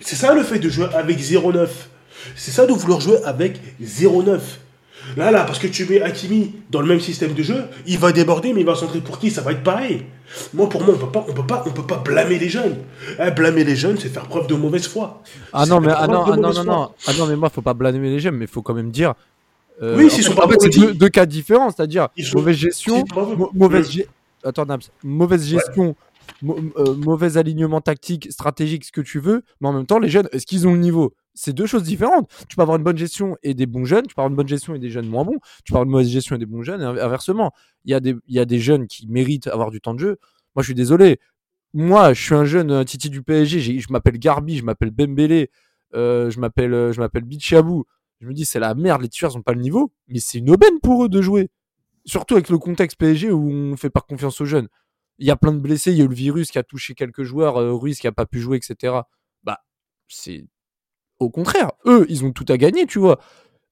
C'est 0.00 0.16
ça 0.16 0.34
le 0.34 0.42
fait 0.42 0.58
de 0.58 0.68
jouer 0.68 0.86
avec 0.94 1.18
0-9. 1.18 1.68
C'est 2.36 2.50
ça 2.50 2.66
de 2.66 2.72
vouloir 2.72 3.00
jouer 3.00 3.18
avec 3.24 3.60
0-9. 3.82 4.40
Là, 5.16 5.30
là, 5.30 5.44
parce 5.44 5.58
que 5.58 5.66
tu 5.66 5.84
mets 5.84 6.00
Hakimi 6.00 6.54
dans 6.70 6.80
le 6.80 6.86
même 6.86 7.00
système 7.00 7.34
de 7.34 7.42
jeu, 7.42 7.64
il 7.86 7.98
va 7.98 8.12
déborder, 8.12 8.52
mais 8.52 8.60
il 8.60 8.66
va 8.66 8.74
centrer 8.74 9.00
pour 9.00 9.18
qui? 9.18 9.30
Ça 9.30 9.42
va 9.42 9.52
être 9.52 9.62
pareil. 9.62 10.06
Moi, 10.54 10.68
pour 10.68 10.82
moi, 10.82 10.94
on 10.94 10.98
peut 10.98 11.12
pas, 11.12 11.26
on 11.28 11.32
peut 11.32 11.46
pas, 11.46 11.62
on 11.66 11.70
peut 11.70 11.86
pas 11.86 11.98
blâmer 11.98 12.38
les 12.38 12.48
jeunes. 12.48 12.76
Eh, 13.20 13.30
blâmer 13.30 13.64
les 13.64 13.76
jeunes, 13.76 13.98
c'est 13.98 14.08
faire 14.08 14.26
preuve 14.26 14.46
de 14.46 14.54
mauvaise 14.54 14.86
foi. 14.86 15.22
Ah 15.52 15.66
non, 15.66 15.80
mais 15.80 15.92
ah 15.94 16.06
non, 16.06 16.24
ah 16.26 16.36
non, 16.36 16.52
non, 16.52 16.64
non, 16.64 16.90
ah 17.06 17.12
non, 17.18 17.26
mais 17.26 17.36
moi, 17.36 17.50
faut 17.50 17.62
pas 17.62 17.74
blâmer 17.74 18.10
les 18.10 18.18
jeunes, 18.18 18.36
mais 18.36 18.46
il 18.46 18.50
faut 18.50 18.62
quand 18.62 18.74
même 18.74 18.90
dire. 18.90 19.14
Euh, 19.82 19.96
oui, 19.96 20.08
c'est 20.08 20.26
en 20.28 20.48
fait, 20.48 20.60
c'est 20.60 20.94
deux, 20.94 21.08
cas 21.08 21.26
différents, 21.26 21.70
c'est-à-dire 21.70 22.08
mauvaise 22.34 22.56
gestion, 22.56 23.04
mauvaise, 23.52 24.02
Attends, 24.42 24.66
mauvaise 25.02 25.46
gestion. 25.46 25.94
Euh, 26.42 26.94
mauvais 26.96 27.36
alignement 27.36 27.80
tactique, 27.80 28.28
stratégique, 28.30 28.84
ce 28.84 28.92
que 28.92 29.00
tu 29.00 29.18
veux, 29.18 29.42
mais 29.60 29.68
en 29.68 29.72
même 29.72 29.86
temps, 29.86 29.98
les 29.98 30.08
jeunes, 30.08 30.28
est-ce 30.32 30.46
qu'ils 30.46 30.66
ont 30.66 30.72
le 30.72 30.78
niveau? 30.78 31.12
C'est 31.34 31.52
deux 31.52 31.66
choses 31.66 31.82
différentes. 31.82 32.30
Tu 32.48 32.56
peux 32.56 32.62
avoir 32.62 32.76
une 32.78 32.84
bonne 32.84 32.96
gestion 32.96 33.36
et 33.42 33.54
des 33.54 33.66
bons 33.66 33.84
jeunes, 33.84 34.06
tu 34.06 34.14
peux 34.14 34.20
avoir 34.20 34.30
une 34.30 34.36
bonne 34.36 34.48
gestion 34.48 34.74
et 34.74 34.78
des 34.78 34.90
jeunes 34.90 35.08
moins 35.08 35.24
bons, 35.24 35.38
tu 35.64 35.72
peux 35.72 35.76
avoir 35.76 35.84
une 35.84 35.90
mauvaise 35.90 36.08
gestion 36.08 36.36
et 36.36 36.38
des 36.38 36.46
bons 36.46 36.62
jeunes, 36.62 36.80
et 36.80 36.84
inversement. 37.00 37.52
Il 37.84 37.90
y, 37.90 37.94
a 37.94 38.00
des, 38.00 38.14
il 38.26 38.34
y 38.34 38.38
a 38.38 38.44
des 38.44 38.58
jeunes 38.58 38.86
qui 38.86 39.06
méritent 39.08 39.48
avoir 39.48 39.70
du 39.70 39.80
temps 39.80 39.94
de 39.94 40.00
jeu. 40.00 40.18
Moi, 40.54 40.62
je 40.62 40.66
suis 40.66 40.74
désolé. 40.74 41.18
Moi, 41.74 42.12
je 42.14 42.22
suis 42.22 42.34
un 42.34 42.44
jeune 42.44 42.84
Titi 42.84 43.10
du 43.10 43.22
PSG, 43.22 43.80
je 43.80 43.92
m'appelle 43.92 44.18
Garbi, 44.18 44.56
je 44.58 44.64
m'appelle 44.64 44.92
Bembele, 44.92 45.48
euh, 45.94 46.30
je 46.30 46.38
m'appelle 46.38 46.72
euh, 46.72 46.92
je 46.92 47.00
m'appelle 47.00 47.24
Bichabou. 47.24 47.84
Je 48.20 48.28
me 48.28 48.32
dis, 48.32 48.44
c'est 48.44 48.60
la 48.60 48.74
merde, 48.74 49.02
les 49.02 49.08
tueurs 49.08 49.34
n'ont 49.36 49.42
pas 49.42 49.52
le 49.54 49.60
niveau, 49.60 49.92
mais 50.08 50.20
c'est 50.20 50.38
une 50.38 50.50
aubaine 50.50 50.78
pour 50.80 51.04
eux 51.04 51.08
de 51.08 51.20
jouer. 51.20 51.50
Surtout 52.06 52.34
avec 52.34 52.48
le 52.48 52.58
contexte 52.58 52.96
PSG 52.98 53.32
où 53.32 53.50
on 53.50 53.76
fait 53.76 53.90
pas 53.90 54.00
confiance 54.00 54.40
aux 54.40 54.44
jeunes. 54.44 54.68
Il 55.18 55.26
y 55.26 55.30
a 55.30 55.36
plein 55.36 55.52
de 55.52 55.58
blessés, 55.58 55.92
il 55.92 55.98
y 55.98 56.02
a 56.02 56.04
eu 56.04 56.08
le 56.08 56.14
virus 56.14 56.50
qui 56.50 56.58
a 56.58 56.62
touché 56.62 56.94
quelques 56.94 57.24
joueurs, 57.24 57.56
euh, 57.58 57.72
Ruiz 57.74 57.98
qui 57.98 58.06
a 58.06 58.12
pas 58.12 58.26
pu 58.26 58.40
jouer, 58.40 58.56
etc. 58.58 58.94
Bah, 59.42 59.58
c'est 60.08 60.46
au 61.20 61.30
contraire, 61.30 61.72
eux, 61.86 62.06
ils 62.08 62.24
ont 62.24 62.32
tout 62.32 62.46
à 62.48 62.56
gagner, 62.56 62.86
tu 62.86 62.98
vois. 62.98 63.18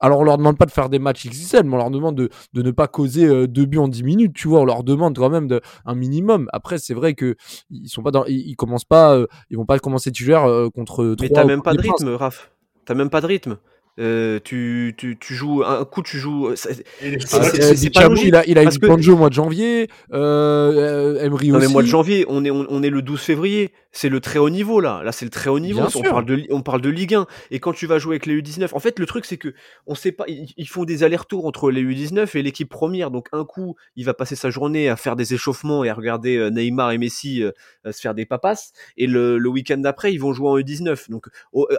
Alors, 0.01 0.19
on 0.19 0.25
leur 0.25 0.37
demande 0.37 0.59
pas 0.59 0.67
de 0.67 0.73
faire 0.73 0.89
des 0.89 0.99
matchs 0.99 1.29
XXL, 1.29 1.65
mais 1.65 1.75
on 1.75 1.79
leur 1.79 1.91
demande 1.91 2.17
de, 2.17 2.31
ne 2.61 2.71
pas 2.73 2.89
causer 2.89 3.25
euh, 3.25 3.47
deux 3.47 3.67
buts 3.67 3.79
en 3.79 3.87
10 3.87 4.03
minutes, 4.03 4.35
tu 4.35 4.49
vois. 4.49 4.61
On 4.61 4.65
leur 4.65 4.83
demande 4.83 5.17
quand 5.17 5.31
même 5.31 5.47
de, 5.47 5.61
un 5.87 5.95
minimum. 5.95 6.49
Après, 6.53 6.79
c'est 6.79 6.95
vrai 6.95 7.15
que 7.15 7.37
ils 7.71 7.89
sont 7.89 8.03
pas 8.03 8.11
dans, 8.11 8.25
ils, 8.27 8.57
commencent 8.57 8.85
pas, 8.85 9.15
euh, 9.15 9.29
ils 9.49 9.57
vont 9.57 9.65
pas 9.65 9.79
commencer 9.79 10.11
titulaire 10.11 10.45
euh, 10.45 10.71
contre. 10.71 11.15
Mais 11.21 11.29
t'as 11.29 11.45
même 11.45 11.63
pas 11.63 11.75
de 11.75 11.81
rythme, 11.81 12.09
Raph. 12.15 12.51
T'as 12.85 12.95
même 12.95 13.11
pas 13.11 13.21
de 13.21 13.27
rythme. 13.27 13.59
Euh, 13.99 14.41
tu, 14.43 14.95
tu, 14.97 15.19
tu, 15.19 15.35
joues 15.35 15.63
un 15.65 15.85
coup, 15.85 16.03
tu 16.03 16.19
joues. 16.19 16.53
C'est 16.57 17.93
pas 17.93 18.09
logique. 18.09 18.29
Il 18.29 18.35
a, 18.35 18.47
il 18.47 18.59
a 18.59 18.65
eu 18.65 18.67
de 18.67 19.03
jeu 19.03 19.13
au 19.13 19.17
mois 19.17 19.29
de 19.29 19.35
janvier. 19.35 19.89
Euh, 20.13 21.23
Emery 21.23 21.49
non, 21.49 21.59
aussi. 21.59 21.67
mais 21.67 21.73
mois 21.73 21.83
de 21.83 21.89
janvier, 21.89 22.25
on 22.29 22.45
est, 22.45 22.51
on, 22.51 22.83
est 22.83 22.91
le 22.91 23.03
12 23.03 23.21
février. 23.21 23.73
C'est 23.93 24.09
le 24.09 24.21
très 24.21 24.39
haut 24.39 24.51
niveau 24.51 24.81
là. 24.81 25.03
Là, 25.05 25.13
c'est 25.13 25.25
le 25.27 25.31
très 25.31 25.51
haut 25.51 25.61
niveau. 25.61 25.83
on 25.95 26.03
parle, 26.03 26.25
de, 26.25 26.47
on 26.51 26.63
parle 26.63 26.81
de 26.81 26.89
Ligue 26.89 27.15
1. 27.15 27.27
Et 27.51 27.61
quand 27.61 27.73
tu 27.73 27.87
vas 27.87 27.99
jouer 27.99 28.15
avec 28.15 28.27
les 28.27 28.41
U19, 28.41 28.71
en 28.73 28.81
fait, 28.81 28.99
le 28.99 29.07
truc, 29.07 29.27
c'est 29.27 29.37
que 29.37 29.55
on 29.87 29.95
sait 29.95 30.13
pas. 30.13 30.25
Ils, 30.29 30.69
font 30.69 30.85
des 30.85 31.03
allers-retours 31.03 31.47
entre 31.47 31.71
les 31.71 31.83
U19 31.83 32.37
et 32.37 32.43
l'équipe 32.43 32.69
première. 32.69 33.11
Donc, 33.11 33.29
un 33.33 33.45
coup, 33.45 33.77
il 33.97 34.05
va 34.07 34.15
passer 34.15 34.35
sa 34.35 34.51
journée 34.51 34.89
à 34.89 34.97
faire 34.97 35.15
des 35.15 35.35
échauffements 35.35 35.85
et 35.85 35.91
à 35.91 35.95
regarder 35.95 36.37
euh, 36.37 36.51
Neymar 36.51 36.93
et 36.93 36.99
Messi 36.99 37.43
euh, 37.43 37.53
se 37.85 38.01
faire 38.01 38.15
des 38.15 38.25
papasses. 38.25 38.73
Et 38.97 39.07
le, 39.07 39.37
le 39.37 39.49
week-end 39.49 39.79
d'après, 39.79 40.13
ils 40.13 40.19
vont 40.19 40.33
jouer 40.33 40.49
en 40.49 40.59
U19. 40.59 41.11
Donc, 41.11 41.27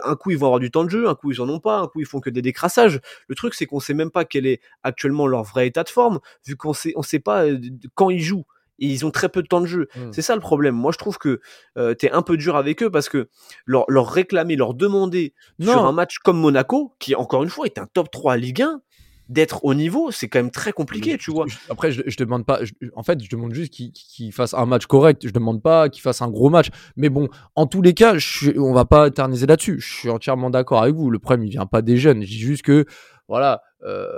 un 0.04 0.16
coup, 0.16 0.30
ils 0.30 0.38
vont 0.38 0.46
avoir 0.46 0.60
du 0.60 0.70
temps 0.70 0.84
de 0.84 0.90
jeu. 0.90 1.08
Un 1.08 1.16
coup, 1.16 1.32
ils 1.32 1.40
en 1.40 1.48
ont 1.48 1.60
pas. 1.60 1.78
Un 1.78 1.88
coup, 1.88 2.00
ils 2.00 2.06
font 2.06 2.20
que 2.20 2.30
des 2.30 2.42
décrassages. 2.42 3.00
Le 3.28 3.34
truc, 3.34 3.54
c'est 3.54 3.66
qu'on 3.66 3.80
sait 3.80 3.94
même 3.94 4.10
pas 4.10 4.24
quel 4.24 4.46
est 4.46 4.60
actuellement 4.82 5.26
leur 5.26 5.42
vrai 5.42 5.66
état 5.66 5.82
de 5.82 5.88
forme, 5.88 6.20
vu 6.46 6.56
qu'on 6.56 6.72
sait, 6.72 6.92
on 6.96 7.02
sait 7.02 7.18
pas 7.18 7.44
euh, 7.44 7.58
quand 7.94 8.10
ils 8.10 8.22
jouent. 8.22 8.44
Et 8.78 8.86
ils 8.86 9.06
ont 9.06 9.10
très 9.10 9.28
peu 9.28 9.42
de 9.42 9.46
temps 9.46 9.60
de 9.60 9.66
jeu. 9.66 9.88
Mmh. 9.94 10.12
C'est 10.12 10.22
ça 10.22 10.34
le 10.34 10.40
problème. 10.40 10.74
Moi, 10.74 10.92
je 10.92 10.98
trouve 10.98 11.18
que 11.18 11.40
euh, 11.78 11.94
tu 11.98 12.06
es 12.06 12.10
un 12.10 12.22
peu 12.22 12.36
dur 12.36 12.56
avec 12.56 12.82
eux 12.82 12.90
parce 12.90 13.08
que 13.08 13.28
leur, 13.66 13.84
leur 13.88 14.10
réclamer, 14.10 14.56
leur 14.56 14.74
demander 14.74 15.34
sur 15.60 15.84
un 15.84 15.92
match 15.92 16.18
comme 16.18 16.38
Monaco, 16.38 16.94
qui 16.98 17.14
encore 17.14 17.42
une 17.42 17.50
fois 17.50 17.66
est 17.66 17.78
un 17.78 17.86
top 17.86 18.10
3 18.10 18.36
Ligue 18.36 18.62
1, 18.62 18.80
d'être 19.28 19.64
au 19.64 19.74
niveau, 19.74 20.10
c'est 20.10 20.28
quand 20.28 20.38
même 20.38 20.50
très 20.50 20.72
compliqué, 20.72 21.16
tu 21.16 21.30
vois. 21.30 21.46
après, 21.70 21.90
je, 21.90 22.02
je 22.06 22.16
demande 22.16 22.44
pas. 22.44 22.60
en 22.94 23.02
fait, 23.02 23.22
je 23.22 23.30
demande 23.30 23.54
juste 23.54 23.72
qu'il 23.72 24.32
fasse 24.32 24.54
un 24.54 24.66
match 24.66 24.86
correct. 24.86 25.26
Je 25.26 25.32
demande 25.32 25.62
pas 25.62 25.88
qu'il 25.88 26.02
fasse 26.02 26.20
un 26.20 26.28
gros 26.28 26.50
match. 26.50 26.68
Mais 26.96 27.08
bon, 27.08 27.28
en 27.54 27.66
tous 27.66 27.80
les 27.82 27.94
cas, 27.94 28.16
on 28.56 28.72
va 28.72 28.84
pas 28.84 29.08
éterniser 29.08 29.46
là-dessus. 29.46 29.80
Je 29.80 29.94
suis 29.94 30.10
entièrement 30.10 30.50
d'accord 30.50 30.82
avec 30.82 30.94
vous. 30.94 31.10
Le 31.10 31.18
problème, 31.18 31.46
il 31.46 31.50
vient 31.50 31.66
pas 31.66 31.82
des 31.82 31.96
jeunes. 31.96 32.22
Je 32.22 32.28
dis 32.28 32.38
juste 32.38 32.62
que, 32.62 32.84
voilà. 33.28 33.62
Euh, 33.84 34.10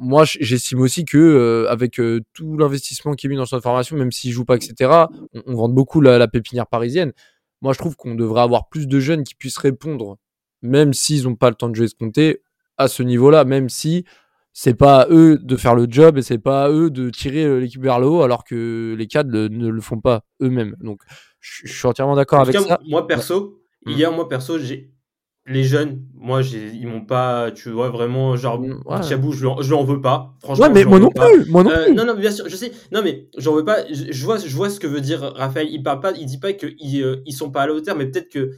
moi, 0.00 0.24
j'estime 0.24 0.80
aussi 0.80 1.04
que 1.04 1.18
euh, 1.18 1.70
avec 1.70 2.00
euh, 2.00 2.20
tout 2.32 2.56
l'investissement 2.56 3.12
qui 3.12 3.26
est 3.26 3.30
mis 3.30 3.36
dans 3.36 3.44
cette 3.44 3.62
formation, 3.62 3.96
même 3.96 4.10
s'il 4.10 4.32
joue 4.32 4.46
pas, 4.46 4.56
etc., 4.56 4.90
on, 5.34 5.42
on 5.46 5.54
vend 5.54 5.68
beaucoup 5.68 6.00
la, 6.00 6.16
la, 6.16 6.26
pépinière 6.26 6.66
parisienne. 6.66 7.12
Moi, 7.60 7.74
je 7.74 7.78
trouve 7.78 7.96
qu'on 7.96 8.14
devrait 8.14 8.40
avoir 8.40 8.68
plus 8.70 8.88
de 8.88 8.98
jeunes 8.98 9.24
qui 9.24 9.34
puissent 9.34 9.58
répondre, 9.58 10.16
même 10.62 10.94
s'ils 10.94 11.24
n'ont 11.24 11.36
pas 11.36 11.50
le 11.50 11.54
temps 11.54 11.68
de 11.68 11.74
jouer 11.74 11.84
escompté, 11.84 12.42
à 12.78 12.88
ce 12.88 13.02
niveau-là, 13.02 13.44
même 13.44 13.68
si 13.68 14.06
c'est 14.54 14.74
pas 14.74 15.02
à 15.02 15.08
eux 15.10 15.38
de 15.38 15.56
faire 15.56 15.74
le 15.74 15.86
job 15.88 16.16
et 16.18 16.22
c'est 16.22 16.38
pas 16.38 16.64
à 16.64 16.70
eux 16.70 16.90
de 16.90 17.10
tirer 17.10 17.44
euh, 17.44 17.58
l'équipe 17.60 17.82
vers 17.82 18.00
le 18.00 18.06
haut 18.06 18.22
alors 18.22 18.42
que 18.42 18.96
les 18.98 19.06
cadres 19.06 19.30
ne 19.30 19.68
le 19.68 19.80
font 19.80 20.00
pas 20.00 20.24
eux-mêmes. 20.42 20.76
Donc 20.80 21.02
je 21.40 21.70
suis 21.70 21.86
entièrement 21.86 22.16
d'accord 22.16 22.40
avec 22.40 22.58
ça. 22.58 22.80
Moi 22.88 23.06
perso, 23.06 23.60
hier 23.86 24.10
moi 24.12 24.28
perso, 24.28 24.58
j'ai 24.58 24.92
les 25.46 25.64
jeunes, 25.64 26.02
moi 26.14 26.42
ils 26.42 26.86
m'ont 26.86 27.04
pas, 27.04 27.50
tu 27.50 27.70
vois 27.70 27.88
vraiment 27.88 28.36
genre 28.36 28.60
mmh, 28.60 28.82
ouais. 28.86 29.02
Chabou, 29.02 29.32
je 29.32 29.46
je 29.60 29.70
l'en 29.70 29.84
veux 29.84 30.00
pas. 30.00 30.34
Franchement, 30.40 30.66
ouais, 30.66 30.72
mais 30.72 30.84
moi 30.84 31.00
non 31.00 31.10
plus, 31.10 31.46
moi 31.50 31.64
non 31.64 31.70
euh, 31.70 31.86
plus. 31.86 31.94
non 31.94 32.04
non, 32.04 32.14
bien 32.14 32.30
sûr, 32.30 32.48
je 32.48 32.56
sais. 32.56 32.72
Non 32.92 33.00
mais 33.02 33.28
j'en 33.38 33.54
veux 33.54 33.64
pas. 33.64 33.78
Je, 33.90 34.24
vois, 34.24 34.38
je 34.38 34.54
vois 34.54 34.70
ce 34.70 34.78
que 34.78 34.86
veut 34.86 35.00
dire 35.00 35.20
Raphaël. 35.34 35.68
Il 35.70 35.82
parle 35.82 36.00
pas, 36.00 36.12
il 36.12 36.26
dit 36.26 36.38
pas 36.38 36.52
qu'ils 36.52 37.02
euh, 37.02 37.22
ils 37.26 37.32
sont 37.32 37.50
pas 37.50 37.62
à 37.62 37.66
la 37.66 37.72
hauteur, 37.72 37.96
mais 37.96 38.06
peut-être 38.06 38.28
que 38.28 38.50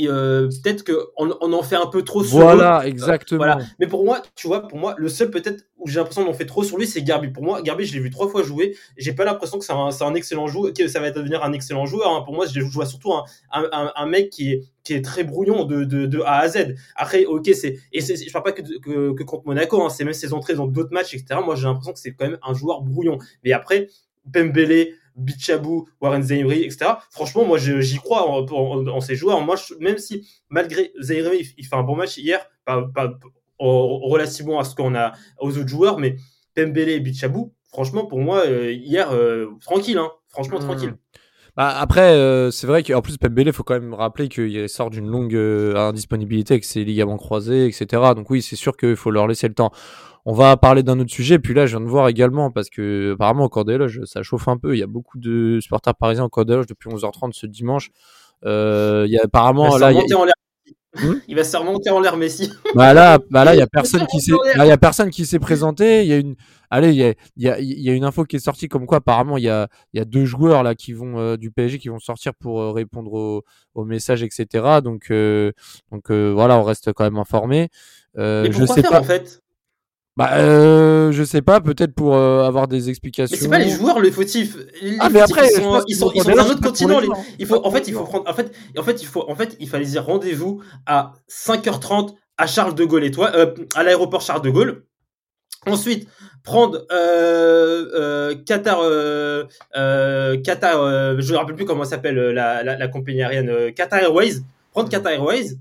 euh, 0.00 0.48
peut-être 0.48 0.84
qu'on 0.84 1.36
on 1.40 1.52
en 1.52 1.62
fait 1.62 1.76
un 1.76 1.86
peu 1.86 2.02
trop 2.02 2.24
sur 2.24 2.38
Voilà, 2.38 2.86
exactement. 2.86 3.38
Voilà. 3.38 3.58
Mais 3.78 3.86
pour 3.86 4.04
moi, 4.04 4.22
tu 4.34 4.48
vois, 4.48 4.66
pour 4.66 4.78
moi, 4.78 4.94
le 4.98 5.08
seul 5.08 5.30
peut-être 5.30 5.64
où 5.78 5.88
j'ai 5.88 5.98
l'impression 5.98 6.24
d'en 6.24 6.32
fait 6.32 6.46
trop 6.46 6.64
sur 6.64 6.78
lui, 6.78 6.86
c'est 6.86 7.02
Garbi. 7.02 7.28
Pour 7.28 7.44
moi, 7.44 7.62
Garbi, 7.62 7.84
je 7.84 7.94
l'ai 7.94 8.00
vu 8.00 8.10
trois 8.10 8.28
fois 8.28 8.42
jouer. 8.42 8.76
J'ai 8.96 9.12
pas 9.12 9.24
l'impression 9.24 9.58
que 9.58 9.64
c'est 9.64 9.72
un, 9.72 9.90
un, 10.00 10.14
excellent 10.14 10.48
joueur, 10.48 10.72
que 10.72 10.88
ça 10.88 10.98
va 10.98 11.10
devenir 11.12 11.44
un 11.44 11.52
excellent 11.52 11.86
joueur. 11.86 12.10
Hein. 12.10 12.22
Pour 12.22 12.34
moi, 12.34 12.46
je 12.46 12.60
vois 12.60 12.86
surtout 12.86 13.12
un, 13.12 13.24
un, 13.52 13.92
un, 13.94 14.06
mec 14.06 14.30
qui 14.30 14.52
est, 14.52 14.64
qui 14.82 14.94
est 14.94 15.02
très 15.02 15.22
brouillon 15.22 15.64
de, 15.64 15.84
de, 15.84 16.06
de 16.06 16.20
A 16.22 16.38
à 16.38 16.48
Z. 16.48 16.74
Après, 16.96 17.24
ok, 17.26 17.48
c'est 17.54 17.78
et 17.92 18.00
je 18.00 18.32
parle 18.32 18.44
pas 18.44 18.52
que, 18.52 18.62
que, 18.80 19.12
que 19.12 19.22
contre 19.22 19.46
Monaco. 19.46 19.80
Hein. 19.82 19.90
C'est 19.90 20.04
même 20.04 20.12
ses 20.12 20.32
entrées 20.32 20.54
dans 20.54 20.66
d'autres 20.66 20.92
matchs, 20.92 21.14
etc. 21.14 21.40
Moi, 21.44 21.54
j'ai 21.54 21.64
l'impression 21.66 21.92
que 21.92 22.00
c'est 22.00 22.14
quand 22.14 22.26
même 22.26 22.38
un 22.44 22.54
joueur 22.54 22.82
brouillon. 22.82 23.18
Mais 23.44 23.52
après, 23.52 23.88
Pembele, 24.32 24.88
Bichabou, 25.16 25.88
Warren 26.00 26.22
Zairi, 26.22 26.62
etc. 26.62 26.92
Franchement, 27.10 27.44
moi, 27.44 27.58
j'y 27.58 27.96
crois 27.98 28.28
en, 28.28 29.00
ces 29.00 29.16
joueurs. 29.16 29.40
Moi, 29.40 29.56
même 29.80 29.98
si, 29.98 30.28
malgré 30.48 30.92
Zairi, 31.00 31.54
il 31.56 31.64
fait 31.64 31.76
un 31.76 31.82
bon 31.82 31.96
match 31.96 32.16
hier, 32.16 32.44
pas, 32.64 32.86
pas 32.94 33.10
relativement 33.58 34.58
à 34.58 34.64
ce 34.64 34.74
qu'on 34.74 34.94
a 34.94 35.12
aux 35.38 35.56
autres 35.56 35.68
joueurs, 35.68 35.98
mais 35.98 36.16
Pembele 36.54 36.88
et 36.90 37.00
Bichabou, 37.00 37.52
franchement, 37.68 38.06
pour 38.06 38.20
moi, 38.20 38.44
euh, 38.46 38.72
hier, 38.72 39.10
euh, 39.12 39.46
tranquille, 39.60 39.98
hein, 39.98 40.10
franchement, 40.28 40.58
hmm. 40.58 40.64
tranquille. 40.64 40.94
Bah 41.56 41.68
après, 41.78 42.14
euh, 42.14 42.50
c'est 42.50 42.66
vrai 42.66 42.82
qu'en 42.82 43.00
plus, 43.00 43.16
Pembele, 43.16 43.46
il 43.46 43.52
faut 43.52 43.62
quand 43.62 43.74
même 43.74 43.94
rappeler 43.94 44.28
qu'il 44.28 44.68
sort 44.68 44.90
d'une 44.90 45.06
longue 45.06 45.36
indisponibilité 45.36 46.54
avec 46.54 46.64
ses 46.64 46.84
ligaments 46.84 47.16
croisés, 47.16 47.66
etc. 47.66 48.02
Donc 48.16 48.28
oui, 48.28 48.42
c'est 48.42 48.56
sûr 48.56 48.76
qu'il 48.76 48.96
faut 48.96 49.12
leur 49.12 49.28
laisser 49.28 49.46
le 49.46 49.54
temps. 49.54 49.70
On 50.26 50.32
va 50.32 50.56
parler 50.56 50.82
d'un 50.82 50.98
autre 51.00 51.12
sujet. 51.12 51.38
Puis 51.38 51.54
là, 51.54 51.66
je 51.66 51.76
viens 51.76 51.84
de 51.84 51.90
voir 51.90 52.08
également, 52.08 52.50
parce 52.50 52.70
que 52.70 53.12
apparemment, 53.14 53.44
au 53.44 53.48
Corps 53.48 53.66
ça 54.04 54.22
chauffe 54.22 54.48
un 54.48 54.56
peu. 54.56 54.74
Il 54.74 54.78
y 54.78 54.82
a 54.82 54.86
beaucoup 54.86 55.18
de 55.18 55.58
supporters 55.60 55.94
parisiens 55.94 56.24
au 56.24 56.28
Corps 56.28 56.44
depuis 56.44 56.88
11h30 56.88 57.32
ce 57.32 57.46
dimanche. 57.46 57.90
Euh, 58.44 59.04
il 59.06 59.12
y 59.12 59.18
a 59.18 59.22
apparemment. 59.24 59.76
là, 59.76 59.92
Hmm? 60.96 61.14
Il 61.26 61.34
va 61.34 61.42
se 61.42 61.56
remonter 61.56 61.90
en 61.90 61.98
l'air 61.98 62.16
Messi. 62.16 62.52
Bah 62.74 62.94
là, 62.94 63.18
bah 63.30 63.44
là, 63.44 63.54
il 63.54 63.58
y 63.58 63.62
a 63.62 63.66
personne 63.66 64.06
qui 64.06 64.20
s'est, 64.20 64.32
il 64.56 64.64
y 64.64 64.70
a 64.70 64.78
personne 64.78 65.10
qui 65.10 65.26
s'est 65.26 65.40
présenté. 65.40 66.02
Il 66.02 66.08
y 66.08 66.12
a 66.12 66.18
une, 66.18 66.36
allez, 66.70 66.90
il 66.90 66.96
y 66.96 67.04
a, 67.04 67.14
y, 67.36 67.48
a, 67.48 67.60
y 67.60 67.90
a, 67.90 67.92
une 67.92 68.04
info 68.04 68.24
qui 68.24 68.36
est 68.36 68.40
sortie 68.40 68.68
comme 68.68 68.86
quoi 68.86 68.98
apparemment 68.98 69.36
il 69.36 69.44
y 69.44 69.48
a, 69.48 69.68
il 69.92 69.98
y 69.98 70.00
a 70.00 70.04
deux 70.04 70.24
joueurs 70.24 70.62
là 70.62 70.74
qui 70.74 70.92
vont 70.92 71.18
euh, 71.18 71.36
du 71.36 71.50
PSG 71.50 71.78
qui 71.78 71.88
vont 71.88 71.98
sortir 71.98 72.32
pour 72.34 72.60
euh, 72.60 72.70
répondre 72.70 73.12
aux, 73.74 73.84
messages, 73.84 74.22
etc. 74.22 74.80
Donc, 74.82 75.10
euh, 75.10 75.52
donc 75.90 76.10
voilà, 76.10 76.58
on 76.58 76.62
reste 76.62 76.92
quand 76.92 77.04
même 77.04 77.18
informé. 77.18 77.68
Mais 78.16 78.52
je 78.52 78.64
sais 78.64 78.82
pas. 78.82 79.00
En 79.00 79.04
fait? 79.04 79.43
Bah, 80.16 80.30
euh, 80.34 81.10
je 81.10 81.24
sais 81.24 81.42
pas, 81.42 81.60
peut-être 81.60 81.92
pour 81.92 82.14
euh, 82.14 82.44
avoir 82.44 82.68
des 82.68 82.88
explications. 82.88 83.34
Mais 83.36 83.42
c'est 83.42 83.48
pas 83.48 83.58
les 83.58 83.70
joueurs 83.70 83.98
le 83.98 84.10
fautif. 84.12 84.56
Les 84.80 84.96
ah, 85.00 85.10
mais 85.10 85.20
après, 85.20 85.48
ils 85.48 85.60
sont, 85.60 85.82
ils 85.88 85.96
sont, 85.96 86.12
ils 86.14 86.22
sont 86.22 86.30
dans 86.30 86.46
un 86.46 86.50
autre 86.50 86.60
continent. 86.60 87.00
Les... 87.00 87.08
Il 87.40 87.46
faut, 87.46 87.64
en 87.66 87.70
fait, 87.70 87.88
il 87.88 87.94
faut 87.94 88.04
prendre, 88.04 88.28
en 88.28 88.32
fait, 88.32 88.54
en 88.78 88.82
fait, 88.84 89.02
il 89.02 89.06
faut, 89.06 89.28
en 89.28 89.34
fait, 89.34 89.56
il 89.58 89.68
fallait 89.68 89.86
dire 89.86 90.04
rendez-vous 90.04 90.62
à 90.86 91.14
5h30 91.28 92.14
à 92.38 92.46
Charles 92.46 92.74
de 92.74 92.84
Gaulle 92.84 93.04
et 93.04 93.10
toi, 93.10 93.32
euh, 93.34 93.54
à 93.74 93.82
l'aéroport 93.82 94.20
Charles 94.20 94.42
de 94.42 94.50
Gaulle. 94.50 94.84
Ensuite, 95.66 96.08
prendre 96.44 96.86
euh, 96.92 97.86
euh, 97.94 98.34
Qatar, 98.44 98.78
euh, 98.82 99.46
Qatar, 100.42 100.74
je 101.20 101.26
ne 101.26 101.32
me 101.32 101.36
rappelle 101.36 101.56
plus 101.56 101.64
comment 101.64 101.84
s'appelle 101.84 102.16
la, 102.16 102.62
la, 102.62 102.76
la, 102.76 102.88
compagnie 102.88 103.22
aérienne, 103.22 103.72
Qatar 103.72 104.00
Airways. 104.00 104.42
Prendre 104.70 104.90
Qatar 104.90 105.12
Airways. 105.12 105.56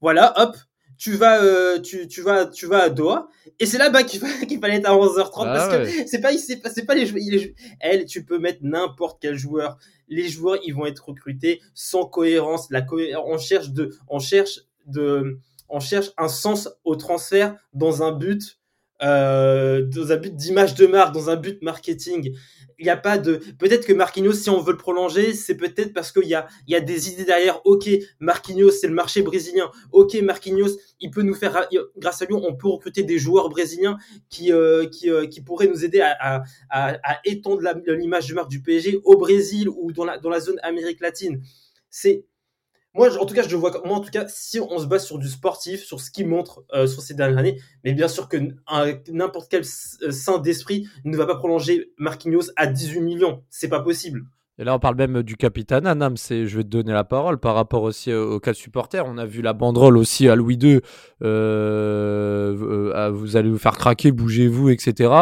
Voilà, 0.00 0.34
hop, 0.36 0.56
tu 1.00 1.12
vas, 1.12 1.42
euh, 1.42 1.80
tu, 1.80 2.06
tu, 2.08 2.20
vas, 2.20 2.44
tu 2.44 2.66
vas 2.66 2.82
à 2.82 2.88
Doha, 2.90 3.30
et 3.58 3.64
c'est 3.64 3.78
là-bas 3.78 4.02
qu'il 4.02 4.20
fallait 4.60 4.76
être 4.76 4.86
à 4.86 4.94
11h30 4.94 5.30
ah 5.34 5.44
parce 5.46 5.68
que 5.68 6.06
c'est 6.06 6.20
pas, 6.20 6.36
c'est 6.36 6.60
pas, 6.60 6.68
pas 6.86 6.94
les 6.94 7.06
joueurs. 7.06 7.22
Elle, 7.80 8.04
tu 8.04 8.22
peux 8.22 8.38
mettre 8.38 8.58
n'importe 8.60 9.16
quel 9.18 9.34
joueur. 9.34 9.78
Les 10.08 10.28
joueurs, 10.28 10.58
ils 10.62 10.74
vont 10.74 10.84
être 10.84 11.08
recrutés 11.08 11.62
sans 11.72 12.04
cohérence. 12.04 12.70
La 12.70 12.84
on 13.24 13.38
cherche 13.38 13.70
de, 13.70 13.96
on 14.08 14.18
cherche 14.18 14.60
de, 14.84 15.38
on 15.70 15.80
cherche 15.80 16.10
un 16.18 16.28
sens 16.28 16.68
au 16.84 16.96
transfert 16.96 17.56
dans 17.72 18.02
un 18.02 18.12
but, 18.12 18.59
euh, 19.02 19.82
dans 19.82 20.12
un 20.12 20.16
but 20.16 20.34
d'image 20.34 20.74
de 20.74 20.86
marque, 20.86 21.14
dans 21.14 21.30
un 21.30 21.36
but 21.36 21.62
marketing 21.62 22.34
il 22.80 22.84
n'y 22.84 22.90
a 22.90 22.96
pas 22.96 23.18
de. 23.18 23.36
Peut-être 23.58 23.86
que 23.86 23.92
Marquinhos, 23.92 24.32
si 24.32 24.48
on 24.48 24.60
veut 24.60 24.72
le 24.72 24.78
prolonger, 24.78 25.34
c'est 25.34 25.54
peut-être 25.54 25.92
parce 25.92 26.10
qu'il 26.12 26.26
y 26.26 26.34
a, 26.34 26.48
il 26.66 26.72
y 26.72 26.76
a 26.76 26.80
des 26.80 27.10
idées 27.10 27.26
derrière. 27.26 27.60
Ok, 27.66 27.90
Marquinhos, 28.20 28.70
c'est 28.70 28.86
le 28.86 28.94
marché 28.94 29.20
brésilien. 29.20 29.70
Ok, 29.92 30.14
Marquinhos, 30.22 30.78
il 30.98 31.10
peut 31.10 31.20
nous 31.22 31.34
faire. 31.34 31.68
Grâce 31.98 32.22
à 32.22 32.24
lui, 32.24 32.34
on 32.34 32.56
peut 32.56 32.68
recruter 32.68 33.02
des 33.02 33.18
joueurs 33.18 33.50
brésiliens 33.50 33.98
qui, 34.30 34.50
euh, 34.50 34.86
qui, 34.86 35.10
euh, 35.10 35.26
qui 35.26 35.42
pourraient 35.42 35.68
nous 35.68 35.84
aider 35.84 36.00
à, 36.00 36.42
à, 36.70 36.96
à, 37.02 37.20
étendre 37.26 37.62
l'image 37.86 38.28
de 38.28 38.34
marque 38.34 38.50
du 38.50 38.62
PSG 38.62 39.00
au 39.04 39.18
Brésil 39.18 39.68
ou 39.68 39.92
dans 39.92 40.06
la, 40.06 40.18
dans 40.18 40.30
la 40.30 40.40
zone 40.40 40.58
Amérique 40.62 41.00
latine. 41.00 41.42
C'est 41.90 42.24
moi, 42.94 43.16
en 43.18 43.24
tout 43.24 43.34
cas, 43.34 43.46
je 43.46 43.54
vois. 43.56 43.70
Moi, 43.84 43.96
en 43.96 44.00
tout 44.00 44.10
cas, 44.10 44.26
si 44.28 44.58
on 44.58 44.78
se 44.78 44.86
base 44.86 45.06
sur 45.06 45.18
du 45.18 45.28
sportif, 45.28 45.84
sur 45.84 46.00
ce 46.00 46.10
qu'il 46.10 46.26
montre 46.26 46.64
euh, 46.72 46.86
sur 46.86 47.02
ces 47.02 47.14
dernières 47.14 47.38
années, 47.38 47.60
mais 47.84 47.92
bien 47.92 48.08
sûr 48.08 48.28
que 48.28 48.36
n'importe 49.10 49.50
quel 49.50 49.62
euh, 50.02 50.10
saint 50.10 50.38
d'esprit 50.38 50.88
ne 51.04 51.16
va 51.16 51.26
pas 51.26 51.36
prolonger 51.36 51.92
Marquinhos 51.98 52.50
à 52.56 52.66
18 52.66 53.00
millions. 53.00 53.44
C'est 53.48 53.68
pas 53.68 53.80
possible. 53.80 54.24
Et 54.60 54.64
là, 54.64 54.74
on 54.74 54.78
parle 54.78 54.94
même 54.96 55.22
du 55.22 55.36
capitaine 55.36 55.86
Anam. 55.86 56.18
C'est, 56.18 56.46
je 56.46 56.58
vais 56.58 56.64
te 56.64 56.68
donner 56.68 56.92
la 56.92 57.02
parole 57.02 57.38
par 57.38 57.54
rapport 57.54 57.82
aussi 57.82 58.12
au, 58.12 58.38
cas 58.40 58.52
de 58.52 58.56
supporter. 58.56 59.02
On 59.06 59.16
a 59.16 59.24
vu 59.24 59.40
la 59.40 59.54
banderole 59.54 59.96
aussi 59.96 60.28
à 60.28 60.36
Louis 60.36 60.56
II. 60.56 60.80
Euh, 61.22 63.10
vous 63.12 63.36
allez 63.36 63.48
vous 63.48 63.58
faire 63.58 63.78
craquer, 63.78 64.12
bougez-vous, 64.12 64.68
etc. 64.68 65.12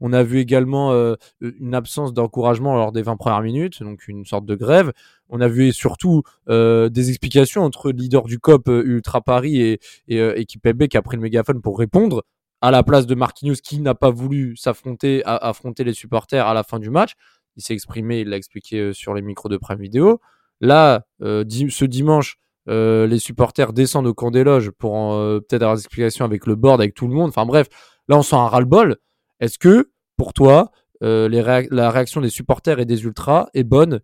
On 0.00 0.12
a 0.12 0.22
vu 0.22 0.40
également 0.40 0.92
une 1.40 1.74
absence 1.74 2.12
d'encouragement 2.12 2.76
lors 2.76 2.92
des 2.92 3.00
20 3.00 3.16
premières 3.16 3.40
minutes, 3.40 3.82
donc 3.82 4.06
une 4.08 4.26
sorte 4.26 4.44
de 4.44 4.54
grève. 4.54 4.92
On 5.34 5.40
a 5.40 5.48
vu 5.48 5.72
surtout 5.72 6.22
euh, 6.50 6.90
des 6.90 7.08
explications 7.08 7.62
entre 7.62 7.90
le 7.90 7.96
leader 7.96 8.24
du 8.24 8.38
COP 8.38 8.68
euh, 8.68 8.82
Ultra 8.84 9.22
Paris 9.22 9.62
et, 9.62 9.80
et 10.06 10.20
euh, 10.20 10.44
MB 10.64 10.88
qui 10.88 10.98
a 10.98 11.02
pris 11.02 11.16
le 11.16 11.22
mégaphone 11.22 11.62
pour 11.62 11.78
répondre 11.78 12.22
à 12.60 12.70
la 12.70 12.82
place 12.82 13.06
de 13.06 13.14
Marquinhos 13.14 13.56
qui 13.64 13.80
n'a 13.80 13.94
pas 13.94 14.10
voulu 14.10 14.56
s'affronter, 14.56 15.22
affronter 15.24 15.84
les 15.84 15.94
supporters 15.94 16.46
à 16.46 16.52
la 16.52 16.62
fin 16.62 16.78
du 16.78 16.90
match. 16.90 17.14
Il 17.56 17.62
s'est 17.62 17.74
exprimé, 17.74 18.20
il 18.20 18.28
l'a 18.28 18.36
expliqué 18.36 18.92
sur 18.92 19.14
les 19.14 19.22
micros 19.22 19.48
de 19.48 19.56
Prime 19.56 19.80
Vidéo. 19.80 20.20
Là, 20.60 21.06
ce 21.20 21.84
dimanche, 21.84 22.36
les 22.66 23.18
supporters 23.18 23.72
descendent 23.72 24.06
au 24.06 24.14
camp 24.14 24.30
des 24.30 24.44
loges 24.44 24.70
pour 24.70 25.12
peut-être 25.12 25.62
avoir 25.62 25.76
des 25.76 25.82
explications 25.82 26.24
avec 26.24 26.46
le 26.46 26.54
board, 26.54 26.80
avec 26.80 26.94
tout 26.94 27.08
le 27.08 27.14
monde. 27.14 27.28
Enfin 27.28 27.46
bref, 27.46 27.68
là 28.08 28.16
on 28.16 28.22
sent 28.22 28.36
un 28.36 28.46
ras-le-bol. 28.46 28.96
Est-ce 29.40 29.58
que, 29.58 29.90
pour 30.16 30.32
toi, 30.32 30.70
la 31.00 31.90
réaction 31.90 32.20
des 32.20 32.30
supporters 32.30 32.78
et 32.78 32.84
des 32.84 33.04
ultras 33.04 33.48
est 33.54 33.64
bonne 33.64 34.00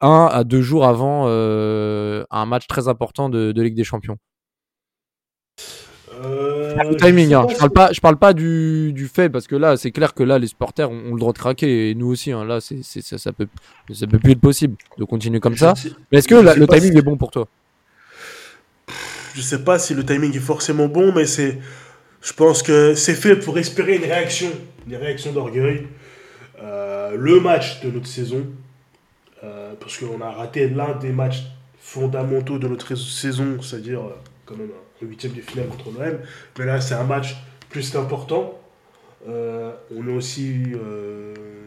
un 0.00 0.28
à 0.30 0.44
deux 0.44 0.62
jours 0.62 0.86
avant 0.86 1.24
euh, 1.26 2.24
un 2.30 2.46
match 2.46 2.66
très 2.66 2.88
important 2.88 3.28
de, 3.28 3.60
Ligue 3.60 3.74
des 3.74 3.84
Champions? 3.84 4.16
Euh, 6.24 6.74
le 6.82 6.96
timing, 6.96 7.34
hein. 7.34 7.46
je 7.50 7.56
parle 7.56 7.70
pas, 7.70 7.92
je 7.92 8.00
parle 8.00 8.16
pas 8.16 8.32
du, 8.32 9.10
fait 9.12 9.28
parce 9.28 9.46
que 9.46 9.56
là, 9.56 9.76
c'est 9.76 9.90
clair 9.90 10.14
que 10.14 10.22
là, 10.22 10.38
les 10.38 10.46
supporters 10.46 10.90
ont, 10.90 11.12
le 11.12 11.18
droit 11.18 11.32
de 11.32 11.38
craquer 11.38 11.90
et 11.90 11.94
nous 11.94 12.08
aussi. 12.08 12.32
Hein. 12.32 12.44
là, 12.44 12.60
c'est, 12.60 12.82
ça, 12.82 13.18
ça 13.18 13.32
peut, 13.32 13.46
ça 13.92 14.06
peut 14.06 14.18
plus 14.18 14.32
être 14.32 14.40
possible 14.40 14.76
de 14.98 15.04
continuer 15.04 15.40
comme 15.40 15.56
ça. 15.56 15.74
mais 16.10 16.18
est-ce 16.18 16.28
que 16.28 16.34
le 16.34 16.66
timing 16.66 16.96
est 16.96 17.02
bon 17.02 17.16
pour 17.16 17.30
toi? 17.30 17.48
Je 19.34 19.42
sais 19.42 19.62
pas 19.62 19.78
si 19.78 19.94
le 19.94 20.04
timing 20.04 20.34
est 20.34 20.40
forcément 20.40 20.88
bon, 20.88 21.12
mais 21.12 21.26
c'est, 21.26 21.58
je 22.22 22.32
pense 22.32 22.62
que 22.62 22.94
c'est 22.94 23.14
fait 23.14 23.36
pour 23.36 23.58
espérer 23.58 23.96
une 23.96 24.04
réaction, 24.04 24.48
une 24.88 24.96
réaction 24.96 25.32
d'orgueil. 25.32 25.86
Euh, 26.62 27.16
le 27.18 27.40
match 27.40 27.82
de 27.82 27.90
notre 27.90 28.06
saison, 28.06 28.46
euh, 29.44 29.74
parce 29.78 29.98
qu'on 29.98 30.22
a 30.22 30.30
raté 30.30 30.70
l'un 30.70 30.94
des 30.94 31.10
matchs 31.10 31.42
fondamentaux 31.78 32.58
de 32.58 32.66
notre 32.66 32.94
saison, 32.94 33.60
c'est-à-dire 33.60 34.00
quand 34.46 34.56
même 34.56 34.70
un 35.02 35.06
huitième 35.06 35.32
de 35.32 35.40
finale 35.40 35.68
contre 35.68 35.90
l'OM. 35.90 36.18
Mais 36.58 36.66
là, 36.66 36.80
c'est 36.80 36.94
un 36.94 37.04
match 37.04 37.36
plus 37.70 37.90
qu'important. 37.90 38.58
Euh, 39.28 39.72
on 39.94 40.06
est 40.08 40.12
aussi, 40.12 40.72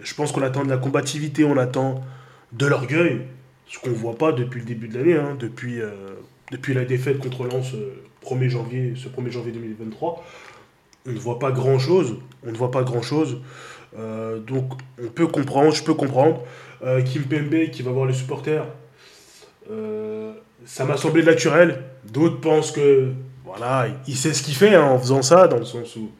je 0.01 0.15
pense 0.15 0.31
qu'on 0.31 0.41
attend 0.41 0.63
de 0.63 0.69
la 0.69 0.77
combativité, 0.77 1.43
on 1.43 1.57
attend 1.57 2.01
de 2.53 2.65
l'orgueil, 2.65 3.21
ce 3.67 3.79
qu'on 3.79 3.89
ne 3.89 3.95
voit 3.95 4.17
pas 4.17 4.31
depuis 4.31 4.59
le 4.59 4.65
début 4.65 4.87
de 4.87 4.97
l'année, 4.97 5.15
hein, 5.15 5.35
depuis, 5.37 5.79
depuis 6.51 6.73
la 6.73 6.85
défaite 6.85 7.19
contre 7.19 7.43
Lens 7.45 7.75
1er 8.25 8.49
janvier, 8.49 8.93
ce 8.95 9.09
1er 9.09 9.29
janvier 9.29 9.51
2023. 9.51 10.23
On 11.07 11.11
ne 11.11 11.19
voit 11.19 11.39
pas 11.39 11.51
grand-chose, 11.51 12.17
on 12.45 12.51
ne 12.51 12.57
voit 12.57 12.71
pas 12.71 12.83
grand-chose. 12.83 13.41
donc 13.95 14.71
on 15.03 15.07
peut 15.07 15.27
comprendre, 15.27 15.73
je 15.73 15.83
peux 15.83 15.93
comprendre. 15.93 16.41
Euh, 16.83 17.01
Kim 17.01 17.23
Pembe 17.23 17.69
qui 17.71 17.81
va 17.81 17.91
voir 17.91 18.05
les 18.05 18.13
supporters. 18.13 18.65
Euh, 19.69 20.28
ça 20.65 20.85
m'a 20.85 20.97
semblé 20.97 21.23
naturel. 21.23 21.83
D'autres 22.11 22.39
pensent 22.39 22.71
que 22.71 23.11
voilà, 23.45 23.87
il 24.07 24.15
sait 24.15 24.33
ce 24.33 24.43
qu'il 24.43 24.55
fait 24.55 24.75
hein, 24.75 24.83
en 24.83 24.99
faisant 24.99 25.21
ça, 25.21 25.47
dans 25.47 25.57
le 25.57 25.65
sens 25.65 25.95
où 25.95 26.11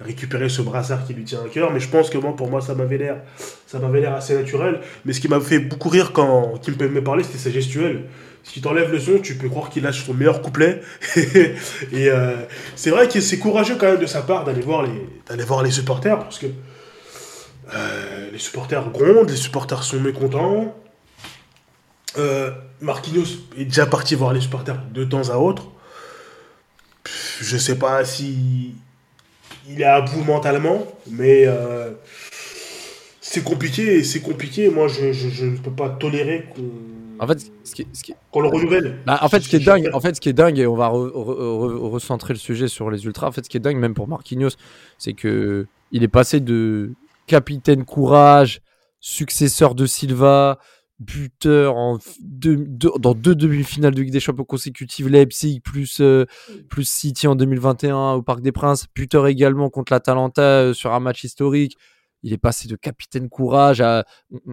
récupérer 0.00 0.48
ce 0.48 0.62
brassard 0.62 1.06
qui 1.06 1.14
lui 1.14 1.24
tient 1.24 1.40
à 1.44 1.48
cœur. 1.48 1.72
Mais 1.72 1.80
je 1.80 1.88
pense 1.88 2.10
que 2.10 2.18
moi, 2.18 2.34
pour 2.36 2.50
moi, 2.50 2.60
ça 2.60 2.74
m'avait 2.74 2.98
l'air, 2.98 3.18
ça 3.66 3.78
m'avait 3.78 4.00
l'air 4.00 4.14
assez 4.14 4.34
naturel. 4.34 4.80
Mais 5.04 5.12
ce 5.12 5.20
qui 5.20 5.28
m'a 5.28 5.40
fait 5.40 5.58
beaucoup 5.58 5.88
rire 5.88 6.12
quand 6.12 6.58
Kim 6.60 6.74
Pembe 6.76 7.00
parlait, 7.00 7.22
c'était 7.22 7.38
sa 7.38 7.50
gestuelle. 7.50 8.04
Si 8.42 8.60
t'enlèves 8.60 8.92
le 8.92 9.00
son, 9.00 9.18
tu 9.18 9.34
peux 9.34 9.48
croire 9.48 9.70
qu'il 9.70 9.82
lâche 9.82 10.04
son 10.04 10.14
meilleur 10.14 10.40
couplet. 10.40 10.80
et 11.16 11.54
euh, 11.94 12.36
c'est 12.76 12.90
vrai 12.90 13.08
que 13.08 13.20
c'est 13.20 13.38
courageux 13.38 13.76
quand 13.78 13.86
même 13.86 14.00
de 14.00 14.06
sa 14.06 14.22
part 14.22 14.44
d'aller 14.44 14.60
voir 14.60 14.82
les, 14.82 15.06
d'aller 15.28 15.44
voir 15.44 15.62
les 15.62 15.72
supporters 15.72 16.18
parce 16.18 16.38
que 16.38 16.46
euh, 17.74 18.30
les 18.32 18.38
supporters 18.38 18.88
grondent, 18.90 19.30
les 19.30 19.36
supporters 19.36 19.82
sont 19.82 19.98
mécontents. 19.98 20.74
Euh, 22.18 22.50
Marquinhos 22.80 23.26
est 23.56 23.64
déjà 23.64 23.86
parti 23.86 24.14
voir 24.14 24.32
les 24.32 24.40
supporters 24.40 24.80
de 24.92 25.04
temps 25.04 25.28
à 25.30 25.36
autre. 25.36 25.64
Je 27.40 27.56
sais 27.56 27.78
pas 27.78 28.04
si 28.04 28.74
il 29.68 29.80
est 29.80 29.84
à 29.84 30.00
bout 30.00 30.22
mentalement, 30.22 30.86
mais 31.10 31.44
euh, 31.46 31.92
c'est 33.20 33.42
compliqué. 33.42 34.02
C'est 34.04 34.20
compliqué. 34.20 34.70
Moi, 34.70 34.88
je, 34.88 35.44
ne 35.44 35.56
peux 35.56 35.70
pas 35.70 35.88
tolérer 35.88 36.46
qu'on. 36.54 36.70
En 37.18 37.26
fait, 37.26 37.50
ce 37.64 37.74
qui, 37.74 37.86
le 38.34 38.48
renouvelle. 38.48 38.98
Bah, 39.06 39.18
en 39.22 39.28
fait, 39.28 39.40
ce 39.40 39.48
qui 39.48 39.56
est 39.56 39.64
dingue, 39.64 39.88
en 39.94 40.00
fait, 40.00 40.16
ce 40.16 40.20
qui 40.20 40.28
est 40.28 40.34
dingue, 40.34 40.58
et 40.58 40.66
on 40.66 40.74
va 40.74 40.88
recentrer 40.88 42.34
le 42.34 42.38
sujet 42.38 42.68
sur 42.68 42.90
les 42.90 43.04
ultras. 43.06 43.28
En 43.28 43.32
fait, 43.32 43.44
ce 43.44 43.48
qui 43.48 43.56
est 43.56 43.60
dingue, 43.60 43.78
même 43.78 43.94
pour 43.94 44.06
Marquinhos, 44.06 44.56
c'est 44.98 45.14
que 45.14 45.66
il 45.92 46.02
est 46.02 46.08
passé 46.08 46.40
de 46.40 46.92
capitaine 47.26 47.84
courage, 47.84 48.60
successeur 49.00 49.74
de 49.74 49.86
Silva, 49.86 50.58
buteur 50.98 51.76
en 51.76 51.98
dans 52.30 53.14
deux 53.14 53.34
demi-finales 53.34 53.94
de 53.94 54.00
Ligue 54.02 54.12
des 54.12 54.20
Champions 54.20 54.44
consécutives, 54.44 55.08
Leipzig 55.08 55.60
plus, 55.60 56.00
euh, 56.00 56.24
plus 56.70 56.88
City 56.88 57.26
en 57.26 57.34
2021 57.34 58.12
au 58.12 58.22
Parc 58.22 58.40
des 58.40 58.52
Princes, 58.52 58.86
buteur 58.94 59.26
également 59.26 59.68
contre 59.68 59.92
l'Atalanta 59.92 60.42
euh, 60.42 60.74
sur 60.74 60.92
un 60.94 61.00
match 61.00 61.24
historique. 61.24 61.76
Il 62.22 62.32
est 62.32 62.38
passé 62.38 62.66
de 62.66 62.76
capitaine 62.76 63.28
courage 63.28 63.80
à, 63.80 64.04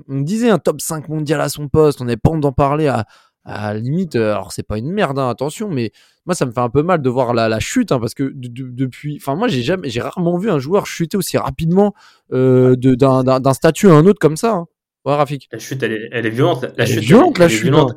on, 0.10 0.22
disait 0.22 0.50
un 0.50 0.60
top 0.60 0.82
5 0.82 1.08
mondial 1.08 1.40
à 1.40 1.50
son 1.50 1.70
poste, 1.70 2.02
on 2.02 2.06
n'est 2.06 2.18
pas 2.18 2.36
d'en 2.38 2.52
parler 2.52 2.88
à, 2.88 3.06
à 3.46 3.74
la 3.74 3.80
limite, 3.80 4.16
euh, 4.16 4.34
alors 4.34 4.52
c'est 4.52 4.64
pas 4.64 4.78
une 4.78 4.92
merde, 4.92 5.20
hein, 5.20 5.30
attention, 5.30 5.70
mais 5.70 5.92
moi 6.26 6.36
ça 6.36 6.46
me 6.46 6.52
fait 6.52 6.60
un 6.60 6.70
peu 6.70 6.84
mal 6.84 7.02
de 7.02 7.10
voir 7.10 7.34
la, 7.34 7.50
la 7.50 7.60
chute, 7.60 7.92
hein, 7.92 8.00
parce 8.00 8.14
que 8.14 8.32
depuis, 8.34 9.18
enfin 9.20 9.36
moi 9.36 9.48
j'ai 9.48 9.62
jamais, 9.62 9.90
j'ai 9.90 10.02
rarement 10.02 10.38
vu 10.38 10.50
un 10.50 10.60
joueur 10.60 10.86
chuter 10.86 11.18
aussi 11.18 11.38
rapidement 11.38 11.94
euh, 12.32 12.76
d'un 12.76 13.54
statut 13.54 13.90
à 13.90 13.94
un 13.94 14.06
autre 14.06 14.20
comme 14.20 14.38
ça. 14.38 14.54
Hein. 14.54 14.68
Ouais, 15.06 15.16
Rafik. 15.16 15.50
La 15.52 15.60
chute, 15.60 15.84
elle 15.84 15.94
est, 15.94 16.10
elle 16.12 16.26
est 16.26 16.30
violente. 16.30 16.64
La 16.64 16.84
elle 16.84 16.88
chute, 16.88 16.98
est 16.98 17.02
violente, 17.02 17.38
la 17.38 17.50
chute. 17.50 17.74
Hein. 17.74 17.88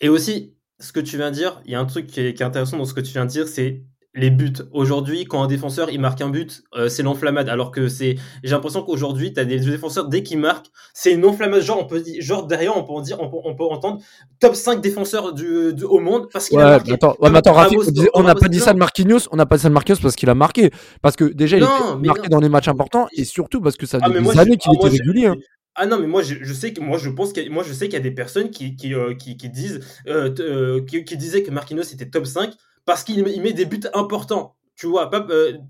Et, 0.00 0.08
aussi, 0.08 0.54
ce 0.80 0.92
que 0.92 1.00
tu 1.00 1.16
viens 1.16 1.30
de 1.30 1.34
dire, 1.36 1.60
il 1.66 1.72
y 1.72 1.74
a 1.74 1.80
un 1.80 1.84
truc 1.86 2.06
qui 2.06 2.20
est, 2.20 2.34
qui 2.34 2.42
est 2.42 2.46
intéressant 2.46 2.78
dans 2.78 2.84
ce 2.84 2.94
que 2.94 3.00
tu 3.00 3.12
viens 3.12 3.24
de 3.26 3.30
dire, 3.30 3.46
c'est 3.48 3.82
les 4.16 4.30
buts. 4.30 4.52
Aujourd'hui, 4.70 5.24
quand 5.24 5.42
un 5.42 5.48
défenseur 5.48 5.90
il 5.90 6.00
marque 6.00 6.20
un 6.20 6.28
but, 6.30 6.62
euh, 6.76 6.88
c'est 6.88 7.02
l'enflammade. 7.02 7.48
Alors 7.48 7.72
que 7.72 7.88
c'est, 7.88 8.14
j'ai 8.44 8.50
l'impression 8.52 8.82
qu'aujourd'hui, 8.84 9.32
tu 9.32 9.40
as 9.40 9.44
des 9.44 9.58
défenseurs 9.58 10.06
dès 10.08 10.22
qu'ils 10.22 10.38
marquent, 10.38 10.66
c'est 10.94 11.12
une 11.12 11.24
enflammade. 11.24 11.62
Genre, 11.62 11.80
on 11.80 11.84
peut 11.86 12.00
dire, 12.00 12.22
genre 12.22 12.46
derrière, 12.46 12.76
on 12.76 12.84
peut 12.84 12.92
en 12.92 13.00
dire, 13.00 13.20
on 13.20 13.28
peut, 13.28 13.38
on 13.44 13.56
peut 13.56 13.64
entendre 13.64 14.00
top 14.38 14.54
5 14.54 14.80
défenseurs 14.80 15.32
du, 15.32 15.74
du- 15.74 15.82
au 15.82 15.98
monde 15.98 16.28
parce 16.32 16.48
qu'il 16.48 16.58
Ouais, 16.58 16.62
a 16.64 16.70
marqué. 16.76 16.92
attends, 16.92 17.08
ouais, 17.10 17.16
Comme 17.22 17.32
mais 17.32 17.38
attends, 17.38 17.54
Rafi, 17.54 17.76
Ramos- 17.76 18.08
on 18.14 18.22
n'a 18.22 18.36
pas 18.36 18.46
dit 18.48 18.60
ça 18.60 18.72
de. 18.72 18.78
Marquinhos, 18.78 19.18
on 19.32 19.36
n'a 19.36 19.46
pas 19.46 19.56
dit 19.56 19.62
ça 19.64 19.68
de 19.68 19.74
Marquinhos 19.74 19.98
parce 20.00 20.14
qu'il 20.14 20.30
a 20.30 20.34
marqué. 20.36 20.70
Parce 21.02 21.16
que 21.16 21.24
déjà, 21.24 21.56
il 21.56 21.62
Non, 21.64 21.96
mais 22.00 22.06
marqué 22.06 22.28
non. 22.28 22.36
dans 22.36 22.40
les 22.40 22.48
matchs 22.48 22.68
importants 22.68 23.08
et 23.16 23.24
surtout 23.24 23.60
parce 23.60 23.76
que 23.76 23.86
ça 23.86 23.98
Ah, 24.00 24.06
fait 24.06 24.12
mais 24.12 24.18
des 24.20 24.24
moi, 24.24 24.38
années 24.38 24.56
qu'il 24.56 24.70
ah, 24.72 24.76
était 24.86 24.96
régulier. 24.96 25.26
hein. 25.26 25.34
Ah 25.76 25.86
non, 25.86 25.98
mais 25.98 26.06
moi 26.06 26.22
je, 26.22 26.36
je 26.40 26.52
sais 26.52 26.72
que 26.72 26.80
moi 26.80 26.98
je 26.98 27.10
pense 27.10 27.32
qu'il 27.32 27.42
y 27.44 27.46
a- 27.46 27.50
moi 27.50 27.64
je 27.64 27.72
sais 27.72 27.86
qu'il 27.86 27.94
y 27.94 27.96
a 27.96 28.00
des 28.00 28.12
personnes 28.12 28.50
qui 28.50 28.76
qui, 28.76 28.94
euh, 28.94 29.14
qui, 29.14 29.36
qui 29.36 29.48
disent 29.50 29.80
euh, 30.06 30.32
euh, 30.38 30.84
qui, 30.84 31.04
qui 31.04 31.16
disaient 31.16 31.42
que 31.42 31.50
Marquinhos 31.50 31.82
était 31.92 32.08
top 32.08 32.26
5 32.26 32.52
parce 32.84 33.02
qu'il 33.04 33.22
met- 33.24 33.52
des 33.52 33.64
buts 33.66 33.80
importants. 33.94 34.56
Tu 34.76 34.86
vois, 34.86 35.08
pas 35.08 35.24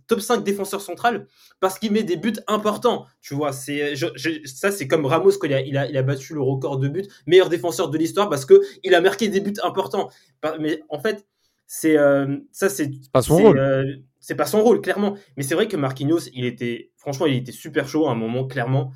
top 0.07 0.21
5 0.21 0.45
défenseur 0.45 0.81
central 0.81 1.27
parce 1.61 1.79
qu'il 1.79 1.93
met 1.93 2.03
des 2.05 2.17
buts 2.17 2.33
importants. 2.49 3.07
Tu 3.23 3.35
vois, 3.35 3.53
c'est 3.53 3.97
je- 3.97 4.07
je- 4.15 4.41
ça 4.47 4.71
c'est 4.73 4.89
comme 4.89 5.05
Ramos 5.07 5.33
quand 5.39 5.47
il 5.47 5.55
a, 5.55 5.61
il 5.61 5.77
a 5.79 5.87
il 5.89 5.97
a 5.97 6.03
battu 6.03 6.35
le 6.35 6.41
record 6.43 6.79
de 6.79 6.89
buts, 6.89 7.07
meilleur 7.27 7.49
défenseur 7.51 7.89
de 7.91 7.99
l'histoire 7.99 8.29
parce 8.31 8.45
que 8.47 8.61
il 8.83 8.95
a 8.95 9.01
marqué 9.01 9.29
des 9.29 9.41
buts 9.41 9.55
importants. 9.63 10.09
Mais 10.61 10.83
en 10.91 10.99
fait, 11.01 11.27
c'est 11.67 11.97
ça 12.53 12.69
c'est 12.69 12.91
pas 13.13 13.23
son 13.23 13.37
rôle. 13.39 13.59
c'est 14.21 14.35
pas 14.37 14.47
son 14.47 14.63
rôle, 14.63 14.81
clairement. 14.81 15.17
Mais 15.37 15.43
c'est 15.43 15.55
vrai 15.55 15.69
que 15.69 15.77
Marquinhos, 15.77 16.29
il 16.33 16.45
était, 16.47 16.91
franchement, 16.97 17.27
il 17.27 17.37
était 17.37 17.53
super 17.53 17.89
chaud 17.89 18.07
à 18.07 18.13
un 18.13 18.15
moment, 18.15 18.47
clairement. 18.47 18.93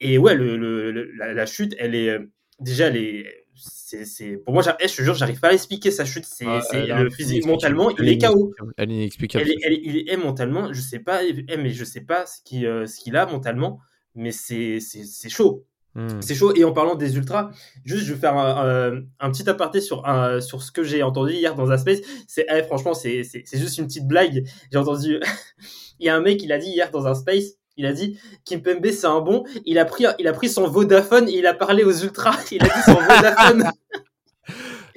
Et 0.00 0.18
ouais, 0.18 0.34
le, 0.34 0.56
le- 0.56 0.92
le- 0.92 1.10
la, 1.16 1.32
la 1.34 1.46
chute, 1.46 1.74
elle 1.78 1.94
est, 1.94 2.08
euh, 2.10 2.20
déjà, 2.60 2.86
elle 2.86 2.96
est, 2.96 3.44
c'est, 3.56 4.04
c'est, 4.04 4.36
pour 4.36 4.54
moi, 4.54 4.62
eh, 4.80 4.86
je 4.88 4.96
te 4.96 5.02
jure, 5.02 5.14
j'arrive 5.14 5.40
pas 5.40 5.48
à 5.48 5.52
expliquer 5.52 5.90
sa 5.90 6.04
chute. 6.04 6.24
C'est, 6.24 6.44
Ah, 6.46 6.60
c'est 6.70 6.86
le 7.02 7.10
physique, 7.10 7.42
mentalement, 7.46 7.90
il 7.90 8.08
est 8.08 8.18
KO. 8.18 8.54
Elle 8.76 8.92
est 8.92 8.94
inexplicable. 8.94 9.44
Elle 9.44 9.50
est, 9.50 9.56
elle 9.64 9.80
il 9.82 9.96
est, 9.98 10.04
eh, 10.08 10.16
mentalement, 10.16 10.72
je 10.72 10.80
sais 10.80 11.00
pas, 11.00 11.22
eh, 11.24 11.56
mais 11.56 11.70
je 11.70 11.84
sais 11.84 12.02
pas 12.02 12.26
ce 12.26 12.40
qu'il, 12.44 12.64
euh, 12.66 12.86
ce 12.86 13.00
qu'il 13.00 13.16
a 13.16 13.26
mentalement, 13.26 13.80
mais 14.14 14.30
c'est, 14.30 14.78
c'est, 14.80 15.02
c'est 15.04 15.28
chaud. 15.28 15.64
Hmm. 15.94 16.20
C'est 16.20 16.34
chaud. 16.36 16.54
Et 16.54 16.62
en 16.62 16.72
parlant 16.72 16.94
des 16.94 17.16
ultras, 17.16 17.50
juste 17.84 18.04
je 18.04 18.12
vais 18.12 18.20
faire 18.20 18.36
un, 18.36 18.92
un- 18.92 19.02
un 19.18 19.30
petit 19.32 19.48
aparté 19.50 19.80
sur, 19.80 20.06
un, 20.06 20.40
sur 20.40 20.62
ce 20.62 20.70
que 20.70 20.84
j'ai 20.84 21.02
entendu 21.02 21.32
hier 21.32 21.56
dans 21.56 21.72
un 21.72 21.78
space. 21.78 21.98
C'est 22.28 22.46
eh, 22.54 22.62
franchement, 22.62 22.94
c'est 22.94 23.24
c'est- 23.24 23.42
c'est 23.46 23.58
juste 23.58 23.78
une 23.78 23.86
petite 23.86 24.06
blague. 24.06 24.44
J'ai 24.70 24.78
entendu. 24.78 25.18
Il 26.00 26.06
y 26.06 26.08
a 26.08 26.14
un 26.14 26.20
mec, 26.20 26.40
il 26.44 26.52
a 26.52 26.58
dit 26.58 26.68
hier 26.70 26.92
dans 26.92 27.08
un 27.08 27.14
space. 27.14 27.54
Il 27.78 27.86
a 27.86 27.92
dit 27.92 28.18
Kimpembe 28.44 28.90
c'est 28.90 29.06
un 29.06 29.20
bon. 29.20 29.44
Il 29.64 29.78
a 29.78 29.84
pris, 29.84 30.04
il 30.18 30.26
a 30.26 30.32
pris 30.32 30.48
son 30.48 30.66
Vodafone 30.66 31.28
et 31.28 31.38
il 31.38 31.46
a 31.46 31.54
parlé 31.54 31.84
aux 31.84 31.92
ultras. 31.92 32.36
Il 32.52 32.62
a 32.62 32.66
dit 32.66 32.82
son 32.84 32.94
Vodafone. 32.94 33.70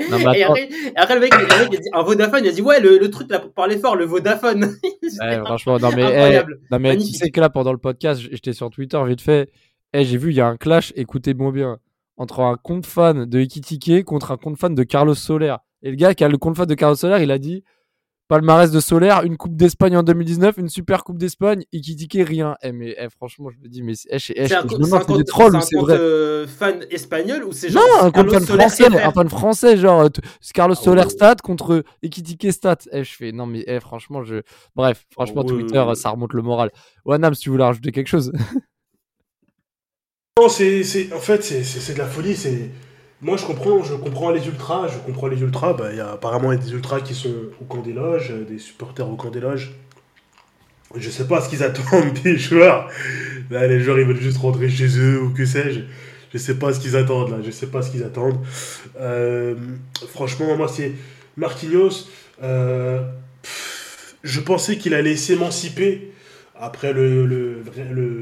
Non, 0.09 0.17
et 0.34 0.43
après, 0.95 1.13
le 1.13 1.21
mec, 1.21 1.32
le 1.36 1.45
mec, 1.45 1.67
il 1.69 1.77
a 1.77 1.79
dit 1.79 1.89
un 1.93 2.01
Vodafone. 2.01 2.43
Il 2.43 2.47
a 2.49 2.51
dit 2.51 2.61
ouais 2.63 2.79
le, 2.79 2.97
le 2.97 3.11
truc 3.11 3.29
là 3.29 3.38
pour 3.38 3.51
parler 3.53 3.77
fort, 3.77 3.95
le 3.95 4.05
Vodafone. 4.05 4.75
Ouais, 5.19 5.38
franchement, 5.45 5.77
non 5.77 5.91
mais, 5.95 6.43
non, 6.71 6.79
mais 6.79 6.97
tu 6.97 7.13
sais 7.13 7.29
que 7.29 7.39
là, 7.39 7.51
pendant 7.51 7.71
le 7.71 7.77
podcast, 7.77 8.19
j'étais 8.19 8.53
sur 8.53 8.71
Twitter 8.71 8.99
vite 9.05 9.21
fait. 9.21 9.51
Eh, 9.93 10.03
j'ai 10.03 10.17
vu, 10.17 10.32
il 10.32 10.38
y 10.38 10.41
a 10.41 10.47
un 10.47 10.57
clash, 10.57 10.91
écoutez-moi 10.95 11.51
bien, 11.51 11.77
entre 12.17 12.39
un 12.39 12.55
compte 12.55 12.88
fan 12.88 13.25
de 13.25 13.39
Ekitike 13.39 14.03
contre 14.05 14.32
un 14.32 14.38
compte 14.38 14.57
fan 14.57 14.73
de 14.73 14.82
Carlos 14.82 15.13
Soler. 15.13 15.55
Et 15.84 15.91
le 15.91 15.97
gars 15.97 16.15
qui 16.15 16.23
a 16.23 16.29
le 16.29 16.38
compte 16.38 16.57
fan 16.57 16.65
de 16.65 16.73
Carlos 16.73 16.95
Soler, 16.95 17.21
il 17.21 17.29
a 17.29 17.38
dit 17.38 17.63
palmarès 18.32 18.71
de 18.71 18.79
Soler, 18.79 19.13
une 19.25 19.36
Coupe 19.36 19.57
d'Espagne 19.57 19.97
en 19.97 20.03
2019, 20.03 20.55
une 20.57 20.69
super 20.69 21.03
Coupe 21.03 21.17
d'Espagne, 21.17 21.65
Ekitike, 21.73 22.17
rien. 22.25 22.55
Eh, 22.63 22.71
mais 22.71 22.95
eh, 22.97 23.09
franchement, 23.09 23.49
je 23.49 23.57
me 23.61 23.67
dis, 23.67 23.84
mais 23.84 23.93
c'est- 23.93 24.07
eh, 24.09 24.19
je- 24.19 24.32
eh, 24.34 24.47
C'est 24.47 24.55
un, 24.55 24.61
un 24.61 24.65
compte, 25.03 25.25
trolls 25.27 25.53
un 25.53 25.59
c'est 25.59 25.75
compte, 25.75 25.89
vrai? 25.89 25.97
euh, 25.99 26.47
fan 26.47 26.86
espagnol 26.91 27.43
ou 27.43 27.51
c'est 27.51 27.69
Non, 27.71 27.82
genre 27.82 28.05
un 28.05 28.11
compte 28.11 28.13
Carlos 28.13 28.32
fan 28.32 28.45
français, 28.45 28.84
FR? 28.89 29.05
un 29.05 29.11
fan 29.11 29.29
français, 29.29 29.75
genre 29.75 30.01
euh, 30.03 30.09
Carlos 30.53 30.75
Ah 30.79 30.82
Soler 30.82 31.01
ouais. 31.01 31.09
stat 31.09 31.36
contre 31.43 31.84
Ekitike 32.03 32.53
stat. 32.53 32.77
Eh, 32.93 33.03
je 33.03 33.13
fais, 33.13 33.34
non 33.34 33.45
mais 33.47 33.65
eh, 33.67 33.82
franchement, 33.82 34.23
je. 34.23 34.36
Bref, 34.77 35.05
franchement, 35.11 35.41
Ah 35.41 35.51
ouais, 35.51 35.53
Twitter, 35.63 35.79
ouais, 35.82 35.95
ça 35.95 36.09
remonte 36.11 36.32
le 36.32 36.41
moral. 36.41 36.71
Wanam, 37.03 37.34
si 37.34 37.41
tu 37.41 37.49
voulais 37.49 37.65
rajouter 37.65 37.91
quelque 37.91 38.07
chose. 38.07 38.32
Non, 40.39 40.47
c'est, 40.47 40.84
c'est, 40.86 41.11
en 41.11 41.19
fait, 41.19 41.43
c'est 41.43 41.93
de 41.93 41.97
la 41.99 42.07
folie. 42.07 42.38
C'est... 42.38 42.69
Moi, 43.22 43.38
je 43.38 43.45
comprends, 43.45 43.84
je 43.84 43.93
comprends 43.95 44.32
les 44.32 44.45
ultras. 44.47 44.88
Je 44.88 44.97
comprends 44.99 45.28
les 45.28 45.39
ultras. 45.41 45.74
Bah, 45.74 45.89
il 45.91 45.97
y 45.97 45.99
a, 45.99 46.11
apparemment, 46.13 46.51
y 46.51 46.55
a 46.55 46.57
des 46.57 46.72
ultras 46.72 47.01
qui 47.01 47.13
sont 47.13 47.34
au 47.61 47.65
camp 47.65 47.82
des 47.82 47.93
loges, 47.93 48.32
euh, 48.32 48.43
des 48.45 48.57
supporters 48.59 49.07
au 49.09 49.15
camp 49.15 49.30
des 49.30 49.39
loges. 49.41 49.74
Je 50.95 51.09
sais 51.09 51.26
pas 51.28 51.39
ce 51.41 51.49
qu'ils 51.49 51.63
attendent 51.63 52.13
des 52.24 52.38
joueurs. 52.38 52.89
Là, 53.49 53.67
les 53.67 53.80
joueurs, 53.80 53.99
ils 53.99 54.05
veulent 54.05 54.19
juste 54.19 54.38
rentrer 54.39 54.69
chez 54.69 54.88
eux 54.99 55.22
ou 55.22 55.30
que 55.30 55.45
sais-je. 55.45 55.82
Je 56.34 56.38
sais 56.38 56.55
pas 56.55 56.74
ce 56.74 56.80
qu'ils 56.80 56.95
attendent 56.95 57.30
là. 57.32 57.38
Je 57.45 57.51
sais 57.51 57.67
pas 57.67 57.82
ce 57.82 57.91
qu'ils 57.91 58.03
attendent. 58.03 58.39
Euh, 58.99 59.55
franchement, 60.09 60.55
moi, 60.57 60.67
c'est 60.67 60.93
Marquinhos. 61.38 62.07
euh, 62.41 63.01
je 64.24 64.39
pensais 64.39 64.78
qu'il 64.78 64.93
allait 64.93 65.15
s'émanciper 65.15 66.11
après 66.55 66.93
le, 66.93 67.26
le- 67.26 67.63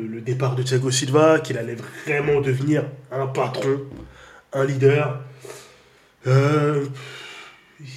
le 0.07 0.21
départ 0.21 0.55
de 0.55 0.63
Thiago 0.63 0.91
Silva, 0.91 1.39
qu'il 1.39 1.57
allait 1.57 1.75
vraiment 2.05 2.39
devenir 2.39 2.85
un 3.11 3.27
patron, 3.27 3.81
un 4.53 4.65
leader. 4.65 5.19
Euh, 6.27 6.85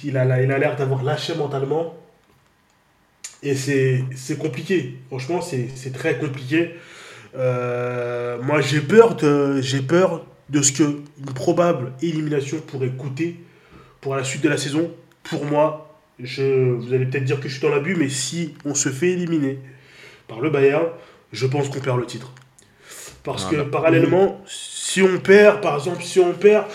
il 0.03 0.17
a, 0.17 0.41
il 0.41 0.51
a 0.51 0.57
l'air 0.57 0.75
d'avoir 0.75 1.03
lâché 1.03 1.35
mentalement. 1.35 1.95
Et 3.41 3.55
c'est 3.55 4.37
compliqué. 4.39 4.99
Franchement, 5.07 5.41
c'est 5.41 5.93
très 5.93 6.17
compliqué. 6.17 6.75
Euh, 7.35 8.41
moi, 8.41 8.61
j'ai 8.61 8.79
peur, 8.79 9.15
de, 9.15 9.59
j'ai 9.61 9.81
peur 9.81 10.25
de 10.49 10.61
ce 10.61 10.71
que 10.71 10.83
une 10.83 11.33
probable 11.33 11.91
élimination 12.01 12.59
pourrait 12.61 12.89
coûter 12.89 13.39
pour 13.99 14.15
la 14.15 14.23
suite 14.23 14.43
de 14.43 14.49
la 14.49 14.57
saison. 14.57 14.91
Pour 15.23 15.45
moi, 15.45 15.97
je, 16.19 16.71
vous 16.73 16.93
allez 16.93 17.05
peut-être 17.05 17.25
dire 17.25 17.39
que 17.39 17.49
je 17.49 17.53
suis 17.57 17.61
dans 17.61 17.73
l'abus, 17.73 17.95
mais 17.95 18.07
si 18.09 18.53
on 18.65 18.75
se 18.75 18.89
fait 18.89 19.09
éliminer 19.09 19.59
par 20.27 20.39
le 20.39 20.49
Bayern, 20.49 20.85
je 21.33 21.47
pense 21.47 21.69
qu'on 21.69 21.79
perd 21.79 21.99
le 21.99 22.05
titre. 22.05 22.31
Parce 23.23 23.45
que 23.45 23.55
Voilà. 23.55 23.69
parallèlement, 23.69 24.41
si 24.93 25.01
on 25.01 25.17
perd, 25.17 25.59
par 25.59 25.77
exemple, 25.77 26.03
si 26.03 26.19
on 26.19 26.33
perd, 26.33 26.65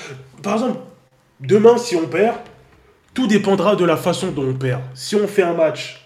par 0.42 0.54
exemple, 0.54 0.80
demain, 1.38 1.78
si 1.78 1.94
on 1.94 2.08
perd, 2.08 2.34
tout 3.14 3.28
dépendra 3.28 3.76
de 3.76 3.84
la 3.84 3.96
façon 3.96 4.32
dont 4.32 4.42
on 4.42 4.54
perd. 4.54 4.80
Si 4.92 5.14
on 5.14 5.28
fait 5.28 5.44
un 5.44 5.54
match 5.54 6.04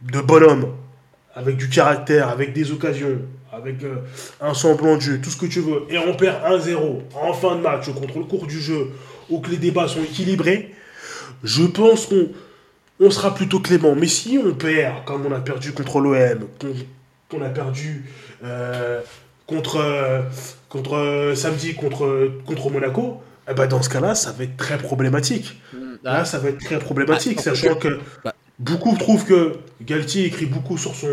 de 0.00 0.20
bonhomme, 0.20 0.74
avec 1.36 1.56
du 1.56 1.68
caractère, 1.68 2.30
avec 2.30 2.52
des 2.52 2.72
occasions, 2.72 3.20
avec 3.52 3.84
euh, 3.84 3.98
un 4.40 4.54
semblant 4.54 4.96
de 4.96 5.02
jeu, 5.02 5.20
tout 5.20 5.30
ce 5.30 5.36
que 5.36 5.46
tu 5.46 5.60
veux, 5.60 5.82
et 5.88 5.98
on 5.98 6.16
perd 6.16 6.42
1-0 6.44 7.02
en 7.14 7.32
fin 7.32 7.54
de 7.54 7.60
match, 7.60 7.88
contre 7.90 8.18
le 8.18 8.24
cours 8.24 8.48
du 8.48 8.60
jeu, 8.60 8.90
ou 9.30 9.38
que 9.38 9.50
les 9.50 9.58
débats 9.58 9.86
sont 9.86 10.02
équilibrés, 10.02 10.74
je 11.44 11.62
pense 11.62 12.06
qu'on 12.06 12.30
on 12.98 13.10
sera 13.12 13.32
plutôt 13.32 13.60
clément. 13.60 13.94
Mais 13.94 14.08
si 14.08 14.36
on 14.44 14.52
perd, 14.52 15.04
comme 15.04 15.26
on 15.26 15.32
a 15.32 15.38
perdu 15.38 15.70
contre 15.70 16.00
l'OM, 16.00 16.48
qu'on 16.60 16.74
qu'on 17.28 17.42
a 17.42 17.48
perdu 17.50 18.04
euh, 18.42 19.00
contre, 19.46 19.76
euh, 19.76 20.22
contre 20.68 20.96
euh, 20.96 21.34
samedi 21.34 21.74
contre, 21.74 22.30
contre 22.46 22.70
Monaco, 22.70 23.22
eh 23.50 23.54
ben 23.54 23.66
dans 23.66 23.82
ce 23.82 23.88
cas-là, 23.90 24.14
ça 24.14 24.32
va 24.32 24.44
être 24.44 24.56
très 24.56 24.78
problématique. 24.78 25.60
Là, 26.02 26.24
ça 26.24 26.38
va 26.38 26.48
être 26.50 26.58
très 26.64 26.78
problématique, 26.78 27.36
Ah, 27.40 27.42
sachant 27.42 27.74
que 27.76 27.98
Bah. 28.24 28.34
beaucoup 28.58 28.96
trouvent 28.96 29.24
que 29.24 29.56
Galtier 29.82 30.24
écrit 30.26 30.46
beaucoup 30.46 30.78
sur 30.78 30.94
son, 30.94 31.08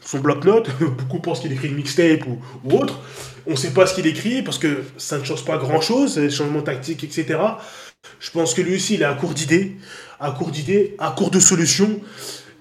son 0.00 0.18
bloc-notes, 0.18 0.70
beaucoup 0.80 1.20
pensent 1.20 1.40
qu'il 1.40 1.52
écrit 1.52 1.68
une 1.68 1.76
mixtape 1.76 2.26
ou, 2.26 2.38
ou 2.64 2.78
autre. 2.78 3.00
On 3.46 3.52
ne 3.52 3.56
sait 3.56 3.70
pas 3.72 3.86
ce 3.86 3.94
qu'il 3.94 4.06
écrit 4.06 4.42
parce 4.42 4.58
que 4.58 4.82
ça 4.98 5.18
ne 5.18 5.24
change 5.24 5.44
pas 5.44 5.56
grand-chose, 5.58 6.18
les 6.18 6.30
changements 6.30 6.62
tactiques, 6.62 7.04
etc. 7.04 7.38
Je 8.20 8.30
pense 8.30 8.54
que 8.54 8.60
lui 8.62 8.76
aussi, 8.76 8.94
il 8.94 9.02
est 9.02 9.06
à 9.06 9.14
court 9.14 9.34
d'idées, 9.34 9.76
à 10.20 10.30
court 10.30 10.50
d'idées, 10.50 10.94
à 10.98 11.10
court 11.16 11.30
de 11.30 11.40
solutions. 11.40 12.00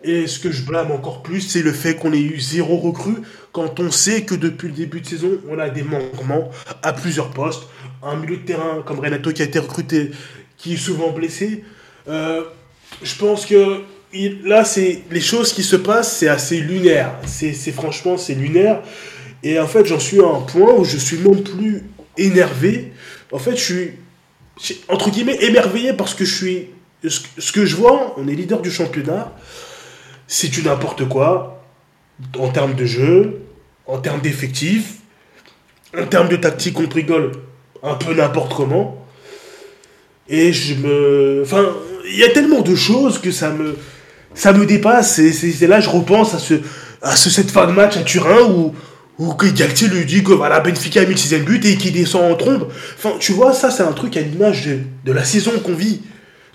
Et 0.04 0.26
ce 0.28 0.40
que 0.40 0.52
je 0.52 0.64
blâme 0.64 0.92
encore 0.92 1.22
plus, 1.22 1.42
c'est 1.42 1.62
le 1.62 1.72
fait 1.72 1.96
qu'on 1.96 2.12
ait 2.12 2.20
eu 2.20 2.40
zéro 2.40 2.78
recrue 2.78 3.18
quand 3.52 3.80
on 3.80 3.92
sait 3.92 4.24
que 4.24 4.34
depuis 4.34 4.70
le 4.70 4.74
début 4.74 5.02
de 5.02 5.06
saison, 5.06 5.32
on 5.50 5.60
a 5.60 5.70
des 5.70 5.84
manquements 5.84 6.50
à 6.82 6.94
plusieurs 6.94 7.30
postes. 7.32 7.64
Un 8.02 8.16
milieu 8.16 8.38
de 8.38 8.42
terrain 8.42 8.82
comme 8.86 9.00
Renato 9.00 9.32
qui 9.32 9.42
a 9.42 9.46
été 9.46 9.60
recruté, 9.60 10.12
qui 10.58 10.74
est 10.74 10.78
souvent 10.78 11.12
blessé. 11.12 11.64
Euh, 12.08 12.44
je 13.04 13.16
pense 13.16 13.46
que 13.46 13.82
là, 14.44 14.66
c'est 14.66 15.04
les 15.12 15.22
choses 15.22 15.54
qui 15.54 15.64
se 15.64 15.76
passent, 15.76 16.18
c'est 16.18 16.30
assez 16.30 16.60
lunaire. 16.60 17.14
C'est 17.26 17.54
franchement, 17.72 18.18
c'est 18.18 18.34
lunaire. 18.34 18.82
Et 19.44 19.60
en 19.60 19.68
fait, 19.68 19.86
j'en 19.86 20.00
suis 20.00 20.20
à 20.20 20.28
un 20.28 20.42
point 20.42 20.74
où 20.74 20.84
je 20.84 20.98
suis 20.98 21.20
non 21.20 21.36
plus 21.36 21.84
énervé. 22.18 22.92
En 23.32 23.40
fait, 23.40 23.56
je 23.56 23.64
suis 23.64 23.92
entre 24.90 25.10
guillemets 25.12 25.38
émerveillé 25.42 25.94
parce 25.94 26.14
que 26.14 26.26
je 26.26 26.36
suis 26.36 26.68
ce 27.10 27.52
que 27.52 27.66
je 27.66 27.76
vois, 27.76 28.14
on 28.18 28.28
est 28.28 28.36
leader 28.36 28.62
du 28.62 28.70
championnat. 28.70 29.34
C'est 30.34 30.48
du 30.48 30.64
n'importe 30.64 31.10
quoi 31.10 31.62
en 32.40 32.48
termes 32.48 32.74
de 32.74 32.86
jeu, 32.86 33.42
en 33.86 33.98
termes 33.98 34.22
d'effectifs, 34.22 34.94
en 35.94 36.06
termes 36.06 36.30
de 36.30 36.38
tactique, 36.38 36.80
on 36.80 36.88
rigole 36.88 37.34
un 37.84 37.96
peu 37.96 38.14
n'importe 38.14 38.54
comment. 38.54 39.06
Et 40.30 40.54
je 40.54 40.76
me. 40.76 41.42
Enfin, 41.44 41.66
il 42.10 42.16
y 42.16 42.24
a 42.24 42.30
tellement 42.30 42.62
de 42.62 42.76
choses 42.76 43.20
que 43.20 43.30
ça 43.30 43.50
me. 43.50 43.76
Ça 44.34 44.54
me 44.54 44.66
dépasse. 44.66 45.20
Et 45.20 45.34
c'est 45.34 45.68
là 45.68 45.82
je 45.82 45.90
repense 45.90 46.34
à, 46.34 46.40
ce, 46.40 46.54
à 47.02 47.18
ce, 47.18 47.30
cette 47.30 47.52
fin 47.52 47.68
de 47.68 47.74
match 47.74 47.98
à 47.98 48.04
Turin 48.04 48.42
où, 48.44 48.74
Galtier 49.54 49.90
lui 49.90 50.06
dit 50.06 50.24
que 50.24 50.32
voilà, 50.32 50.62
Benfica 50.62 51.02
a 51.02 51.04
mis 51.04 51.12
le 51.12 51.18
sixième 51.18 51.44
but 51.44 51.66
et 51.66 51.76
qu'il 51.76 51.92
descend 51.92 52.32
en 52.32 52.36
trombe. 52.36 52.70
Enfin, 52.98 53.18
tu 53.20 53.34
vois, 53.34 53.52
ça, 53.52 53.70
c'est 53.70 53.84
un 53.84 53.92
truc 53.92 54.16
à 54.16 54.22
l'image 54.22 54.70
de 55.04 55.12
la 55.12 55.26
saison 55.26 55.52
qu'on 55.62 55.76
vit. 55.76 56.00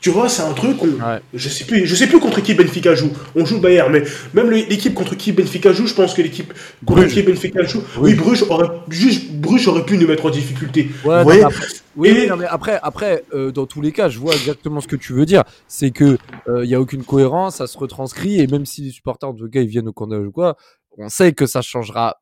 Tu 0.06 0.12
vois, 0.12 0.28
c'est 0.28 0.42
un 0.42 0.52
truc, 0.52 0.76
on, 0.84 1.18
je 1.34 1.48
sais 1.48 1.64
plus, 1.64 1.84
je 1.84 1.96
sais 1.96 2.06
plus 2.06 2.20
contre 2.20 2.40
qui 2.40 2.54
Benfica 2.54 2.94
joue. 2.94 3.10
On 3.34 3.44
joue 3.44 3.58
Bayern, 3.58 3.90
mais 3.90 4.04
même 4.34 4.52
l'équipe 4.52 4.94
contre 4.94 5.16
qui 5.16 5.32
Benfica 5.32 5.72
joue, 5.72 5.88
je 5.88 5.94
pense 5.94 6.14
que 6.14 6.22
l'équipe 6.22 6.54
contre 6.84 7.08
qui 7.08 7.24
Benfica 7.24 7.64
joue, 7.64 7.82
oui, 7.98 8.14
Bruges 8.14 8.44
aurait, 8.48 8.68
juste 8.88 9.32
Bruges 9.32 9.66
aurait 9.66 9.84
pu 9.84 9.98
nous 9.98 10.06
mettre 10.06 10.26
en 10.26 10.30
difficulté. 10.30 10.90
Ouais, 11.04 11.18
Vous 11.18 11.24
voyez 11.24 11.42
après, 11.42 11.66
oui, 11.96 12.28
non, 12.28 12.36
mais 12.36 12.44
après, 12.44 12.78
après 12.84 13.24
euh, 13.34 13.50
dans 13.50 13.66
tous 13.66 13.80
les 13.80 13.90
cas, 13.90 14.08
je 14.08 14.20
vois 14.20 14.34
exactement 14.34 14.80
ce 14.80 14.86
que 14.86 14.94
tu 14.94 15.12
veux 15.12 15.26
dire. 15.26 15.42
C'est 15.66 15.90
que 15.90 16.18
il 16.62 16.70
y 16.70 16.76
a 16.76 16.80
aucune 16.80 17.02
cohérence, 17.02 17.56
ça 17.56 17.66
se 17.66 17.76
retranscrit, 17.76 18.40
et 18.40 18.46
même 18.46 18.64
si 18.64 18.82
les 18.82 18.90
supporters, 18.92 19.28
en 19.28 19.34
tout 19.34 19.50
cas, 19.50 19.60
ils 19.60 19.66
viennent 19.66 19.88
au 19.88 19.92
corner 19.92 20.20
ou 20.20 20.30
quoi, 20.30 20.56
on 20.98 21.08
sait 21.08 21.32
que 21.32 21.46
ça 21.46 21.62
changera 21.62 22.20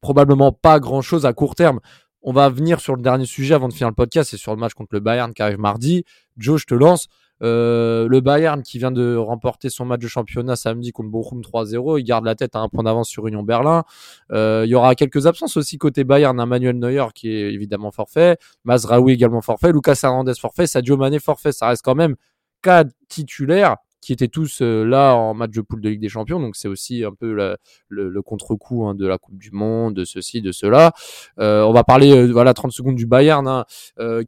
probablement 0.00 0.52
pas 0.52 0.80
grand 0.80 1.02
chose 1.02 1.26
à 1.26 1.34
court 1.34 1.54
terme. 1.54 1.80
On 2.22 2.32
va 2.32 2.48
venir 2.48 2.80
sur 2.80 2.96
le 2.96 3.02
dernier 3.02 3.26
sujet 3.26 3.52
avant 3.52 3.68
de 3.68 3.74
finir 3.74 3.90
le 3.90 3.94
podcast, 3.94 4.30
c'est 4.30 4.38
sur 4.38 4.54
le 4.54 4.58
match 4.58 4.72
contre 4.72 4.94
le 4.94 5.00
Bayern 5.00 5.34
qui 5.34 5.42
arrive 5.42 5.58
mardi. 5.58 6.02
Joe, 6.38 6.58
je 6.58 6.64
te 6.64 6.74
lance. 6.74 7.08
Euh, 7.42 8.08
le 8.08 8.20
Bayern 8.20 8.62
qui 8.62 8.78
vient 8.78 8.90
de 8.90 9.16
remporter 9.16 9.68
son 9.68 9.84
match 9.84 10.00
de 10.00 10.08
championnat 10.08 10.56
samedi 10.56 10.92
contre 10.92 11.10
Bochum 11.10 11.40
3-0, 11.40 11.98
il 12.00 12.04
garde 12.04 12.24
la 12.24 12.34
tête 12.34 12.56
à 12.56 12.60
un 12.60 12.68
point 12.68 12.84
d'avance 12.84 13.08
sur 13.08 13.26
Union 13.26 13.42
Berlin. 13.42 13.84
Euh, 14.32 14.62
il 14.64 14.70
y 14.70 14.74
aura 14.74 14.94
quelques 14.94 15.26
absences 15.26 15.56
aussi 15.56 15.78
côté 15.78 16.04
Bayern, 16.04 16.42
Manuel 16.44 16.78
Neuer 16.78 17.06
qui 17.14 17.30
est 17.30 17.52
évidemment 17.52 17.90
forfait, 17.90 18.38
Mazraoui 18.64 19.12
également 19.12 19.42
forfait, 19.42 19.72
Lucas 19.72 19.98
Hernandez 20.02 20.34
forfait, 20.38 20.66
Sadio 20.66 20.96
Mané 20.96 21.18
forfait. 21.18 21.52
Ça 21.52 21.68
reste 21.68 21.82
quand 21.84 21.94
même 21.94 22.16
quatre 22.62 22.92
titulaires 23.08 23.76
qui 24.00 24.12
étaient 24.12 24.28
tous 24.28 24.60
euh, 24.62 24.84
là 24.84 25.14
en 25.14 25.34
match 25.34 25.50
de 25.50 25.60
poule 25.60 25.80
de 25.80 25.88
Ligue 25.88 26.00
des 26.00 26.08
Champions. 26.08 26.40
Donc 26.40 26.56
c'est 26.56 26.68
aussi 26.68 27.04
un 27.04 27.12
peu 27.12 27.56
le, 27.88 28.22
contre-coup 28.22 28.86
hein, 28.86 28.94
de 28.94 29.06
la 29.06 29.18
Coupe 29.18 29.38
du 29.38 29.50
Monde, 29.52 29.94
de 29.94 30.04
ceci, 30.04 30.42
de 30.42 30.52
cela. 30.52 30.92
Euh, 31.38 31.62
on 31.64 31.72
va 31.72 31.84
parler 31.84 32.12
euh, 32.12 32.30
voilà 32.30 32.54
30 32.54 32.72
secondes 32.72 32.96
du 32.96 33.06
Bayern 33.06 33.46
hein, 33.48 33.64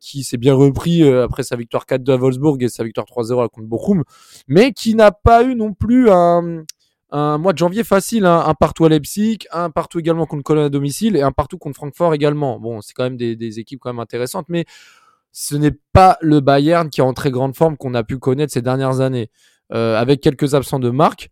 qui 0.00 0.24
s'est 0.24 0.36
bien 0.36 0.54
repris 0.54 1.08
après 1.08 1.42
sa 1.42 1.56
victoire 1.56 1.84
4-2 1.84 2.12
à 2.12 2.16
Wolfsburg 2.16 2.62
et 2.62 2.68
sa 2.68 2.84
victoire 2.84 3.06
3-0 3.06 3.48
contre 3.48 3.66
Bochum, 3.66 4.04
mais 4.46 4.72
qui 4.72 4.94
n'a 4.94 5.12
pas 5.12 5.44
eu 5.44 5.54
non 5.54 5.72
plus 5.72 6.10
un 6.10 6.64
mois 7.10 7.52
de 7.52 7.58
janvier 7.58 7.84
facile, 7.84 8.26
hein, 8.26 8.44
un 8.46 8.54
partout 8.54 8.84
à 8.84 8.88
Leipzig, 8.88 9.38
un 9.52 9.70
partout 9.70 9.98
également 9.98 10.26
contre 10.26 10.42
Cologne 10.42 10.66
à 10.66 10.70
domicile 10.70 11.16
et 11.16 11.22
un 11.22 11.32
partout 11.32 11.58
contre 11.58 11.76
Francfort 11.76 12.14
également. 12.14 12.58
Bon, 12.58 12.80
c'est 12.80 12.92
quand 12.94 13.04
même 13.04 13.16
des, 13.16 13.36
des 13.36 13.58
équipes 13.58 13.80
quand 13.80 13.90
même 13.90 14.00
intéressantes, 14.00 14.46
mais 14.48 14.64
ce 15.32 15.54
n'est 15.54 15.78
pas 15.92 16.18
le 16.20 16.40
Bayern 16.40 16.90
qui 16.90 17.00
est 17.00 17.04
en 17.04 17.14
très 17.14 17.30
grande 17.30 17.54
forme 17.54 17.76
qu'on 17.76 17.94
a 17.94 18.02
pu 18.02 18.18
connaître 18.18 18.52
ces 18.52 18.62
dernières 18.62 19.00
années 19.00 19.30
avec 19.70 20.20
quelques 20.20 20.54
absents 20.54 20.78
de 20.78 20.90
marque. 20.90 21.30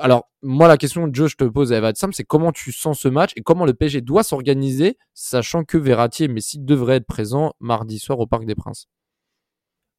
Alors, 0.00 0.28
moi, 0.42 0.68
la 0.68 0.76
question, 0.76 1.08
Joe, 1.12 1.30
je 1.30 1.36
te 1.36 1.44
pose, 1.44 1.72
elle 1.72 1.82
va 1.82 1.90
être 1.90 1.96
simple, 1.96 2.14
c'est 2.14 2.24
comment 2.24 2.52
tu 2.52 2.72
sens 2.72 2.98
ce 2.98 3.08
match 3.08 3.30
et 3.36 3.42
comment 3.42 3.64
le 3.64 3.74
PSG 3.74 4.00
doit 4.00 4.24
s'organiser, 4.24 4.98
sachant 5.14 5.64
que 5.64 5.78
Verratti 5.78 6.24
et 6.24 6.28
Messi 6.28 6.58
devraient 6.58 6.96
être 6.96 7.06
présents 7.06 7.52
mardi 7.60 7.98
soir 7.98 8.18
au 8.18 8.26
Parc 8.26 8.44
des 8.44 8.54
Princes. 8.54 8.88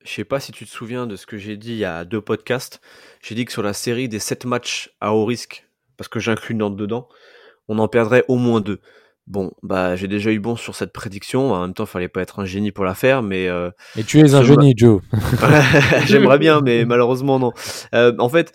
Je 0.03 0.12
sais 0.12 0.26
pas 0.26 0.39
si 0.39 0.51
tu 0.51 0.66
te 0.66 0.70
souviens 0.70 1.08
de 1.08 1.16
ce 1.16 1.26
que 1.26 1.38
j'ai 1.38 1.58
dit 1.58 1.72
il 1.72 1.78
y 1.78 1.86
a 1.86 2.06
deux 2.06 2.22
podcasts. 2.22 2.80
J'ai 3.24 3.34
dit 3.34 3.45
que 3.45 3.51
sur 3.51 3.64
la 3.64 3.74
série 3.74 4.08
des 4.08 4.20
sept 4.20 4.45
matchs 4.45 4.95
à 5.01 5.14
haut 5.14 5.26
risque, 5.26 5.68
parce 5.97 6.08
que 6.08 6.20
j'inclus 6.20 6.53
Nantes 6.53 6.76
dedans, 6.76 7.10
on 7.68 7.80
en 7.80 7.88
perdrait 7.88 8.24
au 8.28 8.36
moins 8.36 8.62
deux. 8.62 8.82
Bon, 9.28 9.51
bah 9.63 9.95
j'ai 9.95 10.07
déjà 10.07 10.32
eu 10.32 10.39
bon 10.39 10.55
sur 10.55 10.76
cette 10.76 10.93
prédiction. 10.93 11.51
En 11.51 11.61
même 11.61 11.73
temps, 11.73 11.86
il 11.86 11.89
fallait 11.89 12.07
pas 12.07 12.21
être 12.21 12.39
un 12.39 12.45
génie 12.45 12.71
pour 12.71 12.86
la 12.86 12.93
faire, 12.93 13.23
mais. 13.23 13.47
Euh, 13.47 13.71
Et 13.97 14.03
tu 14.03 14.19
es 14.19 14.36
un 14.36 14.43
génie, 14.43 14.73
Joe. 14.78 15.01
j'aimerais 16.05 16.38
bien, 16.38 16.61
mais 16.61 16.86
malheureusement 16.86 17.39
non. 17.39 17.51
Euh, 17.95 18.13
en 18.19 18.30
fait, 18.30 18.53